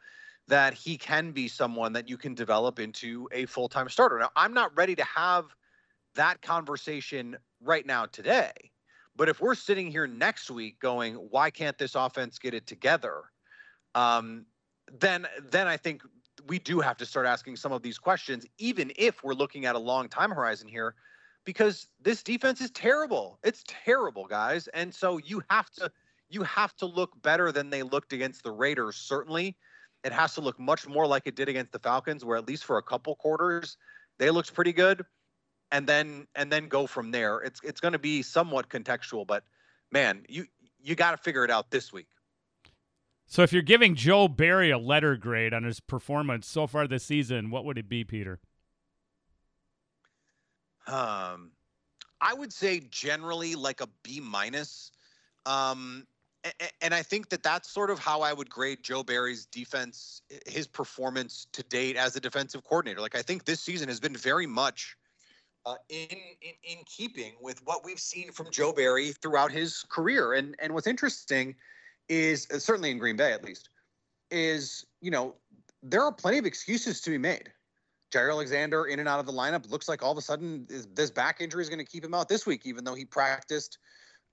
that 0.48 0.74
he 0.74 0.98
can 0.98 1.30
be 1.30 1.48
someone 1.48 1.92
that 1.92 2.08
you 2.08 2.16
can 2.16 2.34
develop 2.34 2.78
into 2.78 3.28
a 3.32 3.46
full 3.46 3.68
time 3.68 3.88
starter? 3.88 4.18
Now, 4.18 4.30
I'm 4.36 4.52
not 4.52 4.76
ready 4.76 4.94
to 4.96 5.04
have 5.04 5.54
that 6.14 6.42
conversation 6.42 7.36
right 7.60 7.86
now 7.86 8.06
today. 8.06 8.52
But 9.16 9.28
if 9.28 9.40
we're 9.40 9.54
sitting 9.54 9.90
here 9.90 10.08
next 10.08 10.50
week 10.50 10.80
going, 10.80 11.14
why 11.14 11.50
can't 11.50 11.78
this 11.78 11.94
offense 11.94 12.38
get 12.38 12.52
it 12.52 12.66
together? 12.66 13.22
Um, 13.94 14.46
then, 14.92 15.26
then 15.50 15.68
I 15.68 15.76
think 15.76 16.02
we 16.48 16.58
do 16.58 16.80
have 16.80 16.96
to 16.96 17.06
start 17.06 17.26
asking 17.26 17.56
some 17.56 17.70
of 17.70 17.82
these 17.82 17.96
questions, 17.96 18.44
even 18.58 18.92
if 18.96 19.22
we're 19.22 19.34
looking 19.34 19.66
at 19.66 19.76
a 19.76 19.78
long 19.78 20.08
time 20.08 20.30
horizon 20.30 20.66
here 20.66 20.96
because 21.44 21.88
this 22.00 22.22
defense 22.22 22.60
is 22.60 22.70
terrible. 22.70 23.38
It's 23.42 23.64
terrible, 23.66 24.26
guys. 24.26 24.68
And 24.68 24.94
so 24.94 25.18
you 25.18 25.42
have 25.50 25.70
to 25.72 25.90
you 26.30 26.42
have 26.42 26.74
to 26.76 26.86
look 26.86 27.10
better 27.22 27.52
than 27.52 27.70
they 27.70 27.82
looked 27.82 28.12
against 28.12 28.42
the 28.42 28.50
Raiders. 28.50 28.96
Certainly, 28.96 29.56
it 30.02 30.12
has 30.12 30.34
to 30.34 30.40
look 30.40 30.58
much 30.58 30.88
more 30.88 31.06
like 31.06 31.26
it 31.26 31.36
did 31.36 31.48
against 31.48 31.72
the 31.72 31.78
Falcons, 31.78 32.24
where 32.24 32.36
at 32.36 32.48
least 32.48 32.64
for 32.64 32.78
a 32.78 32.82
couple 32.82 33.14
quarters 33.16 33.76
they 34.18 34.30
looked 34.30 34.54
pretty 34.54 34.72
good, 34.72 35.04
and 35.70 35.86
then 35.86 36.26
and 36.34 36.50
then 36.50 36.68
go 36.68 36.86
from 36.86 37.10
there. 37.10 37.38
It's 37.40 37.60
it's 37.62 37.80
going 37.80 37.92
to 37.92 37.98
be 37.98 38.22
somewhat 38.22 38.68
contextual, 38.68 39.26
but 39.26 39.44
man, 39.92 40.24
you 40.28 40.46
you 40.80 40.94
got 40.94 41.12
to 41.12 41.16
figure 41.16 41.44
it 41.44 41.50
out 41.50 41.70
this 41.70 41.92
week. 41.92 42.06
So, 43.26 43.42
if 43.42 43.52
you're 43.52 43.62
giving 43.62 43.94
Joe 43.94 44.28
Barry 44.28 44.70
a 44.70 44.78
letter 44.78 45.16
grade 45.16 45.54
on 45.54 45.64
his 45.64 45.80
performance 45.80 46.46
so 46.46 46.66
far 46.66 46.86
this 46.86 47.04
season, 47.04 47.50
what 47.50 47.64
would 47.64 47.78
it 47.78 47.88
be, 47.88 48.04
Peter? 48.04 48.40
Um, 50.86 51.50
I 52.20 52.34
would 52.34 52.52
say 52.52 52.80
generally 52.90 53.54
like 53.54 53.80
a 53.80 53.88
B 54.02 54.20
minus. 54.20 54.92
Um, 55.46 56.06
and, 56.82 56.92
I 56.92 57.02
think 57.02 57.30
that 57.30 57.42
that's 57.42 57.70
sort 57.70 57.90
of 57.90 57.98
how 57.98 58.20
I 58.20 58.32
would 58.32 58.50
grade 58.50 58.82
Joe 58.82 59.02
Barry's 59.02 59.46
defense, 59.46 60.22
his 60.46 60.66
performance 60.66 61.46
to 61.52 61.62
date 61.62 61.96
as 61.96 62.16
a 62.16 62.20
defensive 62.20 62.64
coordinator. 62.64 63.00
Like 63.00 63.14
I 63.14 63.22
think 63.22 63.44
this 63.44 63.60
season 63.60 63.88
has 63.88 63.98
been 63.98 64.16
very 64.16 64.46
much 64.46 64.96
uh, 65.66 65.76
in, 65.88 66.18
in 66.42 66.54
in 66.62 66.78
keeping 66.84 67.32
with 67.40 67.60
what 67.64 67.84
we've 67.84 68.00
seen 68.00 68.30
from 68.30 68.50
Joe 68.50 68.72
Barry 68.72 69.12
throughout 69.12 69.50
his 69.50 69.84
career. 69.88 70.34
And 70.34 70.54
and 70.58 70.74
what's 70.74 70.86
interesting 70.86 71.54
is 72.08 72.46
certainly 72.58 72.90
in 72.90 72.98
Green 72.98 73.16
Bay 73.16 73.32
at 73.32 73.42
least 73.42 73.70
is 74.30 74.84
you 75.00 75.10
know 75.10 75.34
there 75.82 76.02
are 76.02 76.12
plenty 76.12 76.38
of 76.38 76.46
excuses 76.46 77.00
to 77.02 77.10
be 77.10 77.18
made. 77.18 77.52
Jaire 78.14 78.30
Alexander 78.30 78.86
in 78.86 79.00
and 79.00 79.08
out 79.08 79.18
of 79.18 79.26
the 79.26 79.32
lineup. 79.32 79.70
Looks 79.70 79.88
like 79.88 80.02
all 80.02 80.12
of 80.12 80.18
a 80.18 80.22
sudden 80.22 80.66
this 80.94 81.10
back 81.10 81.40
injury 81.40 81.62
is 81.62 81.68
going 81.68 81.78
to 81.78 81.84
keep 81.84 82.04
him 82.04 82.14
out 82.14 82.28
this 82.28 82.46
week, 82.46 82.62
even 82.64 82.84
though 82.84 82.94
he 82.94 83.04
practiced, 83.04 83.78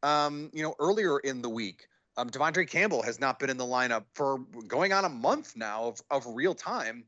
um, 0.03 0.49
you 0.53 0.61
know, 0.61 0.75
earlier 0.79 1.19
in 1.19 1.41
the 1.41 1.49
week. 1.49 1.87
Um, 2.17 2.29
De'Vondre 2.29 2.67
Campbell 2.67 3.01
has 3.03 3.19
not 3.19 3.39
been 3.39 3.49
in 3.49 3.57
the 3.57 3.65
lineup 3.65 4.03
for 4.13 4.39
going 4.67 4.93
on 4.93 5.05
a 5.05 5.09
month 5.09 5.55
now 5.55 5.85
of, 5.85 6.01
of 6.11 6.25
real 6.27 6.53
time. 6.53 7.05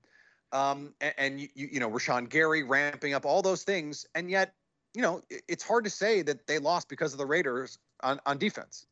Um, 0.52 0.94
and, 1.02 1.14
and 1.18 1.40
you, 1.42 1.50
you 1.56 1.80
know, 1.80 1.90
Rashan 1.90 2.30
Gary 2.30 2.64
ramping 2.64 3.14
up 3.14 3.26
all 3.26 3.42
those 3.42 3.64
things. 3.64 4.06
And 4.16 4.30
yet, 4.30 4.54
you 4.94 5.02
know, 5.02 5.22
it's 5.30 5.64
hard 5.64 5.84
to 5.84 5.90
say 5.90 6.22
that 6.22 6.48
they 6.48 6.60
lost 6.60 6.88
because 6.88 7.12
of 7.12 7.20
the 7.20 7.26
Raiders 7.26 7.80
on, 8.02 8.20
on 8.26 8.38
defense. 8.38 8.86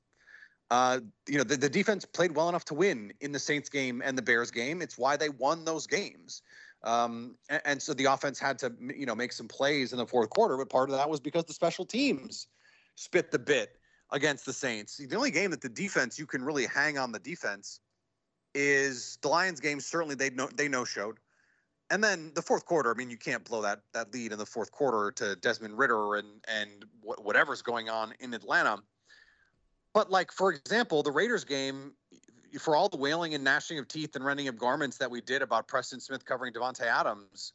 Uh, 0.71 1.01
you 1.27 1.38
know, 1.38 1.43
the, 1.43 1.57
the 1.57 1.69
defense 1.69 2.05
played 2.05 2.36
well 2.36 2.49
enough 2.49 2.65
to 2.65 2.73
win 2.73 3.13
in 3.21 3.32
the 3.32 3.39
Saints 3.39 3.69
game 3.69 4.01
and 4.03 4.17
the 4.17 4.21
Bears 4.21 4.51
game. 4.51 4.82
It's 4.82 4.97
why 4.97 5.17
they 5.17 5.29
won 5.29 5.65
those 5.65 5.86
games. 5.86 6.41
Um, 6.84 7.36
and, 7.49 7.61
and, 7.65 7.82
so 7.82 7.93
the 7.93 8.05
offense 8.05 8.39
had 8.39 8.57
to, 8.59 8.73
you 8.79 9.05
know, 9.05 9.13
make 9.13 9.34
some 9.34 9.47
plays 9.47 9.91
in 9.91 9.99
the 9.99 10.07
fourth 10.07 10.32
quarter, 10.32 10.57
but 10.57 10.69
part 10.69 10.89
of 10.89 10.95
that 10.95 11.07
was 11.07 11.19
because 11.19 11.45
the 11.45 11.53
special 11.53 11.86
teams 11.86 12.47
spit 12.95 13.32
the 13.32 13.38
bit 13.38 13.77
against 14.11 14.45
the 14.45 14.53
Saints. 14.53 14.97
The 14.97 15.15
only 15.15 15.32
game 15.32 15.51
that 15.51 15.61
the 15.61 15.69
defense 15.69 16.17
you 16.17 16.25
can 16.25 16.43
really 16.43 16.65
hang 16.65 16.97
on 16.97 17.11
the 17.11 17.19
defense 17.19 17.79
is 18.53 19.17
the 19.21 19.27
Lions 19.27 19.59
game. 19.59 19.79
Certainly 19.79 20.15
they 20.15 20.29
know 20.32 20.49
they 20.55 20.67
no 20.67 20.84
showed, 20.84 21.19
and 21.89 22.03
then 22.03 22.32
the 22.36 22.41
fourth 22.41 22.65
quarter. 22.65 22.91
I 22.91 22.97
mean, 22.97 23.09
you 23.09 23.17
can't 23.17 23.43
blow 23.43 23.61
that 23.61 23.82
that 23.93 24.13
lead 24.13 24.32
in 24.32 24.39
the 24.39 24.45
fourth 24.45 24.71
quarter 24.71 25.11
to 25.11 25.36
Desmond 25.38 25.77
Ridder 25.77 26.15
and 26.15 26.43
and 26.47 26.86
whatever's 27.01 27.61
going 27.61 27.89
on 27.89 28.13
in 28.19 28.34
Atlanta. 28.34 28.79
But 29.93 30.09
like 30.09 30.32
for 30.32 30.51
example, 30.51 31.03
the 31.03 31.11
Raiders 31.11 31.43
game, 31.43 31.93
for 32.60 32.76
all 32.76 32.89
the 32.89 32.97
wailing 32.97 33.34
and 33.34 33.43
gnashing 33.43 33.80
of 33.80 33.88
teeth 33.88 34.16
and 34.16 34.26
rending 34.26 34.47
of 34.47 34.58
garments 34.58 34.97
that 34.97 35.10
we 35.10 35.22
did 35.22 35.41
about 35.41 35.68
Preston 35.68 35.99
Smith 35.99 36.26
covering 36.26 36.54
Davante 36.54 36.82
Adams, 36.82 37.54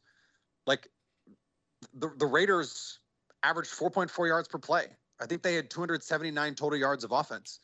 like 0.67 0.89
the 1.95 2.11
the 2.19 2.27
Raiders 2.27 3.01
averaged 3.43 3.71
4.4 3.71 4.29
yards 4.29 4.49
per 4.49 4.59
play. 4.59 4.87
I 5.21 5.27
think 5.27 5.43
they 5.43 5.55
had 5.55 5.71
279 5.71 6.55
total 6.55 6.79
yards 6.79 7.05
of 7.05 7.13
offense. 7.13 7.61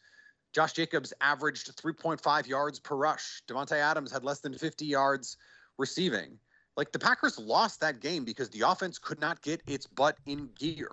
Josh 0.53 0.73
Jacobs 0.73 1.13
averaged 1.21 1.75
3.5 1.77 2.47
yards 2.47 2.79
per 2.79 2.95
rush. 2.97 3.43
Davante 3.49 3.73
Adams 3.73 4.13
had 4.13 4.25
less 4.25 4.41
than 4.41 4.55
50 4.55 4.85
yards 4.85 5.37
receiving. 5.79 6.39
Like 6.77 6.93
the 6.93 6.99
Packers 6.99 7.39
lost 7.39 7.81
that 7.81 8.01
game 8.01 8.25
because 8.25 8.49
the 8.51 8.63
offense 8.63 8.99
could 8.99 9.21
not 9.21 9.43
get 9.43 9.63
its 9.67 9.87
butt 9.87 10.19
in 10.27 10.49
gear. 10.59 10.91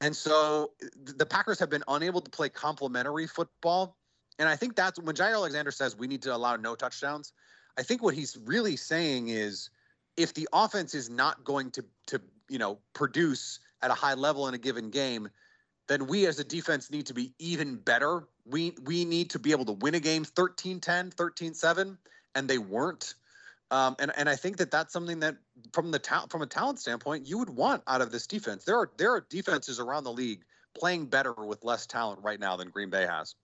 And 0.00 0.14
so 0.14 0.72
the 1.04 1.26
Packers 1.26 1.58
have 1.60 1.70
been 1.70 1.84
unable 1.88 2.20
to 2.20 2.30
play 2.30 2.48
complementary 2.48 3.26
football. 3.26 3.96
And 4.38 4.48
I 4.48 4.56
think 4.56 4.74
that's 4.74 4.98
when 4.98 5.14
Jaire 5.14 5.34
Alexander 5.34 5.70
says 5.70 5.96
we 5.96 6.06
need 6.06 6.22
to 6.22 6.34
allow 6.34 6.56
no 6.56 6.74
touchdowns. 6.74 7.32
I 7.78 7.82
think 7.82 8.02
what 8.02 8.14
he's 8.14 8.36
really 8.44 8.76
saying 8.76 9.28
is 9.28 9.70
if 10.16 10.34
the 10.34 10.48
offense 10.52 10.94
is 10.94 11.10
not 11.10 11.44
going 11.44 11.70
to 11.72 11.84
to 12.08 12.20
you 12.48 12.58
know 12.58 12.78
produce 12.92 13.60
at 13.82 13.90
a 13.90 13.94
high 13.94 14.14
level 14.14 14.48
in 14.48 14.54
a 14.54 14.58
given 14.58 14.90
game, 14.90 15.28
then 15.88 16.06
we 16.06 16.26
as 16.26 16.38
a 16.38 16.44
defense 16.44 16.90
need 16.90 17.06
to 17.06 17.14
be 17.14 17.32
even 17.38 17.76
better. 17.76 18.28
We 18.46 18.74
we 18.84 19.04
need 19.04 19.30
to 19.30 19.38
be 19.38 19.52
able 19.52 19.66
to 19.66 19.72
win 19.72 19.94
a 19.94 20.00
game 20.00 20.24
13-10, 20.24 21.14
13-7 21.14 21.96
and 22.34 22.48
they 22.48 22.58
weren't. 22.58 23.14
Um, 23.70 23.96
and 23.98 24.12
and 24.16 24.28
I 24.28 24.36
think 24.36 24.58
that 24.58 24.70
that's 24.70 24.92
something 24.92 25.20
that 25.20 25.36
from 25.72 25.90
the 25.90 25.98
ta- 25.98 26.26
from 26.28 26.42
a 26.42 26.46
talent 26.46 26.78
standpoint 26.78 27.26
you 27.26 27.38
would 27.38 27.50
want 27.50 27.82
out 27.86 28.02
of 28.02 28.12
this 28.12 28.26
defense. 28.26 28.64
There 28.64 28.76
are 28.76 28.90
there 28.98 29.12
are 29.14 29.26
defenses 29.28 29.80
around 29.80 30.04
the 30.04 30.12
league 30.12 30.42
playing 30.78 31.06
better 31.06 31.32
with 31.32 31.64
less 31.64 31.86
talent 31.86 32.20
right 32.22 32.38
now 32.38 32.56
than 32.56 32.68
Green 32.70 32.90
Bay 32.90 33.06
has. 33.06 33.34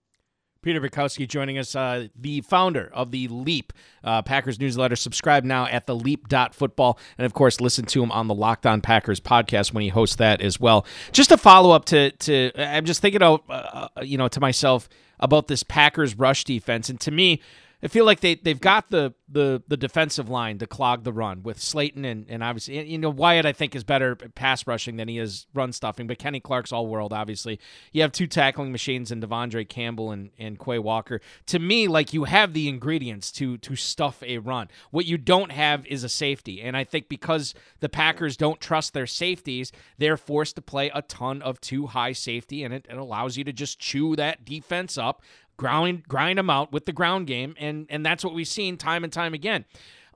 Peter 0.61 0.79
Bukowski 0.79 1.27
joining 1.27 1.57
us, 1.57 1.75
uh, 1.75 2.07
the 2.15 2.41
founder 2.41 2.91
of 2.93 3.09
the 3.09 3.27
Leap 3.29 3.73
uh, 4.03 4.21
Packers 4.21 4.59
newsletter. 4.59 4.95
Subscribe 4.95 5.43
now 5.43 5.65
at 5.65 5.87
the 5.87 5.95
Leap.football. 5.95 6.99
And 7.17 7.25
of 7.25 7.33
course, 7.33 7.59
listen 7.59 7.85
to 7.85 8.03
him 8.03 8.11
on 8.11 8.27
the 8.27 8.35
Locked 8.35 8.67
On 8.67 8.79
Packers 8.79 9.19
podcast 9.19 9.73
when 9.73 9.81
he 9.81 9.89
hosts 9.89 10.17
that 10.17 10.39
as 10.39 10.59
well. 10.59 10.85
Just 11.11 11.31
a 11.31 11.37
follow 11.37 11.71
up 11.71 11.85
to, 11.85 12.11
to 12.11 12.51
I'm 12.57 12.85
just 12.85 13.01
thinking 13.01 13.23
of, 13.23 13.41
uh, 13.49 13.87
you 14.03 14.17
know, 14.17 14.27
to 14.27 14.39
myself 14.39 14.87
about 15.19 15.47
this 15.47 15.63
Packers 15.63 16.15
rush 16.15 16.43
defense. 16.43 16.89
And 16.89 16.99
to 17.01 17.11
me, 17.11 17.41
I 17.83 17.87
feel 17.87 18.05
like 18.05 18.19
they 18.19 18.35
they've 18.35 18.59
got 18.59 18.89
the 18.89 19.13
the 19.27 19.63
the 19.67 19.77
defensive 19.77 20.29
line 20.29 20.57
to 20.59 20.67
clog 20.67 21.03
the 21.03 21.13
run 21.13 21.41
with 21.43 21.57
Slaton 21.57 22.05
and 22.05 22.25
and 22.29 22.43
obviously 22.43 22.83
you 22.87 22.97
know 22.97 23.09
Wyatt 23.09 23.45
I 23.45 23.53
think 23.53 23.75
is 23.75 23.83
better 23.83 24.15
pass 24.15 24.67
rushing 24.67 24.97
than 24.97 25.07
he 25.07 25.17
is 25.17 25.47
run 25.53 25.71
stuffing, 25.71 26.07
but 26.07 26.19
Kenny 26.19 26.39
Clark's 26.39 26.71
all 26.71 26.87
world 26.87 27.13
obviously. 27.13 27.59
You 27.91 28.01
have 28.03 28.11
two 28.11 28.27
tackling 28.27 28.71
machines 28.71 29.11
in 29.11 29.21
De'Vondre 29.21 29.67
Campbell 29.67 30.11
and 30.11 30.31
and 30.37 30.59
Quay 30.59 30.79
Walker. 30.79 31.21
To 31.47 31.59
me, 31.59 31.87
like 31.87 32.13
you 32.13 32.25
have 32.25 32.53
the 32.53 32.67
ingredients 32.67 33.31
to 33.33 33.57
to 33.59 33.75
stuff 33.75 34.21
a 34.23 34.37
run. 34.37 34.67
What 34.91 35.05
you 35.05 35.17
don't 35.17 35.51
have 35.51 35.85
is 35.87 36.03
a 36.03 36.09
safety, 36.09 36.61
and 36.61 36.77
I 36.77 36.83
think 36.83 37.09
because 37.09 37.53
the 37.79 37.89
Packers 37.89 38.37
don't 38.37 38.59
trust 38.59 38.93
their 38.93 39.07
safeties, 39.07 39.71
they're 39.97 40.17
forced 40.17 40.55
to 40.55 40.61
play 40.61 40.91
a 40.93 41.01
ton 41.01 41.41
of 41.41 41.59
too 41.61 41.87
high 41.87 42.13
safety, 42.13 42.63
and 42.63 42.73
it, 42.73 42.85
it 42.89 42.97
allows 42.97 43.37
you 43.37 43.43
to 43.45 43.53
just 43.53 43.79
chew 43.79 44.15
that 44.15 44.45
defense 44.45 44.97
up 44.97 45.21
grind 45.61 46.07
grind 46.07 46.39
them 46.39 46.49
out 46.49 46.71
with 46.71 46.87
the 46.87 46.91
ground 46.91 47.27
game, 47.27 47.55
and 47.59 47.85
and 47.89 48.03
that's 48.03 48.25
what 48.25 48.33
we've 48.33 48.47
seen 48.47 48.77
time 48.77 49.03
and 49.03 49.13
time 49.13 49.35
again. 49.35 49.63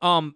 Um, 0.01 0.35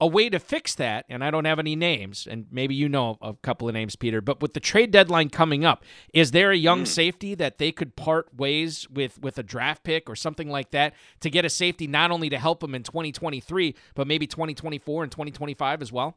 a 0.00 0.06
way 0.06 0.28
to 0.28 0.38
fix 0.38 0.76
that, 0.76 1.06
and 1.08 1.24
I 1.24 1.30
don't 1.30 1.44
have 1.44 1.58
any 1.58 1.74
names, 1.74 2.28
and 2.30 2.46
maybe 2.52 2.74
you 2.74 2.88
know 2.88 3.18
a 3.20 3.34
couple 3.34 3.68
of 3.68 3.74
names, 3.74 3.96
Peter, 3.96 4.20
but 4.20 4.40
with 4.40 4.54
the 4.54 4.60
trade 4.60 4.92
deadline 4.92 5.28
coming 5.28 5.64
up, 5.64 5.84
is 6.12 6.30
there 6.30 6.52
a 6.52 6.56
young 6.56 6.84
mm. 6.84 6.86
safety 6.86 7.34
that 7.34 7.58
they 7.58 7.72
could 7.72 7.96
part 7.96 8.32
ways 8.32 8.88
with 8.88 9.20
with 9.20 9.38
a 9.38 9.42
draft 9.42 9.82
pick 9.82 10.08
or 10.08 10.14
something 10.14 10.48
like 10.48 10.70
that 10.70 10.94
to 11.20 11.30
get 11.30 11.44
a 11.44 11.50
safety 11.50 11.88
not 11.88 12.12
only 12.12 12.28
to 12.28 12.38
help 12.38 12.60
them 12.60 12.76
in 12.76 12.84
2023, 12.84 13.74
but 13.96 14.06
maybe 14.06 14.26
2024 14.26 15.02
and 15.02 15.10
2025 15.10 15.82
as 15.82 15.90
well? 15.90 16.16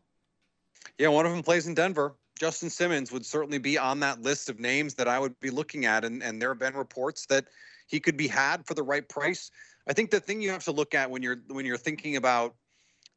Yeah, 0.99 1.07
one 1.07 1.25
of 1.25 1.31
them 1.31 1.41
plays 1.41 1.65
in 1.65 1.73
Denver. 1.73 2.13
Justin 2.39 2.69
Simmons 2.69 3.11
would 3.11 3.25
certainly 3.25 3.57
be 3.57 3.79
on 3.79 3.99
that 4.01 4.21
list 4.21 4.47
of 4.47 4.59
names 4.59 4.93
that 4.93 5.07
I 5.07 5.17
would 5.17 5.39
be 5.39 5.49
looking 5.49 5.85
at, 5.85 6.05
and, 6.05 6.21
and 6.21 6.39
there 6.39 6.49
have 6.49 6.59
been 6.59 6.75
reports 6.75 7.25
that 7.27 7.45
he 7.87 7.99
could 7.99 8.17
be 8.17 8.27
had 8.27 8.65
for 8.65 8.73
the 8.73 8.83
right 8.83 9.07
price. 9.07 9.49
I 9.87 9.93
think 9.93 10.11
the 10.11 10.19
thing 10.19 10.41
you 10.41 10.51
have 10.51 10.63
to 10.65 10.71
look 10.71 10.93
at 10.93 11.09
when 11.09 11.23
you're 11.23 11.41
when 11.47 11.65
you're 11.65 11.77
thinking 11.77 12.17
about 12.17 12.55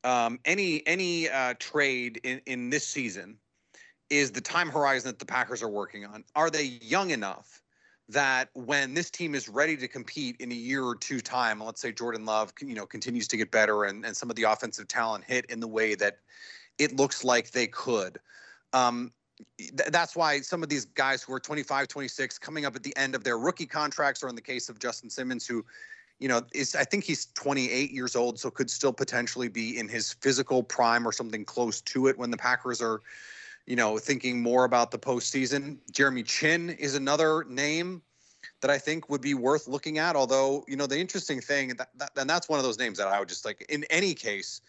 um, 0.05 0.39
any 0.45 0.87
any 0.87 1.29
uh, 1.29 1.55
trade 1.59 2.21
in 2.23 2.41
in 2.47 2.71
this 2.71 2.87
season 2.87 3.37
is 4.09 4.31
the 4.31 4.41
time 4.41 4.71
horizon 4.71 5.11
that 5.11 5.19
the 5.19 5.27
Packers 5.27 5.63
are 5.63 5.69
working 5.69 6.05
on. 6.05 6.25
Are 6.35 6.51
they 6.51 6.79
young 6.81 7.11
enough 7.11 7.63
that 8.09 8.49
when 8.55 8.95
this 8.95 9.09
team 9.09 9.37
is 9.37 9.49
ready 9.49 9.77
to 9.77 9.87
compete 9.87 10.37
in 10.41 10.51
a 10.51 10.55
year 10.55 10.83
or 10.83 10.97
two 10.97 11.21
time, 11.21 11.63
let's 11.63 11.81
say 11.81 11.93
Jordan 11.93 12.25
Love, 12.25 12.53
you 12.61 12.75
know, 12.75 12.87
continues 12.87 13.29
to 13.29 13.37
get 13.37 13.51
better 13.51 13.85
and 13.85 14.05
and 14.05 14.17
some 14.17 14.31
of 14.31 14.37
the 14.37 14.45
offensive 14.45 14.89
talent 14.89 15.25
hit 15.25 15.47
in 15.47 15.61
the 15.61 15.69
way 15.69 15.95
that 15.97 16.19
it 16.79 16.97
looks 16.97 17.25
like 17.25 17.51
they 17.51 17.67
could. 17.67 18.19
Um, 18.73 19.13
that's 19.89 20.17
why 20.17 20.41
some 20.41 20.63
of 20.63 20.69
these 20.69 20.85
guys 20.85 21.23
who 21.23 21.33
are 21.33 21.41
25, 21.41 21.89
26 21.89 22.39
coming 22.39 22.65
up 22.65 22.77
at 22.77 22.83
the 22.83 22.97
end 22.97 23.15
of 23.15 23.25
their 23.25 23.39
rookie 23.39 23.67
contracts, 23.67 24.23
or 24.23 24.29
in 24.29 24.35
the 24.35 24.41
case 24.41 24.69
of 24.69 24.79
Justin 24.79 25.11
Simmons, 25.11 25.47
who, 25.47 25.65
you 26.19 26.29
know, 26.29 26.43
is 26.53 26.75
I 26.75 26.85
think 26.85 27.05
he's 27.05 27.27
28 27.35 27.91
years 27.91 28.17
old, 28.17 28.39
so 28.39 28.51
could 28.51 28.71
still 28.71 28.93
potentially 28.93 29.49
be 29.49 29.79
in 29.79 29.89
his 29.89 30.15
physical 30.15 30.63
prime 30.63 31.07
or 31.07 31.13
something 31.13 31.45
close 31.45 31.81
to 31.83 32.09
it 32.09 32.19
when 32.19 32.31
the 32.31 32.37
Packers 32.37 32.81
are, 32.81 33.01
you 33.67 33.77
know, 33.77 33.99
thinking 33.99 34.43
more 34.43 34.65
about 34.65 34.91
the 34.91 34.99
postseason. 34.99 35.79
Jeremy 35.91 36.23
Chinn 36.23 36.71
is 36.71 36.95
another 36.95 37.45
name 37.49 38.03
that 38.61 38.71
I 38.71 38.79
think 38.79 39.09
would 39.09 39.23
be 39.23 39.35
worth 39.35 39.69
looking 39.69 39.99
at. 39.99 40.17
Although, 40.17 40.65
you 40.69 40.77
know, 40.77 40.87
the 40.87 40.99
interesting 40.99 41.41
thing, 41.41 41.69
that, 41.79 41.89
that, 41.97 42.11
and 42.17 42.29
that's 42.29 42.49
one 42.49 42.59
of 42.59 42.65
those 42.65 42.79
names 42.79 42.99
that 42.99 43.09
I 43.09 43.19
would 43.19 43.29
just 43.29 43.45
like 43.45 43.65
in 43.69 43.85
any 43.91 44.15
case 44.15 44.61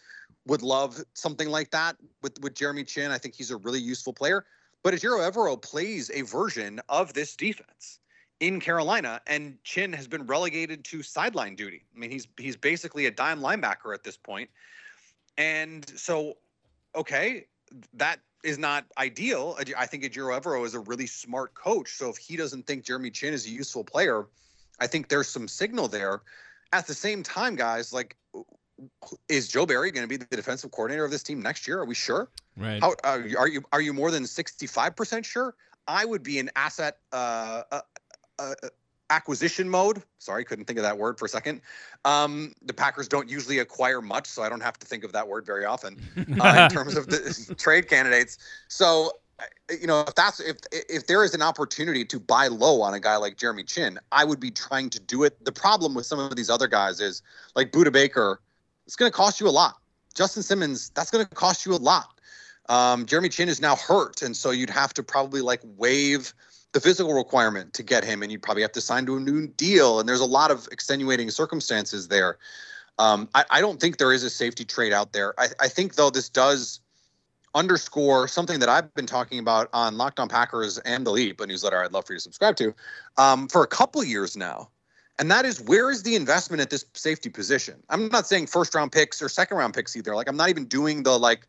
would 0.46 0.62
love 0.62 1.02
something 1.14 1.48
like 1.48 1.70
that 1.70 1.96
with 2.22 2.40
with 2.40 2.54
Jeremy 2.54 2.84
Chinn. 2.84 3.10
I 3.10 3.18
think 3.18 3.34
he's 3.34 3.50
a 3.50 3.56
really 3.58 3.80
useful 3.80 4.12
player. 4.12 4.44
But 4.82 4.94
Ejiro 4.94 5.30
Evero 5.30 5.60
plays 5.60 6.10
a 6.12 6.22
version 6.22 6.80
of 6.88 7.12
this 7.14 7.36
defense 7.36 8.00
in 8.40 8.60
Carolina, 8.60 9.20
and 9.28 9.56
Chinn 9.62 9.92
has 9.92 10.08
been 10.08 10.26
relegated 10.26 10.84
to 10.86 11.02
sideline 11.02 11.54
duty. 11.54 11.84
I 11.94 11.98
mean, 11.98 12.10
he's 12.10 12.26
he's 12.36 12.56
basically 12.56 13.06
a 13.06 13.10
dime 13.10 13.40
linebacker 13.40 13.94
at 13.94 14.02
this 14.02 14.16
point. 14.16 14.50
And 15.38 15.88
so, 15.96 16.34
okay, 16.94 17.46
that 17.94 18.18
is 18.42 18.58
not 18.58 18.84
ideal. 18.98 19.56
I 19.76 19.86
think 19.86 20.02
Ejiro 20.02 20.38
Evero 20.38 20.66
is 20.66 20.74
a 20.74 20.80
really 20.80 21.06
smart 21.06 21.54
coach. 21.54 21.92
So 21.92 22.10
if 22.10 22.16
he 22.16 22.36
doesn't 22.36 22.66
think 22.66 22.84
Jeremy 22.84 23.10
Chinn 23.10 23.32
is 23.32 23.46
a 23.46 23.50
useful 23.50 23.84
player, 23.84 24.26
I 24.80 24.88
think 24.88 25.08
there's 25.08 25.28
some 25.28 25.46
signal 25.46 25.86
there. 25.86 26.22
At 26.72 26.86
the 26.86 26.94
same 26.94 27.22
time, 27.22 27.54
guys, 27.54 27.92
like 27.92 28.16
is 29.28 29.48
Joe 29.48 29.66
Barry 29.66 29.90
going 29.90 30.04
to 30.04 30.08
be 30.08 30.16
the 30.16 30.36
defensive 30.36 30.70
coordinator 30.70 31.04
of 31.04 31.10
this 31.10 31.22
team 31.22 31.40
next 31.40 31.66
year? 31.66 31.78
Are 31.78 31.84
we 31.84 31.94
sure? 31.94 32.28
Right. 32.56 32.80
How, 32.80 32.92
uh, 33.04 33.22
are 33.38 33.48
you 33.48 33.62
are 33.72 33.80
you 33.80 33.92
more 33.92 34.10
than 34.10 34.26
sixty 34.26 34.66
five 34.66 34.96
percent 34.96 35.24
sure? 35.24 35.54
I 35.88 36.04
would 36.04 36.22
be 36.22 36.38
in 36.38 36.50
asset 36.54 36.98
uh, 37.12 37.62
uh, 37.70 37.80
uh, 38.38 38.54
acquisition 39.10 39.68
mode. 39.68 40.02
Sorry, 40.18 40.44
couldn't 40.44 40.66
think 40.66 40.78
of 40.78 40.84
that 40.84 40.96
word 40.96 41.18
for 41.18 41.24
a 41.24 41.28
second. 41.28 41.60
Um, 42.04 42.52
the 42.62 42.72
Packers 42.72 43.08
don't 43.08 43.28
usually 43.28 43.58
acquire 43.58 44.00
much, 44.00 44.26
so 44.26 44.42
I 44.42 44.48
don't 44.48 44.62
have 44.62 44.78
to 44.78 44.86
think 44.86 45.04
of 45.04 45.12
that 45.12 45.26
word 45.26 45.44
very 45.44 45.64
often 45.64 45.96
uh, 46.40 46.68
in 46.68 46.74
terms 46.74 46.96
of 46.96 47.08
the 47.08 47.54
trade 47.58 47.88
candidates. 47.88 48.38
So 48.68 49.12
you 49.80 49.86
know 49.86 50.00
if 50.00 50.14
that's 50.14 50.40
if 50.40 50.58
if 50.72 51.06
there 51.06 51.24
is 51.24 51.34
an 51.34 51.42
opportunity 51.42 52.04
to 52.04 52.20
buy 52.20 52.48
low 52.48 52.80
on 52.82 52.94
a 52.94 53.00
guy 53.00 53.16
like 53.16 53.36
Jeremy 53.36 53.64
Chinn, 53.64 53.98
I 54.12 54.24
would 54.24 54.40
be 54.40 54.50
trying 54.50 54.90
to 54.90 55.00
do 55.00 55.24
it. 55.24 55.44
The 55.44 55.52
problem 55.52 55.94
with 55.94 56.06
some 56.06 56.18
of 56.18 56.36
these 56.36 56.50
other 56.50 56.68
guys 56.68 57.00
is 57.00 57.22
like 57.54 57.72
Budda 57.72 57.92
Baker 57.92 58.40
it's 58.86 58.96
going 58.96 59.10
to 59.10 59.16
cost 59.16 59.40
you 59.40 59.48
a 59.48 59.50
lot. 59.50 59.76
Justin 60.14 60.42
Simmons, 60.42 60.90
that's 60.90 61.10
going 61.10 61.24
to 61.24 61.34
cost 61.34 61.64
you 61.64 61.74
a 61.74 61.76
lot. 61.76 62.20
Um, 62.68 63.06
Jeremy 63.06 63.28
Chinn 63.28 63.48
is 63.48 63.60
now 63.60 63.76
hurt, 63.76 64.22
and 64.22 64.36
so 64.36 64.50
you'd 64.50 64.70
have 64.70 64.94
to 64.94 65.02
probably 65.02 65.40
like 65.40 65.60
waive 65.76 66.32
the 66.72 66.80
physical 66.80 67.12
requirement 67.12 67.74
to 67.74 67.82
get 67.82 68.04
him, 68.04 68.22
and 68.22 68.30
you'd 68.30 68.42
probably 68.42 68.62
have 68.62 68.72
to 68.72 68.80
sign 68.80 69.06
to 69.06 69.16
a 69.16 69.20
new 69.20 69.46
deal. 69.46 70.00
And 70.00 70.08
there's 70.08 70.20
a 70.20 70.26
lot 70.26 70.50
of 70.50 70.68
extenuating 70.72 71.30
circumstances 71.30 72.08
there. 72.08 72.38
Um, 72.98 73.28
I, 73.34 73.44
I, 73.50 73.60
don't 73.60 73.80
think 73.80 73.96
there 73.96 74.12
is 74.12 74.22
a 74.22 74.30
safety 74.30 74.64
trade 74.64 74.92
out 74.92 75.12
there. 75.12 75.34
I, 75.38 75.48
I, 75.60 75.68
think 75.68 75.94
though 75.94 76.10
this 76.10 76.28
does 76.28 76.80
underscore 77.54 78.28
something 78.28 78.60
that 78.60 78.68
I've 78.68 78.92
been 78.94 79.06
talking 79.06 79.38
about 79.38 79.70
on 79.72 79.96
Locked 79.96 80.20
On 80.20 80.28
Packers 80.28 80.76
and 80.78 81.06
the 81.06 81.10
Leap, 81.10 81.40
a 81.40 81.46
newsletter 81.46 81.82
I'd 81.82 81.92
love 81.92 82.06
for 82.06 82.12
you 82.12 82.18
to 82.18 82.22
subscribe 82.22 82.56
to, 82.56 82.74
um, 83.16 83.48
for 83.48 83.62
a 83.62 83.66
couple 83.66 84.04
years 84.04 84.36
now 84.36 84.68
and 85.18 85.30
that 85.30 85.44
is 85.44 85.60
where 85.60 85.90
is 85.90 86.02
the 86.02 86.16
investment 86.16 86.60
at 86.60 86.70
this 86.70 86.84
safety 86.94 87.28
position? 87.28 87.82
I'm 87.88 88.08
not 88.08 88.26
saying 88.26 88.46
first 88.46 88.74
round 88.74 88.92
picks 88.92 89.20
or 89.20 89.28
second 89.28 89.56
round 89.56 89.74
picks 89.74 89.96
either. 89.96 90.14
Like 90.14 90.28
I'm 90.28 90.36
not 90.36 90.48
even 90.48 90.64
doing 90.64 91.02
the 91.02 91.18
like, 91.18 91.46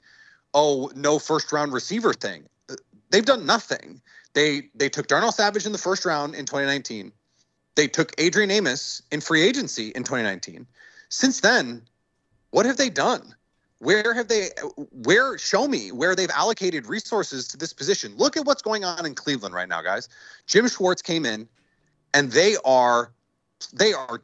oh 0.54 0.92
no 0.96 1.20
first 1.20 1.52
round 1.52 1.74
receiver 1.74 2.14
thing. 2.14 2.44
Uh, 2.70 2.76
they've 3.10 3.26
done 3.26 3.46
nothing. 3.46 4.02
They 4.34 4.70
they 4.76 4.90
took 4.90 5.08
Darnell 5.08 5.32
Savage 5.32 5.66
in 5.66 5.72
the 5.72 5.78
first 5.78 6.06
round 6.06 6.36
in 6.36 6.46
2019. 6.46 7.12
They 7.76 7.88
took 7.88 8.14
Adrian 8.18 8.52
Amos 8.52 9.02
in 9.12 9.22
free 9.22 9.42
agency 9.42 9.90
in 9.90 10.04
2019. 10.04 10.68
Since 11.10 11.40
then, 11.40 11.82
what 12.52 12.66
have 12.66 12.78
they 12.78 12.90
done? 12.90 13.34
Where 13.80 14.14
have 14.14 14.28
they 14.28 14.50
where 14.92 15.38
show 15.38 15.68
me 15.68 15.92
where 15.92 16.16
they've 16.16 16.30
allocated 16.30 16.86
resources 16.86 17.48
to 17.50 17.58
this 17.58 17.74
position? 17.74 18.16
Look 18.18 18.38
at 18.38 18.46
what's 18.46 18.62
going 18.62 18.84
on 18.84 19.06
in 19.06 19.16
Cleveland 19.16 19.56
right 19.56 19.70
now, 19.70 19.82
guys. 19.82 20.10
Jim 20.48 20.68
Schwartz 20.68 21.02
came 21.02 21.26
in 21.26 21.48
and 22.14 22.32
they 22.32 22.56
are 22.66 23.13
they 23.68 23.94
are 23.94 24.22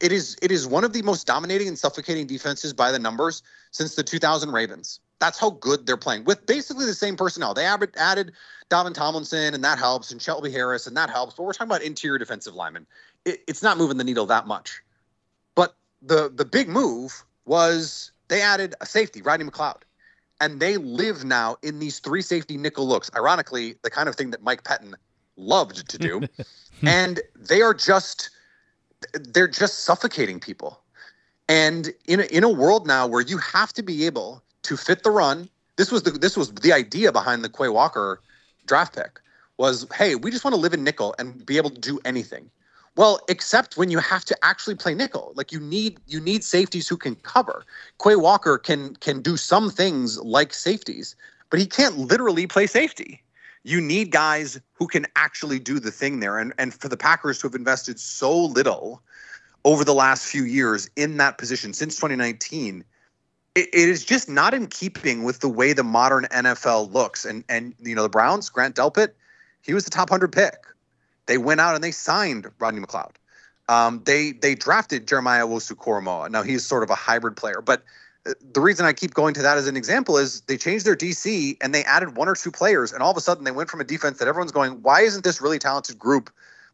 it 0.00 0.12
is 0.12 0.36
it 0.42 0.50
is 0.50 0.66
one 0.66 0.84
of 0.84 0.92
the 0.92 1.02
most 1.02 1.26
dominating 1.26 1.68
and 1.68 1.78
suffocating 1.78 2.26
defenses 2.26 2.72
by 2.72 2.92
the 2.92 2.98
numbers 2.98 3.42
since 3.70 3.94
the 3.94 4.02
2000 4.02 4.50
Ravens. 4.50 5.00
That's 5.20 5.38
how 5.38 5.50
good 5.50 5.86
they're 5.86 5.96
playing 5.96 6.24
with 6.24 6.44
basically 6.46 6.86
the 6.86 6.94
same 6.94 7.16
personnel. 7.16 7.54
They 7.54 7.64
added, 7.64 7.94
added 7.96 8.32
Dalvin 8.70 8.94
Tomlinson 8.94 9.54
and 9.54 9.64
that 9.64 9.78
helps, 9.78 10.10
and 10.10 10.20
Shelby 10.20 10.50
Harris 10.50 10.86
and 10.86 10.96
that 10.96 11.08
helps. 11.08 11.34
But 11.34 11.44
we're 11.44 11.52
talking 11.52 11.70
about 11.70 11.82
interior 11.82 12.18
defensive 12.18 12.54
linemen. 12.54 12.86
It, 13.24 13.42
it's 13.46 13.62
not 13.62 13.78
moving 13.78 13.96
the 13.96 14.04
needle 14.04 14.26
that 14.26 14.46
much. 14.46 14.82
But 15.54 15.74
the 16.02 16.30
the 16.34 16.44
big 16.44 16.68
move 16.68 17.24
was 17.44 18.12
they 18.28 18.42
added 18.42 18.74
a 18.80 18.86
safety, 18.86 19.22
Rodney 19.22 19.46
McLeod, 19.46 19.82
and 20.40 20.60
they 20.60 20.76
live 20.76 21.24
now 21.24 21.56
in 21.62 21.78
these 21.78 21.98
three 21.98 22.22
safety 22.22 22.56
nickel 22.56 22.86
looks. 22.86 23.10
Ironically, 23.16 23.76
the 23.82 23.90
kind 23.90 24.08
of 24.08 24.16
thing 24.16 24.30
that 24.30 24.42
Mike 24.42 24.64
Pettine 24.64 24.94
loved 25.36 25.88
to 25.88 25.98
do, 25.98 26.22
and 26.82 27.20
they 27.36 27.62
are 27.62 27.74
just 27.74 28.30
they're 29.12 29.48
just 29.48 29.84
suffocating 29.84 30.40
people. 30.40 30.80
And 31.48 31.92
in 32.06 32.20
a, 32.20 32.24
in 32.24 32.44
a 32.44 32.48
world 32.48 32.86
now 32.86 33.06
where 33.06 33.20
you 33.20 33.38
have 33.38 33.72
to 33.74 33.82
be 33.82 34.06
able 34.06 34.42
to 34.62 34.76
fit 34.76 35.02
the 35.02 35.10
run, 35.10 35.48
this 35.76 35.90
was 35.90 36.04
the 36.04 36.12
this 36.12 36.36
was 36.36 36.52
the 36.54 36.72
idea 36.72 37.12
behind 37.12 37.44
the 37.44 37.48
Quay 37.48 37.68
Walker 37.68 38.20
draft 38.66 38.94
pick 38.94 39.20
was, 39.56 39.86
hey, 39.94 40.14
we 40.14 40.30
just 40.30 40.44
want 40.44 40.54
to 40.54 40.60
live 40.60 40.74
in 40.74 40.82
nickel 40.82 41.14
and 41.18 41.44
be 41.44 41.56
able 41.56 41.70
to 41.70 41.80
do 41.80 42.00
anything. 42.04 42.50
Well, 42.96 43.20
except 43.28 43.76
when 43.76 43.90
you 43.90 43.98
have 43.98 44.24
to 44.26 44.36
actually 44.44 44.76
play 44.76 44.94
nickel, 44.94 45.32
like 45.34 45.50
you 45.50 45.58
need 45.58 45.98
you 46.06 46.20
need 46.20 46.44
safeties 46.44 46.88
who 46.88 46.96
can 46.96 47.16
cover. 47.16 47.64
Quay 48.02 48.14
Walker 48.14 48.56
can 48.56 48.94
can 48.96 49.20
do 49.20 49.36
some 49.36 49.68
things 49.68 50.18
like 50.20 50.54
safeties, 50.54 51.16
but 51.50 51.58
he 51.58 51.66
can't 51.66 51.98
literally 51.98 52.46
play 52.46 52.68
safety. 52.68 53.23
You 53.64 53.80
need 53.80 54.10
guys 54.10 54.60
who 54.74 54.86
can 54.86 55.06
actually 55.16 55.58
do 55.58 55.80
the 55.80 55.90
thing 55.90 56.20
there. 56.20 56.38
And 56.38 56.52
and 56.58 56.72
for 56.72 56.88
the 56.88 56.96
Packers 56.96 57.38
to 57.40 57.48
have 57.48 57.54
invested 57.54 57.98
so 57.98 58.44
little 58.44 59.02
over 59.64 59.84
the 59.84 59.94
last 59.94 60.26
few 60.26 60.44
years 60.44 60.88
in 60.96 61.16
that 61.16 61.38
position 61.38 61.72
since 61.72 61.96
2019, 61.96 62.84
it, 63.54 63.68
it 63.72 63.88
is 63.88 64.04
just 64.04 64.28
not 64.28 64.52
in 64.52 64.66
keeping 64.66 65.24
with 65.24 65.40
the 65.40 65.48
way 65.48 65.72
the 65.72 65.82
modern 65.82 66.26
NFL 66.26 66.92
looks. 66.92 67.24
And 67.24 67.44
and 67.48 67.74
you 67.80 67.94
know 67.94 68.02
the 68.02 68.08
Browns, 68.08 68.48
Grant 68.50 68.76
Delpit, 68.76 69.10
he 69.62 69.74
was 69.74 69.84
the 69.84 69.90
top 69.90 70.10
hundred 70.10 70.32
pick. 70.32 70.56
They 71.26 71.38
went 71.38 71.60
out 71.60 71.74
and 71.74 71.82
they 71.82 71.90
signed 71.90 72.50
Rodney 72.58 72.80
McLeod. 72.80 73.12
Um, 73.68 74.02
they 74.04 74.32
they 74.32 74.54
drafted 74.54 75.08
Jeremiah 75.08 75.46
Owusu 75.46 76.30
Now 76.30 76.42
he's 76.42 76.64
sort 76.64 76.82
of 76.82 76.90
a 76.90 76.94
hybrid 76.94 77.36
player, 77.36 77.62
but 77.62 77.82
the 78.24 78.60
reason 78.60 78.86
I 78.86 78.92
keep 78.92 79.12
going 79.12 79.34
to 79.34 79.42
that 79.42 79.58
as 79.58 79.66
an 79.66 79.76
example 79.76 80.16
is 80.16 80.40
they 80.42 80.56
changed 80.56 80.86
their 80.86 80.96
DC 80.96 81.56
and 81.60 81.74
they 81.74 81.84
added 81.84 82.16
one 82.16 82.28
or 82.28 82.34
two 82.34 82.50
players, 82.50 82.92
and 82.92 83.02
all 83.02 83.10
of 83.10 83.16
a 83.16 83.20
sudden 83.20 83.44
they 83.44 83.50
went 83.50 83.70
from 83.70 83.80
a 83.80 83.84
defense 83.84 84.18
that 84.18 84.28
everyone's 84.28 84.52
going, 84.52 84.82
why 84.82 85.02
isn't 85.02 85.24
this 85.24 85.40
really 85.40 85.58
talented 85.58 85.98
group 85.98 86.30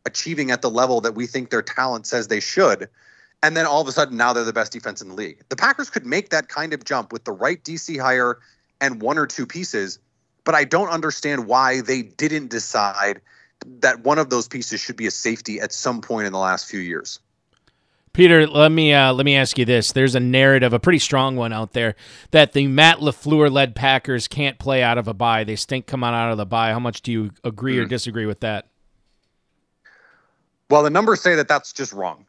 achieving 0.07 0.51
at 0.51 0.62
the 0.62 0.70
level 0.70 1.01
that 1.01 1.14
we 1.14 1.26
think 1.26 1.51
their 1.51 1.62
talent 1.62 2.07
says 2.07 2.28
they 2.28 2.40
should? 2.40 2.88
And 3.42 3.57
then 3.57 3.66
all 3.66 3.80
of 3.80 3.88
a 3.88 3.92
sudden 3.92 4.16
now 4.16 4.32
they're 4.32 4.44
the 4.44 4.53
best 4.53 4.72
defense 4.72 5.03
in 5.03 5.09
the 5.09 5.14
league. 5.14 5.42
The 5.48 5.57
Packers 5.57 5.90
could 5.90 6.07
make 6.07 6.28
that 6.28 6.48
kind 6.48 6.72
of 6.72 6.84
jump 6.84 7.12
with 7.12 7.24
the 7.24 7.32
right 7.32 7.62
DC 7.64 7.98
hire 7.98 8.38
and 8.80 9.03
one 9.03 9.18
or 9.18 9.26
two 9.26 9.46
pieces, 9.46 9.98
but 10.44 10.55
I 10.55 10.64
don't 10.64 10.88
understand 10.88 11.46
why 11.46 11.80
they 11.80 12.03
didn't 12.03 12.48
decide 12.48 13.20
that 13.80 14.05
one 14.05 14.18
of 14.18 14.30
those 14.30 14.46
pieces 14.46 14.80
should 14.80 14.96
be 14.96 15.07
a 15.07 15.11
safety 15.11 15.61
at 15.61 15.72
some 15.72 16.01
point 16.01 16.26
in 16.26 16.32
the 16.32 16.38
last 16.38 16.66
few 16.66 16.80
years. 16.80 17.18
Peter, 18.13 18.47
let 18.47 18.73
me 18.73 18.93
uh, 18.93 19.13
let 19.13 19.25
me 19.25 19.37
ask 19.37 19.57
you 19.57 19.65
this: 19.65 19.93
There's 19.93 20.15
a 20.15 20.21
narrative, 20.21 20.73
a 20.73 20.81
pretty 20.81 20.99
strong 20.99 21.37
one 21.37 21.53
out 21.53 21.73
there, 21.73 21.95
that 22.33 22.53
the 22.53 22.67
Matt 22.67 22.99
LaFleur 22.99 23.51
led 23.51 23.77
Packers 23.77 24.27
can't 24.27 24.59
play 24.59 24.83
out 24.83 24.99
of 24.99 25.07
a 25.07 25.15
bye. 25.15 25.45
They 25.45 25.57
stink 25.57 25.87
coming 25.87 26.11
out 26.11 26.33
of 26.33 26.37
the 26.37 26.47
bye. 26.47 26.73
How 26.73 26.81
much 26.81 27.03
do 27.03 27.13
you 27.13 27.31
agree 27.45 27.77
mm. 27.77 27.83
or 27.83 27.85
disagree 27.87 28.27
with 28.27 28.41
that? 28.41 28.67
Well, 30.71 30.83
the 30.83 30.91
numbers 30.91 31.21
say 31.21 31.37
that 31.37 31.49
that's 31.49 31.73
just 31.73 31.93
wrong. 31.93 32.27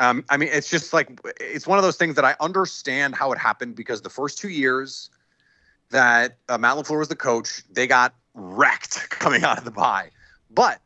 Um, 0.00 0.24
I 0.30 0.36
mean, 0.36 0.48
it's 0.50 0.68
just 0.68 0.92
like 0.92 1.20
it's 1.38 1.66
one 1.66 1.78
of 1.78 1.84
those 1.84 1.96
things 1.96 2.16
that 2.16 2.24
I 2.24 2.34
understand 2.40 3.14
how 3.14 3.30
it 3.32 3.38
happened 3.38 3.76
because 3.76 4.02
the 4.02 4.10
first 4.10 4.38
two 4.38 4.48
years 4.48 5.10
that 5.90 6.38
uh, 6.48 6.58
Matt 6.58 6.76
LaFleur 6.76 6.98
was 6.98 7.08
the 7.08 7.16
coach, 7.16 7.62
they 7.70 7.86
got 7.86 8.14
wrecked 8.34 9.10
coming 9.10 9.44
out 9.44 9.58
of 9.58 9.64
the 9.64 9.70
bye. 9.70 10.10
But 10.50 10.80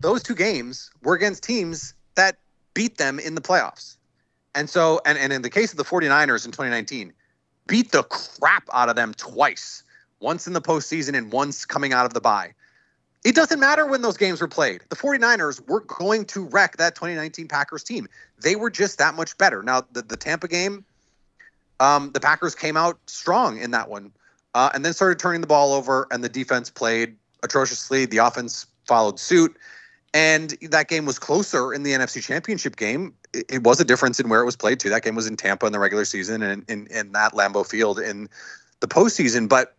those 0.00 0.22
two 0.22 0.34
games 0.34 0.90
were 1.02 1.14
against 1.14 1.44
teams 1.44 1.94
that 2.14 2.38
beat 2.78 2.96
them 2.96 3.18
in 3.18 3.34
the 3.34 3.40
playoffs. 3.40 3.96
And 4.54 4.70
so, 4.70 5.00
and, 5.04 5.18
and 5.18 5.32
in 5.32 5.42
the 5.42 5.50
case 5.50 5.72
of 5.72 5.78
the 5.78 5.84
49ers 5.84 6.46
in 6.46 6.52
2019, 6.52 7.12
beat 7.66 7.90
the 7.90 8.04
crap 8.04 8.68
out 8.72 8.88
of 8.88 8.94
them 8.94 9.14
twice, 9.14 9.82
once 10.20 10.46
in 10.46 10.52
the 10.52 10.60
postseason 10.60 11.18
and 11.18 11.32
once 11.32 11.64
coming 11.64 11.92
out 11.92 12.06
of 12.06 12.14
the 12.14 12.20
bye. 12.20 12.54
It 13.24 13.34
doesn't 13.34 13.58
matter 13.58 13.84
when 13.84 14.02
those 14.02 14.16
games 14.16 14.40
were 14.40 14.46
played. 14.46 14.82
The 14.90 14.94
49ers 14.94 15.68
were 15.68 15.80
going 15.80 16.24
to 16.26 16.44
wreck 16.44 16.76
that 16.76 16.94
2019 16.94 17.48
Packers 17.48 17.82
team. 17.82 18.06
They 18.40 18.54
were 18.54 18.70
just 18.70 18.98
that 18.98 19.16
much 19.16 19.36
better. 19.38 19.60
Now, 19.64 19.82
the, 19.90 20.02
the 20.02 20.16
Tampa 20.16 20.46
game, 20.46 20.84
um, 21.80 22.12
the 22.14 22.20
Packers 22.20 22.54
came 22.54 22.76
out 22.76 22.96
strong 23.06 23.58
in 23.58 23.72
that 23.72 23.90
one 23.90 24.12
uh, 24.54 24.70
and 24.72 24.84
then 24.84 24.92
started 24.92 25.18
turning 25.18 25.40
the 25.40 25.48
ball 25.48 25.72
over, 25.72 26.06
and 26.12 26.22
the 26.22 26.28
defense 26.28 26.70
played 26.70 27.16
atrociously. 27.42 28.04
The 28.04 28.18
offense 28.18 28.66
followed 28.86 29.18
suit. 29.18 29.56
And 30.14 30.56
that 30.62 30.88
game 30.88 31.04
was 31.04 31.18
closer 31.18 31.72
in 31.72 31.82
the 31.82 31.92
NFC 31.92 32.22
Championship 32.22 32.76
game. 32.76 33.12
It, 33.34 33.44
it, 33.50 33.62
was 33.62 33.78
a 33.78 33.84
difference 33.84 34.18
in 34.18 34.28
where 34.28 34.40
it 34.40 34.46
was 34.46 34.56
played 34.56 34.80
too. 34.80 34.88
That 34.88 35.02
game 35.02 35.14
was 35.14 35.26
in 35.26 35.36
Tampa 35.36 35.66
in 35.66 35.72
the 35.72 35.78
regular 35.78 36.06
season 36.06 36.42
and 36.42 36.64
in, 36.68 37.12
that 37.12 37.32
Lambeau 37.34 37.66
Field 37.66 37.98
in 37.98 38.28
the 38.80 38.88
postseason. 38.88 39.48
But 39.48 39.76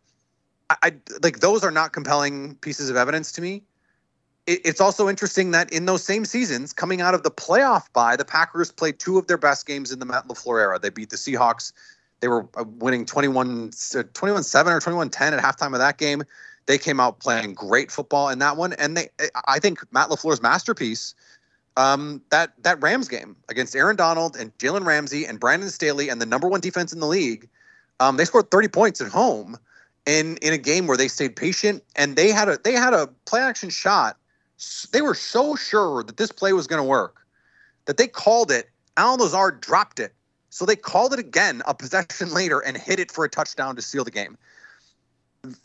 I, 0.69 0.75
I 0.84 0.93
like 1.23 1.39
those 1.39 1.63
are 1.63 1.71
not 1.71 1.93
compelling 1.93 2.55
pieces 2.55 2.89
of 2.89 2.95
evidence 2.95 3.32
to 3.34 3.41
me. 3.41 3.63
It, 4.45 4.61
it's 4.65 4.80
also 4.80 5.09
interesting 5.09 5.49
that 5.51 5.73
in 5.73 5.86
those 5.86 6.03
same 6.03 6.25
seasons, 6.25 6.73
coming 6.73 7.01
out 7.01 7.15
of 7.15 7.23
the 7.23 7.32
playoff 7.32 7.91
bye, 7.93 8.15
the 8.15 8.25
Packers 8.25 8.71
played 8.71 8.99
two 8.99 9.17
of 9.17 9.25
their 9.25 9.38
best 9.38 9.65
games 9.65 9.91
in 9.91 9.97
the 9.97 10.05
Matt 10.05 10.27
LaFleur 10.27 10.61
era. 10.61 10.80
They 10.80 10.89
beat 10.89 11.09
the 11.09 11.17
Seahawks. 11.17 11.73
They 12.19 12.27
were 12.27 12.47
uh, 12.55 12.65
winning 12.65 13.05
21 13.05 13.71
21 14.13 14.43
7 14.43 14.73
or 14.73 14.80
21 14.80 15.09
10 15.09 15.34
at 15.34 15.43
halftime 15.43 15.73
of 15.73 15.80
that 15.80 15.97
game. 15.97 16.23
They 16.70 16.78
came 16.78 16.99
out 16.99 17.17
playing 17.17 17.55
great 17.55 17.89
football 17.89 18.30
in 18.30 18.38
that 18.39 18.55
one, 18.55 18.74
and 18.74 18.95
they 18.95 19.09
I 19.47 19.57
think 19.57 19.80
Matt 19.91 20.09
LaFleur's 20.09 20.39
masterpiece. 20.39 21.15
Um, 21.78 22.22
that 22.30 22.53
that 22.61 22.80
Rams 22.80 23.07
game 23.07 23.36
against 23.49 23.76
Aaron 23.76 23.95
Donald 23.95 24.36
and 24.36 24.55
Jalen 24.59 24.86
Ramsey 24.86 25.26
and 25.26 25.39
Brandon 25.39 25.72
Staley 25.72 26.09
and 26.09 26.22
the 26.22 26.28
number 26.28 26.47
one 26.47 26.61
defense 26.61 26.93
in 26.93 26.99
the 26.99 27.07
league, 27.07 27.49
um, 27.99 28.17
they 28.17 28.26
scored 28.26 28.51
30 28.51 28.67
points 28.67 29.01
at 29.01 29.07
home 29.07 29.57
in 30.05 30.38
in 30.43 30.53
a 30.53 30.59
game 30.59 30.86
where 30.86 30.95
they 30.95 31.07
stayed 31.07 31.36
patient 31.36 31.84
and 31.95 32.15
they 32.15 32.30
had 32.30 32.47
a 32.47 32.59
they 32.63 32.74
had 32.74 32.93
a 32.93 33.07
play 33.26 33.41
action 33.41 33.72
shot. 33.72 34.17
They 34.91 35.01
were 35.01 35.15
so 35.15 35.55
sure 35.55 36.03
that 36.03 36.17
this 36.17 36.32
play 36.32 36.53
was 36.53 36.67
going 36.67 36.84
to 36.84 36.88
work 36.88 37.26
that 37.86 37.97
they 37.97 38.05
called 38.05 38.51
it. 38.51 38.70
Allen 38.95 39.20
Lazard 39.20 39.59
dropped 39.59 39.99
it, 39.99 40.13
so 40.51 40.67
they 40.67 40.76
called 40.76 41.13
it 41.13 41.20
again 41.20 41.63
a 41.65 41.74
possession 41.74 42.32
later 42.32 42.59
and 42.59 42.78
hit 42.78 42.99
it 42.99 43.11
for 43.11 43.26
a 43.26 43.30
touchdown 43.30 43.76
to 43.76 43.82
seal 43.82 44.03
the 44.03 44.11
game 44.11 44.38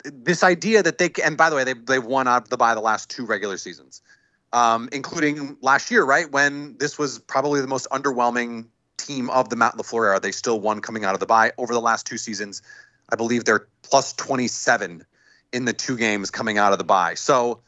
this 0.04 0.42
idea 0.42 0.82
that 0.82 0.98
they 0.98 1.10
and 1.24 1.36
by 1.36 1.50
the 1.50 1.56
way 1.56 1.64
they 1.64 1.74
they've 1.74 2.04
won 2.04 2.28
out 2.28 2.42
of 2.42 2.48
the 2.48 2.56
by 2.56 2.74
the 2.74 2.80
last 2.80 3.10
two 3.10 3.26
regular 3.26 3.56
seasons, 3.58 4.02
um, 4.52 4.88
including 4.92 5.56
last 5.60 5.90
year, 5.90 6.04
right 6.04 6.30
when 6.30 6.76
this 6.78 6.98
was 6.98 7.18
probably 7.18 7.60
the 7.60 7.66
most 7.66 7.88
underwhelming 7.90 8.66
team 8.96 9.28
of 9.30 9.48
the 9.48 9.56
Matt 9.56 9.76
LaFleur 9.76 10.06
era. 10.06 10.20
They 10.20 10.32
still 10.32 10.60
won 10.60 10.80
coming 10.80 11.04
out 11.04 11.14
of 11.14 11.20
the 11.20 11.26
bye 11.26 11.52
over 11.58 11.72
the 11.72 11.80
last 11.80 12.06
two 12.06 12.18
seasons. 12.18 12.62
I 13.10 13.16
believe 13.16 13.44
they're 13.44 13.66
plus 13.82 14.12
twenty 14.12 14.48
seven 14.48 15.04
in 15.52 15.64
the 15.64 15.72
two 15.72 15.96
games 15.96 16.30
coming 16.30 16.58
out 16.58 16.72
of 16.72 16.78
the 16.78 16.84
bye. 16.84 17.14
So 17.14 17.60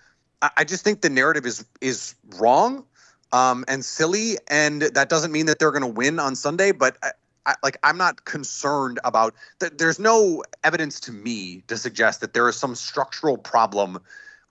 I, 0.43 0.51
I 0.59 0.65
just 0.65 0.85
think 0.85 1.01
the 1.01 1.11
narrative 1.11 1.47
is 1.47 1.65
is 1.81 2.15
wrong 2.39 2.85
um, 3.33 3.65
and 3.69 3.85
silly, 3.85 4.39
and 4.49 4.83
that 4.83 5.09
doesn't 5.09 5.33
mean 5.33 5.47
that 5.47 5.59
they're 5.59 5.73
going 5.73 5.83
to 5.83 5.89
win 5.89 6.21
on 6.21 6.37
Sunday. 6.37 6.73
But 6.73 6.97
I, 7.03 7.11
I, 7.47 7.55
like 7.63 7.79
I'm 7.83 7.97
not 7.97 8.25
concerned 8.25 8.99
about 9.05 9.35
that. 9.61 9.79
There's 9.79 9.99
no 9.99 10.43
evidence 10.65 11.01
to 11.01 11.13
me 11.13 11.63
to 11.69 11.79
suggest 11.79 12.21
that 12.21 12.35
there 12.35 12.49
is 12.49 12.57
some 12.57 12.75
structural 12.75 13.39
problem, 13.39 14.01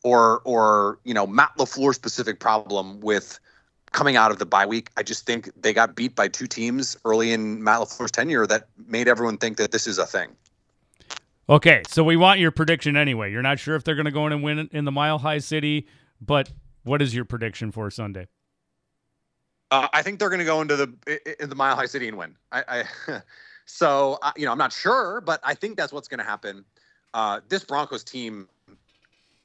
or 0.04 0.42
or 0.46 1.00
you 1.04 1.14
know 1.14 1.28
Matt 1.28 1.52
LaFleur 1.58 1.94
specific 1.94 2.40
problem 2.40 3.02
with 3.02 3.40
coming 3.92 4.16
out 4.16 4.32
of 4.32 4.40
the 4.40 4.46
bye 4.46 4.66
week. 4.66 4.90
I 4.98 5.04
just 5.04 5.26
think 5.26 5.50
they 5.62 5.74
got 5.74 5.96
beat 5.96 6.16
by 6.16 6.28
two 6.28 6.48
teams 6.48 6.98
early 7.06 7.32
in 7.32 7.64
Matt 7.64 7.82
LaFleur's 7.82 8.12
tenure 8.12 8.48
that 8.48 8.68
made 8.88 9.08
everyone 9.08 9.38
think 9.38 9.58
that 9.58 9.72
this 9.72 9.88
is 9.88 9.98
a 9.98 10.06
thing. 10.06 10.36
Okay, 11.48 11.84
so 11.88 12.04
we 12.04 12.18
want 12.18 12.40
your 12.40 12.52
prediction 12.52 12.98
anyway. 12.98 13.32
You're 13.32 13.44
not 13.44 13.60
sure 13.60 13.76
if 13.76 13.84
they're 13.84 13.96
going 13.96 14.06
to 14.06 14.12
go 14.12 14.26
in 14.26 14.34
and 14.34 14.42
win 14.42 14.68
in 14.72 14.86
the 14.86 14.92
Mile 14.92 15.20
High 15.20 15.38
City, 15.38 15.88
but 16.20 16.50
what 16.84 17.02
is 17.02 17.14
your 17.14 17.24
prediction 17.24 17.72
for 17.72 17.92
Sunday? 17.92 18.28
Uh, 19.72 19.88
I 19.94 20.02
think 20.02 20.20
they're 20.20 20.30
going 20.30 20.40
to 20.40 20.46
go 20.46 20.62
into 20.62 20.76
the 20.76 21.42
in 21.42 21.50
the 21.50 21.56
Mile 21.56 21.76
High 21.76 21.88
City 21.88 22.08
and 22.08 22.18
win. 22.18 22.36
I, 22.52 22.84
I 23.08 23.22
so 23.66 24.20
uh, 24.22 24.32
you 24.36 24.46
know 24.46 24.52
I'm 24.52 24.58
not 24.58 24.72
sure, 24.74 25.22
but 25.22 25.40
I 25.44 25.54
think 25.54 25.78
that's 25.78 25.92
what's 25.92 26.08
going 26.08 26.20
to 26.20 26.26
happen. 26.26 26.64
Uh, 27.14 27.40
this 27.50 27.64
Broncos 27.64 28.04
team, 28.04 28.48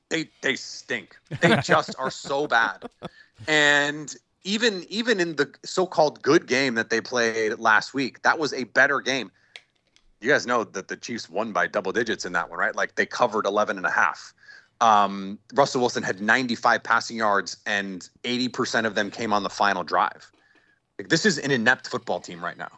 they 0.08 0.28
they 0.42 0.56
stink. 0.56 1.16
They 1.40 1.56
just 1.62 1.94
are 1.98 2.10
so 2.10 2.46
bad, 2.46 2.84
and 3.48 4.14
even 4.44 4.84
even 4.88 5.20
in 5.20 5.36
the 5.36 5.52
so-called 5.64 6.22
good 6.22 6.46
game 6.46 6.74
that 6.74 6.90
they 6.90 7.00
played 7.00 7.58
last 7.58 7.94
week, 7.94 8.22
that 8.22 8.38
was 8.38 8.52
a 8.52 8.64
better 8.64 9.00
game. 9.00 9.30
You 10.20 10.28
guys 10.28 10.46
know 10.46 10.64
that 10.64 10.88
the 10.88 10.96
Chiefs 10.96 11.30
won 11.30 11.52
by 11.52 11.66
double 11.66 11.92
digits 11.92 12.26
in 12.26 12.32
that 12.34 12.50
one, 12.50 12.58
right? 12.58 12.76
Like 12.76 12.94
they 12.96 13.06
covered 13.06 13.46
11 13.46 13.78
and 13.78 13.86
a 13.86 13.90
half 13.90 14.34
um, 14.80 15.38
Russell 15.54 15.80
Wilson 15.80 16.02
had 16.02 16.20
95 16.20 16.82
passing 16.82 17.16
yards 17.16 17.56
and 17.66 18.08
80% 18.24 18.86
of 18.86 18.94
them 18.94 19.10
came 19.10 19.32
on 19.32 19.42
the 19.42 19.50
final 19.50 19.84
drive. 19.84 20.30
Like, 20.98 21.08
this 21.08 21.24
is 21.24 21.38
an 21.38 21.50
inept 21.50 21.88
football 21.88 22.20
team 22.20 22.44
right 22.44 22.56
now, 22.58 22.70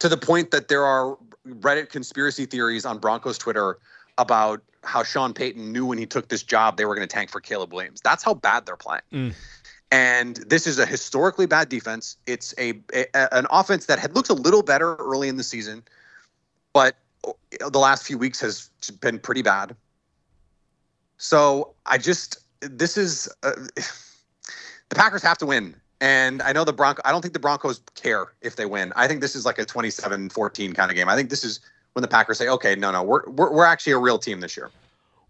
to 0.00 0.08
the 0.08 0.16
point 0.16 0.50
that 0.50 0.68
there 0.68 0.84
are 0.84 1.16
Reddit 1.46 1.90
conspiracy 1.90 2.46
theories 2.46 2.84
on 2.84 2.98
Broncos 2.98 3.38
Twitter 3.38 3.78
about 4.18 4.62
how 4.84 5.02
Sean 5.02 5.32
Payton 5.32 5.72
knew 5.72 5.86
when 5.86 5.98
he 5.98 6.06
took 6.06 6.28
this 6.28 6.42
job 6.42 6.76
they 6.76 6.84
were 6.84 6.94
going 6.94 7.06
to 7.06 7.12
tank 7.12 7.30
for 7.30 7.40
Caleb 7.40 7.72
Williams. 7.72 8.00
That's 8.02 8.22
how 8.22 8.34
bad 8.34 8.66
they're 8.66 8.76
playing. 8.76 9.02
Mm. 9.12 9.34
And 9.90 10.36
this 10.36 10.66
is 10.66 10.78
a 10.78 10.86
historically 10.86 11.46
bad 11.46 11.68
defense. 11.68 12.16
It's 12.26 12.54
a, 12.58 12.74
a 12.92 13.06
an 13.34 13.46
offense 13.50 13.86
that 13.86 13.98
had 13.98 14.14
looked 14.14 14.28
a 14.28 14.34
little 14.34 14.62
better 14.62 14.96
early 14.96 15.28
in 15.28 15.36
the 15.36 15.42
season, 15.42 15.82
but 16.72 16.96
the 17.22 17.78
last 17.78 18.06
few 18.06 18.18
weeks 18.18 18.40
has 18.40 18.70
been 19.00 19.18
pretty 19.18 19.42
bad. 19.42 19.74
So 21.18 21.74
I 21.86 21.98
just 21.98 22.38
this 22.60 22.96
is 22.96 23.28
uh, 23.42 23.52
the 24.88 24.94
Packers 24.94 25.22
have 25.22 25.38
to 25.38 25.46
win. 25.46 25.74
And 26.00 26.42
I 26.42 26.52
know 26.52 26.64
the 26.64 26.72
Bronco 26.72 27.02
I 27.04 27.10
don't 27.10 27.20
think 27.20 27.34
the 27.34 27.40
Broncos 27.40 27.80
care 27.94 28.28
if 28.40 28.56
they 28.56 28.66
win. 28.66 28.92
I 28.96 29.08
think 29.08 29.20
this 29.20 29.34
is 29.34 29.44
like 29.44 29.58
a 29.58 29.66
27-14 29.66 30.74
kind 30.74 30.90
of 30.90 30.96
game. 30.96 31.08
I 31.08 31.16
think 31.16 31.28
this 31.28 31.42
is 31.42 31.60
when 31.92 32.02
the 32.02 32.08
Packers 32.08 32.38
say, 32.38 32.48
"Okay, 32.48 32.76
no, 32.76 32.92
no, 32.92 33.02
we're 33.02 33.28
we're, 33.28 33.52
we're 33.52 33.64
actually 33.64 33.92
a 33.92 33.98
real 33.98 34.18
team 34.18 34.40
this 34.40 34.56
year." 34.56 34.70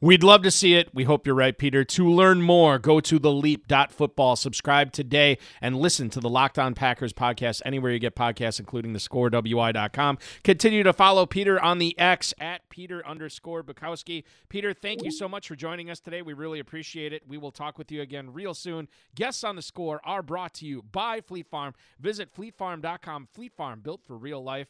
We'd 0.01 0.23
love 0.23 0.43
to 0.43 0.53
see 0.53 0.75
it. 0.75 0.95
We 0.95 1.03
hope 1.03 1.27
you're 1.27 1.35
right, 1.35 1.59
Peter. 1.59 1.83
To 1.83 2.09
learn 2.09 2.41
more, 2.41 2.79
go 2.79 3.01
to 3.01 3.19
theleap.football. 3.19 4.37
Subscribe 4.37 4.93
today 4.93 5.39
and 5.61 5.77
listen 5.77 6.09
to 6.11 6.21
the 6.21 6.29
Locked 6.29 6.57
On 6.57 6.73
Packers 6.73 7.13
podcast 7.13 7.63
anywhere 7.65 7.91
you 7.91 7.99
get 7.99 8.15
podcasts, 8.15 8.61
including 8.61 8.93
the 8.93 9.01
scorewi.com. 9.01 10.19
Continue 10.45 10.85
to 10.85 10.93
follow 10.93 11.27
Peter 11.27 11.61
on 11.61 11.79
the 11.79 11.99
X 11.99 12.33
at 12.39 12.69
Peter 12.69 13.05
underscore 13.05 13.65
Bukowski. 13.65 14.23
Peter, 14.49 14.73
thank 14.73 15.03
you 15.03 15.11
so 15.11 15.29
much 15.29 15.49
for 15.49 15.57
joining 15.57 15.91
us 15.91 15.99
today. 15.99 16.23
We 16.23 16.33
really 16.33 16.61
appreciate 16.61 17.13
it. 17.13 17.25
We 17.27 17.37
will 17.37 17.51
talk 17.51 17.77
with 17.77 17.91
you 17.91 18.01
again 18.01 18.33
real 18.33 18.55
soon. 18.55 18.87
Guests 19.17 19.43
on 19.43 19.57
the 19.57 19.63
score 19.63 20.01
are 20.05 20.23
brought 20.23 20.55
to 20.55 20.67
you 20.67 20.83
by 20.83 21.21
Fleet 21.21 21.49
Farm. 21.49 21.75
Visit 21.99 22.33
fleetfarm.com. 22.33 23.27
Fleet 23.35 23.53
Farm, 23.53 23.81
built 23.81 24.03
for 24.07 24.17
real 24.17 24.45
life 24.45 24.69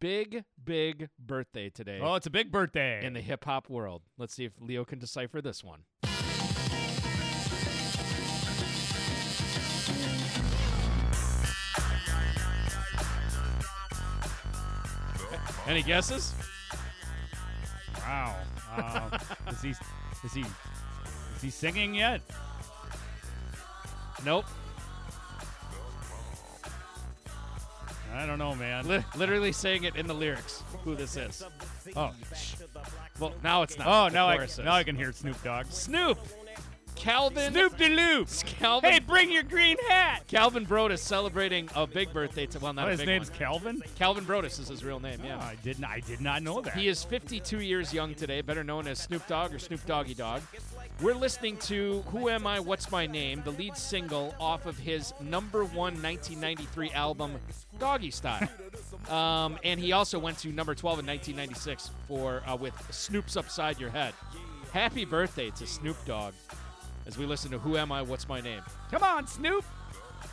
big, 0.00 0.44
big 0.62 1.08
birthday 1.18 1.70
today. 1.70 2.00
Oh, 2.02 2.14
it's 2.14 2.26
a 2.26 2.30
big 2.30 2.50
birthday 2.50 3.04
in 3.04 3.12
the 3.12 3.20
hip 3.20 3.44
hop 3.44 3.68
world. 3.68 4.02
Let's 4.18 4.34
see 4.34 4.44
if 4.44 4.52
Leo 4.60 4.84
can 4.84 4.98
decipher 4.98 5.40
this 5.40 5.62
one. 5.62 5.84
Any 15.66 15.82
guesses? 15.82 16.34
Wow. 17.98 18.36
Uh, 18.76 19.18
is 19.50 19.62
he 19.62 19.74
is 20.24 20.32
he 20.34 20.40
is 21.36 21.42
he 21.42 21.50
singing 21.50 21.94
yet? 21.94 22.20
Nope. 24.24 24.46
I 28.14 28.26
don't 28.26 28.38
know, 28.38 28.54
man. 28.54 28.86
Li- 28.88 29.04
literally 29.16 29.52
saying 29.52 29.84
it 29.84 29.96
in 29.96 30.06
the 30.06 30.14
lyrics. 30.14 30.62
Who 30.84 30.94
this 30.94 31.16
is? 31.16 31.42
Oh, 31.96 32.10
well, 33.18 33.32
now 33.42 33.62
it's 33.62 33.78
not. 33.78 33.86
Oh, 33.86 34.08
now 34.12 34.28
I 34.28 34.46
now 34.62 34.72
I 34.74 34.84
can 34.84 34.96
hear 34.96 35.12
Snoop 35.12 35.42
Dogg. 35.42 35.66
Snoop. 35.70 36.18
Calvin. 36.94 37.52
Snoop 37.52 37.76
de 37.78 37.88
Loop. 37.88 38.28
Calvin. 38.44 38.92
Hey, 38.92 38.98
bring 39.00 39.32
your 39.32 39.42
green 39.42 39.76
hat. 39.88 40.24
Calvin 40.28 40.64
Broadus 40.64 41.02
celebrating 41.02 41.68
a 41.74 41.86
big 41.86 42.12
birthday. 42.12 42.46
To, 42.46 42.58
well, 42.60 42.72
not 42.72 42.82
What, 42.82 42.88
a 42.88 42.90
his 42.92 43.00
big 43.00 43.08
name's 43.08 43.30
one. 43.30 43.38
Calvin. 43.38 43.82
Calvin 43.96 44.24
Broadus 44.24 44.58
is 44.58 44.68
his 44.68 44.84
real 44.84 45.00
name. 45.00 45.18
Yeah. 45.24 45.38
Oh, 45.40 45.44
I 45.44 45.56
did 45.64 45.80
not. 45.80 45.90
I 45.90 46.00
did 46.00 46.20
not 46.20 46.42
know 46.42 46.60
that. 46.60 46.74
He 46.74 46.88
is 46.88 47.02
52 47.02 47.60
years 47.60 47.92
young 47.92 48.14
today, 48.14 48.40
better 48.40 48.62
known 48.62 48.86
as 48.86 49.00
Snoop 49.00 49.26
Dogg 49.26 49.52
or 49.52 49.58
Snoop 49.58 49.84
Doggy 49.86 50.14
Dogg. 50.14 50.42
We're 51.00 51.14
listening 51.14 51.56
to 51.58 52.02
Who 52.08 52.28
Am 52.28 52.46
I, 52.46 52.60
What's 52.60 52.92
My 52.92 53.06
Name, 53.06 53.42
the 53.44 53.50
lead 53.50 53.76
single 53.76 54.34
off 54.38 54.66
of 54.66 54.78
his 54.78 55.12
number 55.20 55.64
one 55.64 55.94
1993 56.00 56.90
album, 56.90 57.34
Doggy 57.78 58.10
Style. 58.10 58.48
Um, 59.10 59.58
and 59.64 59.80
he 59.80 59.90
also 59.92 60.16
went 60.18 60.38
to 60.38 60.48
number 60.52 60.76
12 60.76 61.00
in 61.00 61.06
1996 61.06 61.90
for 62.06 62.40
uh, 62.46 62.54
with 62.54 62.74
Snoop's 62.92 63.36
Upside 63.36 63.80
Your 63.80 63.90
Head. 63.90 64.14
Happy 64.72 65.04
birthday 65.04 65.50
to 65.50 65.66
Snoop 65.66 65.96
Dogg 66.06 66.34
as 67.06 67.18
we 67.18 67.26
listen 67.26 67.50
to 67.50 67.58
Who 67.58 67.76
Am 67.76 67.90
I, 67.90 68.02
What's 68.02 68.28
My 68.28 68.40
Name. 68.40 68.62
Come 68.92 69.02
on, 69.02 69.26
Snoop. 69.26 69.64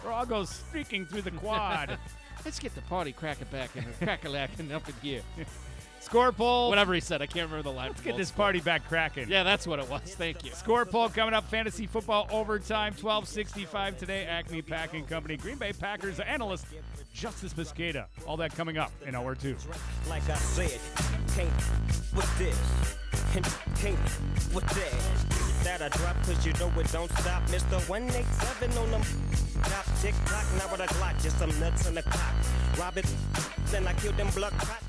We're 0.05 0.11
all 0.11 0.25
go 0.25 0.45
streaking 0.45 1.07
through 1.07 1.23
the 1.23 1.31
quad. 1.31 1.97
Let's 2.45 2.59
get 2.59 2.75
the 2.75 2.81
party 2.81 3.11
cracking 3.11 3.47
back 3.51 3.71
and 3.75 3.85
crack-a-lacking 3.97 4.71
up 4.71 4.87
in 4.87 4.95
here. 5.01 5.21
Score 5.99 6.31
poll. 6.31 6.69
Whatever 6.69 6.93
he 6.93 6.99
said, 7.01 7.21
I 7.21 7.25
can't 7.25 7.49
remember 7.49 7.69
the 7.69 7.75
line. 7.75 7.89
Let's 7.89 8.01
get 8.01 8.17
this 8.17 8.31
party 8.31 8.59
back 8.59 8.87
cracking. 8.87 9.29
Yeah, 9.29 9.43
that's 9.43 9.67
what 9.67 9.79
it 9.79 9.89
was. 9.89 10.01
Thank 10.01 10.45
you. 10.45 10.51
Score 10.51 10.85
poll 10.85 11.09
coming 11.09 11.33
up. 11.33 11.47
Fantasy 11.49 11.87
football 11.87 12.27
overtime. 12.31 12.93
1265 12.93 13.97
today. 13.97 14.25
Acme 14.25 14.61
Packing 14.61 15.05
Company. 15.05 15.37
Green 15.37 15.57
Bay 15.57 15.73
Packers 15.73 16.19
analyst 16.19 16.65
Justis 17.13 17.53
Mosqueda. 17.53 18.05
All 18.25 18.37
that 18.37 18.55
coming 18.55 18.77
up 18.77 18.91
in 19.05 19.15
hour 19.15 19.35
two. 19.35 19.55
Like 20.07 20.27
I 20.29 20.35
said, 20.35 20.79
can't 21.35 21.51
with 22.15 22.37
this, 22.37 22.95
and 23.35 23.45
can't 23.77 23.99
with 24.53 24.65
that. 24.67 25.63
That 25.63 25.81
I 25.81 25.89
drop 25.89 26.15
cause 26.23 26.45
you 26.45 26.53
know 26.53 26.71
it 26.79 26.91
don't 26.91 27.11
stop. 27.11 27.43
Mr. 27.47 27.89
187 27.89 28.77
on 28.77 28.91
them. 28.91 29.01
Top 29.63 29.85
tick 30.01 30.15
tock, 30.25 30.45
now 30.57 30.71
with 30.71 30.79
a 30.79 30.87
Glock, 30.93 31.21
just 31.21 31.37
some 31.37 31.59
nuts 31.59 31.87
in 31.87 31.95
the 31.95 32.03
clock. 32.03 32.33
Rob 32.79 32.97
it, 32.97 33.05
then 33.65 33.85
I 33.85 33.93
kill 33.93 34.13
them 34.13 34.29
blood 34.29 34.53
cops. 34.53 34.88